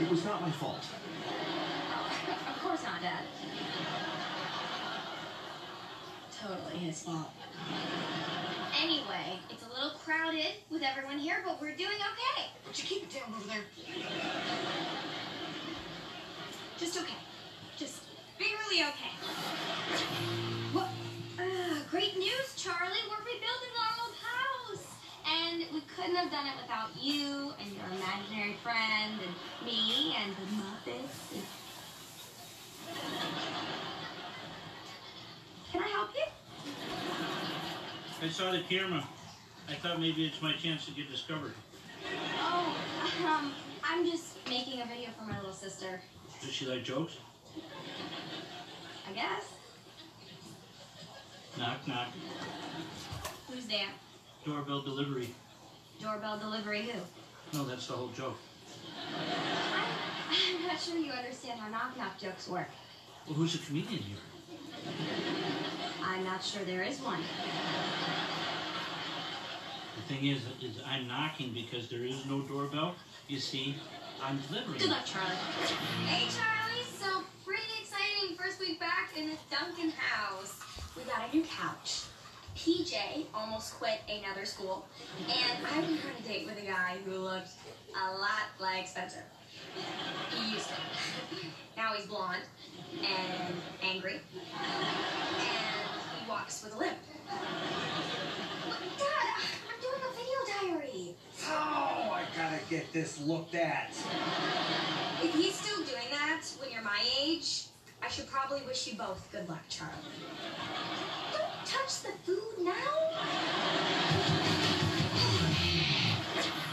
It 0.00 0.10
was 0.10 0.24
not 0.24 0.42
my 0.42 0.50
fault. 0.50 0.84
Oh, 1.28 2.50
of 2.50 2.58
course 2.62 2.82
not, 2.82 3.00
Dad. 3.00 3.24
Totally 6.42 6.78
his 6.78 7.02
fault. 7.04 7.30
Anyway, 8.82 9.38
it's 9.48 9.62
a 9.64 9.68
little 9.68 9.90
crowded 10.04 10.54
with 10.70 10.82
everyone 10.82 11.18
here, 11.18 11.36
but 11.44 11.60
we're 11.60 11.76
doing 11.76 11.94
okay. 11.94 12.48
Would 12.66 12.76
you 12.76 12.84
keep 12.84 13.04
it 13.04 13.10
down 13.10 13.32
over 13.36 13.46
there? 13.46 13.62
Just 16.78 16.98
okay. 16.98 17.14
Just 17.76 18.02
barely 18.38 18.82
okay. 18.82 19.12
What? 20.72 20.88
Uh, 21.38 21.78
great 21.90 22.18
news, 22.18 22.54
Charlie. 22.56 22.98
We're 23.08 23.24
rebuilding 23.24 23.74
our 23.78 24.04
old 24.04 24.16
house. 24.18 24.86
And 25.24 25.58
we 25.72 25.82
couldn't 25.94 26.16
have 26.16 26.32
done 26.32 26.46
it 26.46 26.54
without 26.60 26.90
you 27.00 27.52
and 27.60 27.70
your 27.72 27.84
imaginary 27.86 28.56
friend 28.64 29.20
and 29.22 29.66
me 29.66 30.16
and 30.20 30.34
the 30.34 30.42
Muppets. 30.56 31.34
and- 31.34 31.46
Can 35.70 35.82
I 35.82 35.88
help 35.88 36.10
you? 36.14 36.24
I 38.22 38.28
saw 38.28 38.52
the 38.52 38.60
camera. 38.60 39.02
I 39.68 39.74
thought 39.74 40.00
maybe 40.00 40.24
it's 40.24 40.40
my 40.40 40.52
chance 40.52 40.86
to 40.86 40.92
get 40.92 41.10
discovered. 41.10 41.54
Oh, 42.38 42.76
um, 43.26 43.52
I'm 43.82 44.08
just 44.08 44.36
making 44.48 44.80
a 44.80 44.86
video 44.86 45.08
for 45.18 45.24
my 45.24 45.36
little 45.38 45.52
sister. 45.52 46.00
Does 46.40 46.52
she 46.52 46.66
like 46.66 46.84
jokes? 46.84 47.16
I 49.08 49.12
guess. 49.12 49.44
Knock, 51.58 51.88
knock. 51.88 52.08
Who's 53.48 53.66
there? 53.66 53.88
Doorbell 54.44 54.82
delivery. 54.82 55.34
Doorbell 56.00 56.38
delivery 56.38 56.82
who? 56.82 57.58
No, 57.58 57.64
that's 57.64 57.88
the 57.88 57.94
whole 57.94 58.08
joke. 58.08 58.38
I'm 60.30 60.66
not 60.68 60.80
sure 60.80 60.96
you 60.96 61.10
understand 61.10 61.58
how 61.58 61.68
knock 61.68 61.98
knock 61.98 62.20
jokes 62.20 62.48
work. 62.48 62.68
Well, 63.26 63.34
who's 63.34 63.58
the 63.58 63.66
comedian 63.66 64.02
here? 64.02 64.16
I'm 66.04 66.24
not 66.24 66.42
sure 66.42 66.62
there 66.64 66.82
is 66.82 67.00
one. 67.00 67.20
The 69.96 70.14
thing 70.14 70.26
is, 70.26 70.40
is 70.62 70.80
I'm 70.86 71.06
knocking 71.06 71.52
because 71.52 71.88
there 71.88 72.04
is 72.04 72.24
no 72.26 72.40
doorbell. 72.40 72.94
You 73.28 73.38
see, 73.38 73.76
I'm 74.22 74.40
delivering. 74.48 74.78
Good 74.78 74.90
luck, 74.90 75.04
Charlie. 75.04 75.34
Hey, 76.06 76.28
Charlie. 76.28 76.84
So 76.84 77.24
pretty 77.44 77.62
exciting 77.80 78.36
first 78.36 78.60
week 78.60 78.80
back 78.80 79.16
in 79.16 79.28
the 79.28 79.36
Duncan 79.50 79.90
house. 79.90 80.60
We 80.96 81.02
got 81.04 81.28
a 81.28 81.36
new 81.36 81.44
couch. 81.44 82.02
PJ 82.56 83.24
almost 83.34 83.74
quit 83.78 84.00
another 84.08 84.44
school, 84.44 84.86
and 85.20 85.66
I 85.66 85.80
went 85.80 86.00
on 86.04 86.12
a 86.18 86.28
date 86.28 86.46
with 86.46 86.58
a 86.62 86.66
guy 86.66 86.98
who 87.04 87.12
looked 87.12 87.48
a 87.90 88.12
lot 88.18 88.52
like 88.60 88.86
Spencer. 88.86 89.24
He 90.30 90.52
used 90.52 90.68
to. 90.68 90.74
Now 91.76 91.94
he's 91.94 92.06
blonde 92.06 92.42
and 93.00 93.54
angry, 93.82 94.20
and 94.44 94.86
he 96.20 96.28
walks 96.28 96.62
with 96.62 96.74
a 96.74 96.78
limp. 96.78 96.98
Dad, 98.98 99.26
I'm 99.68 99.80
doing 99.80 100.02
a 100.04 100.12
video 100.14 100.38
diary. 100.78 101.16
Oh, 101.48 102.12
I 102.12 102.24
gotta 102.36 102.60
get 102.70 102.92
this 102.92 103.20
looked 103.20 103.54
at. 103.54 103.90
If 105.22 105.34
he's 105.34 105.54
still 105.54 105.78
doing 105.78 106.08
that 106.10 106.42
when 106.60 106.70
you're 106.70 106.82
my 106.82 107.04
age, 107.20 107.66
I 108.02 108.08
should 108.08 108.28
probably 108.28 108.62
wish 108.66 108.86
you 108.86 108.94
both 108.96 109.30
good 109.32 109.48
luck, 109.48 109.62
Charlie. 109.68 109.92
Don't 111.32 111.66
touch 111.66 112.02
the 112.02 112.12
food 112.24 112.64
now. 112.64 112.72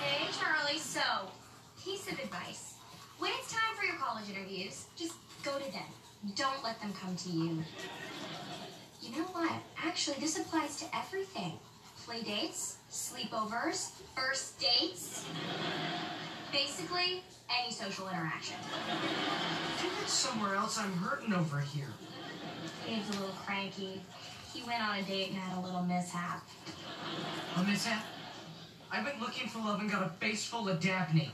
Hey, 0.01 0.27
Charlie. 0.39 0.79
So, 0.79 1.01
piece 1.83 2.11
of 2.11 2.19
advice. 2.19 2.75
When 3.19 3.31
it's 3.39 3.51
time 3.51 3.75
for 3.77 3.85
your 3.85 3.95
college 3.95 4.29
interviews, 4.29 4.85
just 4.95 5.13
go 5.43 5.57
to 5.57 5.71
them. 5.71 5.87
Don't 6.35 6.63
let 6.63 6.79
them 6.81 6.93
come 6.93 7.15
to 7.15 7.29
you. 7.29 7.63
You 9.01 9.11
know 9.11 9.25
what? 9.31 9.53
Actually, 9.77 10.17
this 10.19 10.37
applies 10.37 10.77
to 10.77 10.85
everything. 10.95 11.53
Play 12.09 12.23
dates, 12.23 12.77
sleepovers, 12.89 13.91
first 14.15 14.59
dates. 14.59 15.27
Basically, 16.51 17.21
any 17.55 17.71
social 17.71 18.07
interaction. 18.09 18.55
Take 19.77 19.91
it 20.01 20.09
somewhere 20.09 20.55
else. 20.55 20.79
I'm 20.79 20.91
hurting 20.93 21.33
over 21.33 21.59
here. 21.59 21.89
Dave's 22.87 23.07
a 23.09 23.11
little 23.19 23.35
cranky. 23.45 24.01
He 24.51 24.63
went 24.63 24.81
on 24.81 24.97
a 24.97 25.03
date 25.03 25.29
and 25.29 25.37
had 25.37 25.55
a 25.59 25.61
little 25.61 25.83
mishap. 25.83 26.49
A 27.57 27.63
mishap? 27.63 28.03
I 28.91 29.03
went 29.03 29.21
looking 29.21 29.47
for 29.47 29.59
love 29.59 29.79
and 29.79 29.91
got 29.91 30.03
a 30.03 30.09
face 30.09 30.43
full 30.43 30.67
of 30.67 30.79
Dabney. 30.79 31.29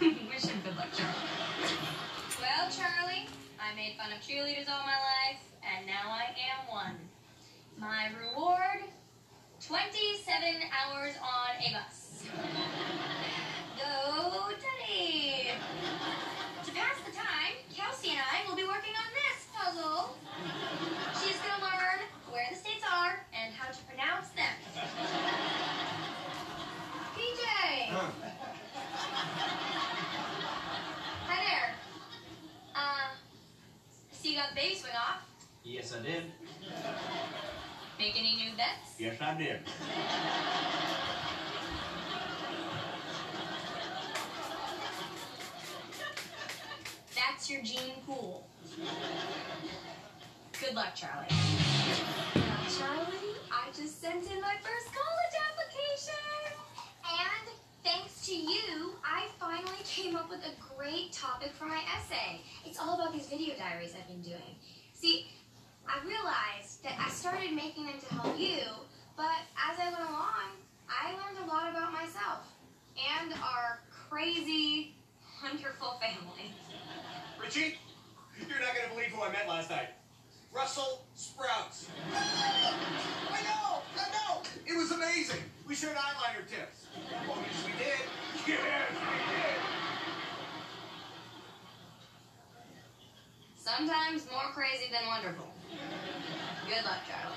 Wish 0.00 0.46
him 0.46 0.60
good 0.64 0.76
luck, 0.76 0.88
Charlie. 0.92 1.14
Well, 2.40 2.68
Charlie, 2.70 3.28
I 3.60 3.72
made 3.76 3.94
fun 3.96 4.12
of 4.12 4.18
cheerleaders 4.18 4.68
all 4.68 4.82
my 4.84 4.98
life, 4.98 5.38
and 5.62 5.86
now 5.86 6.10
I 6.10 6.24
am 6.24 6.66
one. 6.68 6.96
My 7.80 8.10
reward 8.20 8.84
27 9.66 10.54
hours 10.68 11.14
on 11.16 11.64
a 11.64 11.72
bus. 11.72 12.24
Go, 13.78 14.52
Teddy! 14.60 15.48
to 16.62 16.72
pass 16.72 17.00
the 17.06 17.12
time, 17.16 17.56
Kelsey 17.74 18.10
and 18.10 18.18
I 18.20 18.46
will 18.46 18.54
be 18.54 18.64
working 18.64 18.92
on 18.92 19.10
this 19.16 19.46
puzzle. 19.56 20.14
She's 21.24 21.38
going 21.40 21.56
to 21.56 21.62
learn 21.64 22.04
where 22.30 22.46
the 22.50 22.56
states 22.56 22.84
are 22.84 23.24
and 23.32 23.54
how 23.54 23.72
to 23.72 23.78
pronounce 23.84 24.28
them. 24.36 24.56
PJ! 27.16 27.44
Huh. 27.88 28.10
Hi 31.28 31.44
there. 31.48 31.74
Uh, 32.74 33.08
so 34.12 34.28
you 34.28 34.36
got 34.36 34.50
the 34.50 34.56
baby 34.56 34.74
swing 34.74 34.92
off? 34.94 35.24
Yes, 35.64 35.94
I 35.98 36.02
did. 36.02 36.24
Make 38.00 38.18
any 38.18 38.34
new 38.34 38.56
bets? 38.56 38.94
Yes, 38.98 39.20
I 39.20 39.34
did. 39.34 39.60
That's 47.14 47.50
your 47.50 47.60
gene 47.60 48.00
pool. 48.06 48.46
Good 50.62 50.74
luck, 50.74 50.94
Charlie. 50.94 51.26
Now, 52.36 52.64
Charlie, 52.78 53.36
I 53.52 53.68
just 53.76 54.00
sent 54.00 54.24
in 54.32 54.40
my 54.40 54.56
first 54.62 54.94
college 54.94 55.36
application. 55.50 56.56
And 57.04 57.54
thanks 57.84 58.26
to 58.28 58.34
you, 58.34 58.94
I 59.04 59.26
finally 59.38 59.84
came 59.84 60.16
up 60.16 60.30
with 60.30 60.40
a 60.40 60.74
great 60.74 61.12
topic 61.12 61.52
for 61.52 61.66
my 61.66 61.82
essay. 61.98 62.40
It's 62.64 62.80
all 62.80 62.94
about 62.94 63.12
these 63.12 63.26
video 63.26 63.56
diaries 63.56 63.92
I've 63.94 64.08
been 64.08 64.22
doing. 64.22 64.56
See, 64.94 65.26
I 65.88 65.98
realized 66.04 66.82
that 66.84 66.94
I 66.98 67.08
started 67.10 67.52
making 67.52 67.86
them 67.86 67.98
to 68.00 68.14
help 68.14 68.38
you, 68.38 68.60
but 69.16 69.40
as 69.56 69.78
I 69.78 69.90
went 69.90 70.08
along, 70.08 70.56
I 70.88 71.12
learned 71.12 71.38
a 71.44 71.46
lot 71.46 71.70
about 71.70 71.92
myself 71.92 72.46
and 73.20 73.32
our 73.34 73.80
crazy, 74.08 74.94
wonderful 75.42 76.00
family. 76.00 76.52
Richie, 77.40 77.78
you're 78.48 78.60
not 78.60 78.74
gonna 78.74 78.92
believe 78.94 79.08
who 79.08 79.22
I 79.22 79.30
met 79.32 79.48
last 79.48 79.70
night. 79.70 79.90
Russell 80.52 81.04
Sprouts. 81.14 81.88
I 82.12 83.42
know, 83.42 83.82
I 83.96 84.10
know. 84.10 84.42
It 84.66 84.76
was 84.76 84.90
amazing. 84.90 85.40
We 85.66 85.74
shared 85.74 85.96
eyeliner 85.96 86.48
tips. 86.48 86.86
Oh, 87.28 87.38
yes, 87.46 87.64
we 87.64 87.72
did. 87.72 88.00
Yes, 88.46 88.90
we 88.90 89.32
did. 89.32 89.60
Sometimes 93.56 94.26
more 94.32 94.50
crazy 94.52 94.90
than 94.90 95.06
wonderful. 95.06 95.46
Good 95.70 96.84
luck, 96.84 97.00
Charlie. 97.08 97.36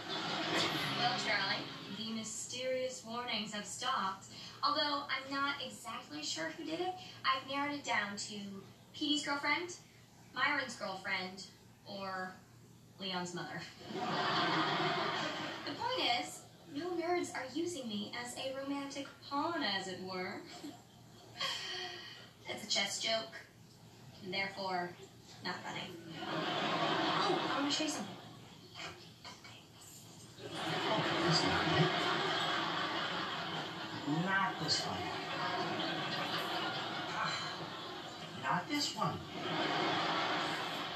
Well, 1.00 1.14
Charlie, 1.26 1.64
the 1.98 2.12
mysterious 2.14 3.04
warnings 3.06 3.54
have 3.54 3.66
stopped. 3.66 4.28
Although 4.64 5.04
I'm 5.10 5.32
not 5.32 5.56
exactly 5.66 6.24
sure 6.24 6.52
who 6.58 6.64
did 6.64 6.80
it, 6.80 6.94
I've 7.26 7.50
narrowed 7.50 7.74
it 7.74 7.84
down 7.84 8.16
to 8.30 8.36
Petey's 8.94 9.26
girlfriend, 9.26 9.76
Myron's 10.34 10.76
girlfriend, 10.76 11.46
or 11.86 12.32
Leon's 13.00 13.34
mother. 13.34 13.62
the 15.66 15.72
point 15.72 16.10
is, 16.22 16.40
no 16.76 16.90
nerds 16.92 17.34
are 17.34 17.46
using 17.54 17.88
me 17.88 18.12
as 18.24 18.36
a 18.36 18.56
romantic 18.58 19.08
pawn, 19.30 19.64
as 19.64 19.88
it 19.88 20.00
were. 20.02 20.42
It's 22.50 22.64
a 22.64 22.68
chess 22.68 23.00
joke, 23.02 23.36
and 24.24 24.34
therefore 24.34 24.92
not 25.44 25.56
funny. 25.64 25.82
Oh, 26.30 27.52
I 27.52 27.60
want 27.60 27.72
to 27.72 27.78
show 27.78 27.84
you 27.86 27.90
something. 27.90 28.23
Not 34.26 34.54
this 34.64 34.82
one. 34.82 34.98
Ah, 37.10 37.34
not 38.44 38.70
this 38.70 38.96
one. 38.96 39.18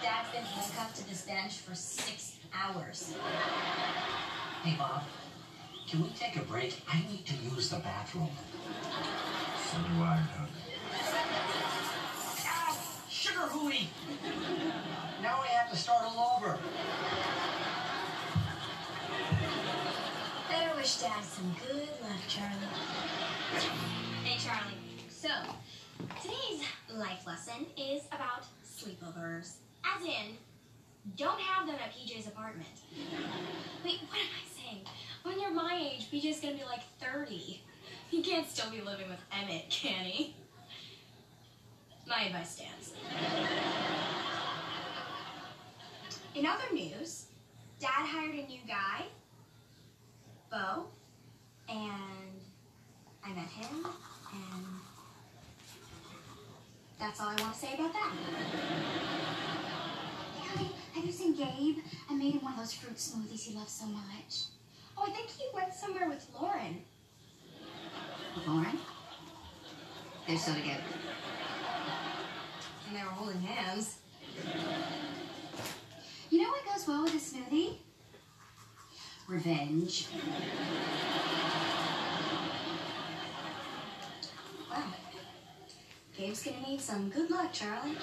Dad's 0.01 0.31
been 0.31 0.43
handcuffed 0.43 0.95
to 0.97 1.09
this 1.09 1.21
bench 1.23 1.53
for 1.59 1.73
six 1.75 2.37
hours. 2.53 3.15
Hey, 4.63 4.75
Bob. 4.77 5.03
Can 5.89 6.03
we 6.03 6.09
take 6.09 6.35
a 6.35 6.43
break? 6.43 6.81
I 6.91 6.99
need 7.09 7.25
to 7.25 7.33
use 7.35 7.69
the 7.69 7.77
bathroom. 7.77 8.29
So 9.71 9.77
do 9.77 10.03
I, 10.03 10.19
Doug. 10.35 10.49
Ow! 12.45 12.77
Sugar 13.09 13.47
hooey! 13.47 13.89
Wish 20.97 21.09
Dad 21.09 21.23
some 21.23 21.55
good 21.67 21.87
luck, 22.01 22.19
Charlie. 22.27 22.55
Hey, 24.23 24.39
Charlie. 24.39 24.77
So, 25.09 25.29
today's 26.21 26.63
life 26.91 27.27
lesson 27.27 27.67
is 27.77 28.07
about 28.07 28.45
sleepovers. 28.65 29.57
As 29.85 30.03
in, 30.03 30.37
don't 31.15 31.39
have 31.39 31.67
them 31.67 31.75
at 31.75 31.93
PJ's 31.93 32.27
apartment. 32.27 32.69
Wait, 33.83 33.99
what 34.07 34.17
am 34.17 34.27
I 34.33 34.47
saying? 34.55 34.81
When 35.21 35.39
you're 35.39 35.51
my 35.51 35.77
age, 35.79 36.09
PJ's 36.11 36.39
gonna 36.39 36.55
be 36.55 36.63
like 36.63 36.81
30. 36.99 37.61
He 38.09 38.23
can't 38.23 38.49
still 38.49 38.71
be 38.71 38.81
living 38.81 39.09
with 39.09 39.19
Emmett, 39.31 39.69
can 39.69 40.03
he? 40.05 40.35
My 42.07 42.23
advice 42.23 42.55
stands. 42.55 42.93
In 46.33 46.45
other 46.45 46.73
news, 46.73 47.25
Dad 47.79 47.89
hired 47.91 48.33
a 48.33 48.47
new 48.47 48.61
guy, 48.67 49.05
Bo, 50.49 50.85
and 51.67 52.39
I 53.25 53.29
met 53.29 53.49
him, 53.49 53.85
and 54.33 54.65
that's 56.97 57.19
all 57.19 57.27
I 57.27 57.41
want 57.41 57.53
to 57.53 57.59
say 57.59 57.73
about 57.73 57.91
that. 57.91 58.11
Honey, 60.39 60.71
have 60.93 61.03
you 61.05 61.11
seen 61.11 61.35
Gabe? 61.35 61.79
I 62.09 62.13
made 62.13 62.33
him 62.33 62.41
one 62.41 62.53
of 62.53 62.59
those 62.59 62.73
fruit 62.73 62.95
smoothies 62.95 63.43
he 63.43 63.55
loves 63.55 63.73
so 63.73 63.85
much. 63.87 64.45
Oh, 64.97 65.03
I 65.05 65.11
think 65.11 65.29
he 65.29 65.43
went 65.53 65.73
somewhere 65.73 66.07
with 66.07 66.25
Lauren. 66.39 66.81
With 68.35 68.47
Lauren? 68.47 68.79
They're 70.27 70.37
still 70.37 70.55
together. 70.55 70.81
And 72.87 72.95
they 72.95 73.03
were 73.03 73.09
holding 73.09 73.41
hands. 73.41 73.97
You 76.29 76.41
know 76.41 76.49
what 76.49 76.65
goes 76.73 76.87
well 76.87 77.03
with 77.03 77.15
a 77.15 77.17
smoothie? 77.17 77.79
Revenge. 79.27 80.07
Wow. 84.71 84.83
Gabe's 86.17 86.43
gonna 86.43 86.61
need 86.65 86.79
some 86.79 87.09
good 87.09 87.29
luck, 87.29 87.51
Charlie. 87.51 87.97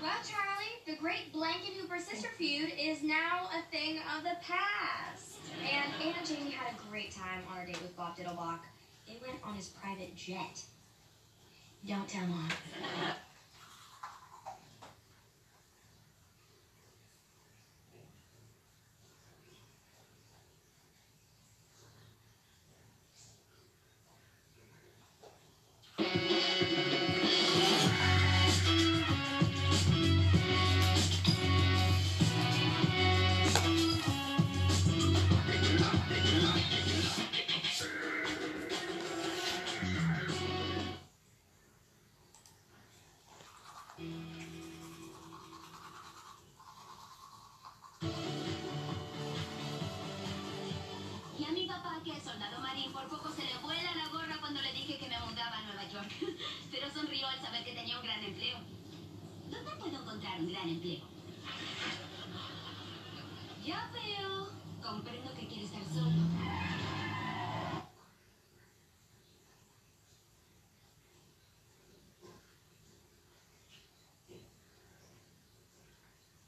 Well, 0.00 0.12
Charlie, 0.26 0.80
the 0.86 0.96
great 0.96 1.30
Blanket 1.30 1.74
Hooper 1.74 1.98
sister 1.98 2.28
feud 2.38 2.72
is 2.78 3.02
now 3.02 3.50
a 3.52 3.70
thing 3.70 3.98
of 4.16 4.22
the 4.22 4.36
past. 4.40 5.36
And 5.60 5.92
Anna 6.02 6.24
Jamie 6.24 6.50
had 6.50 6.74
a 6.74 6.90
great 6.90 7.10
time 7.10 7.42
on 7.50 7.58
our 7.58 7.66
date 7.66 7.82
with 7.82 7.94
Bob 7.94 8.16
Diddlebach. 8.16 8.60
They 9.06 9.18
went 9.20 9.42
on 9.44 9.54
his 9.54 9.68
private 9.68 10.16
jet. 10.16 10.62
Don't 11.86 12.08
tell 12.08 12.26
Mom. 12.26 12.48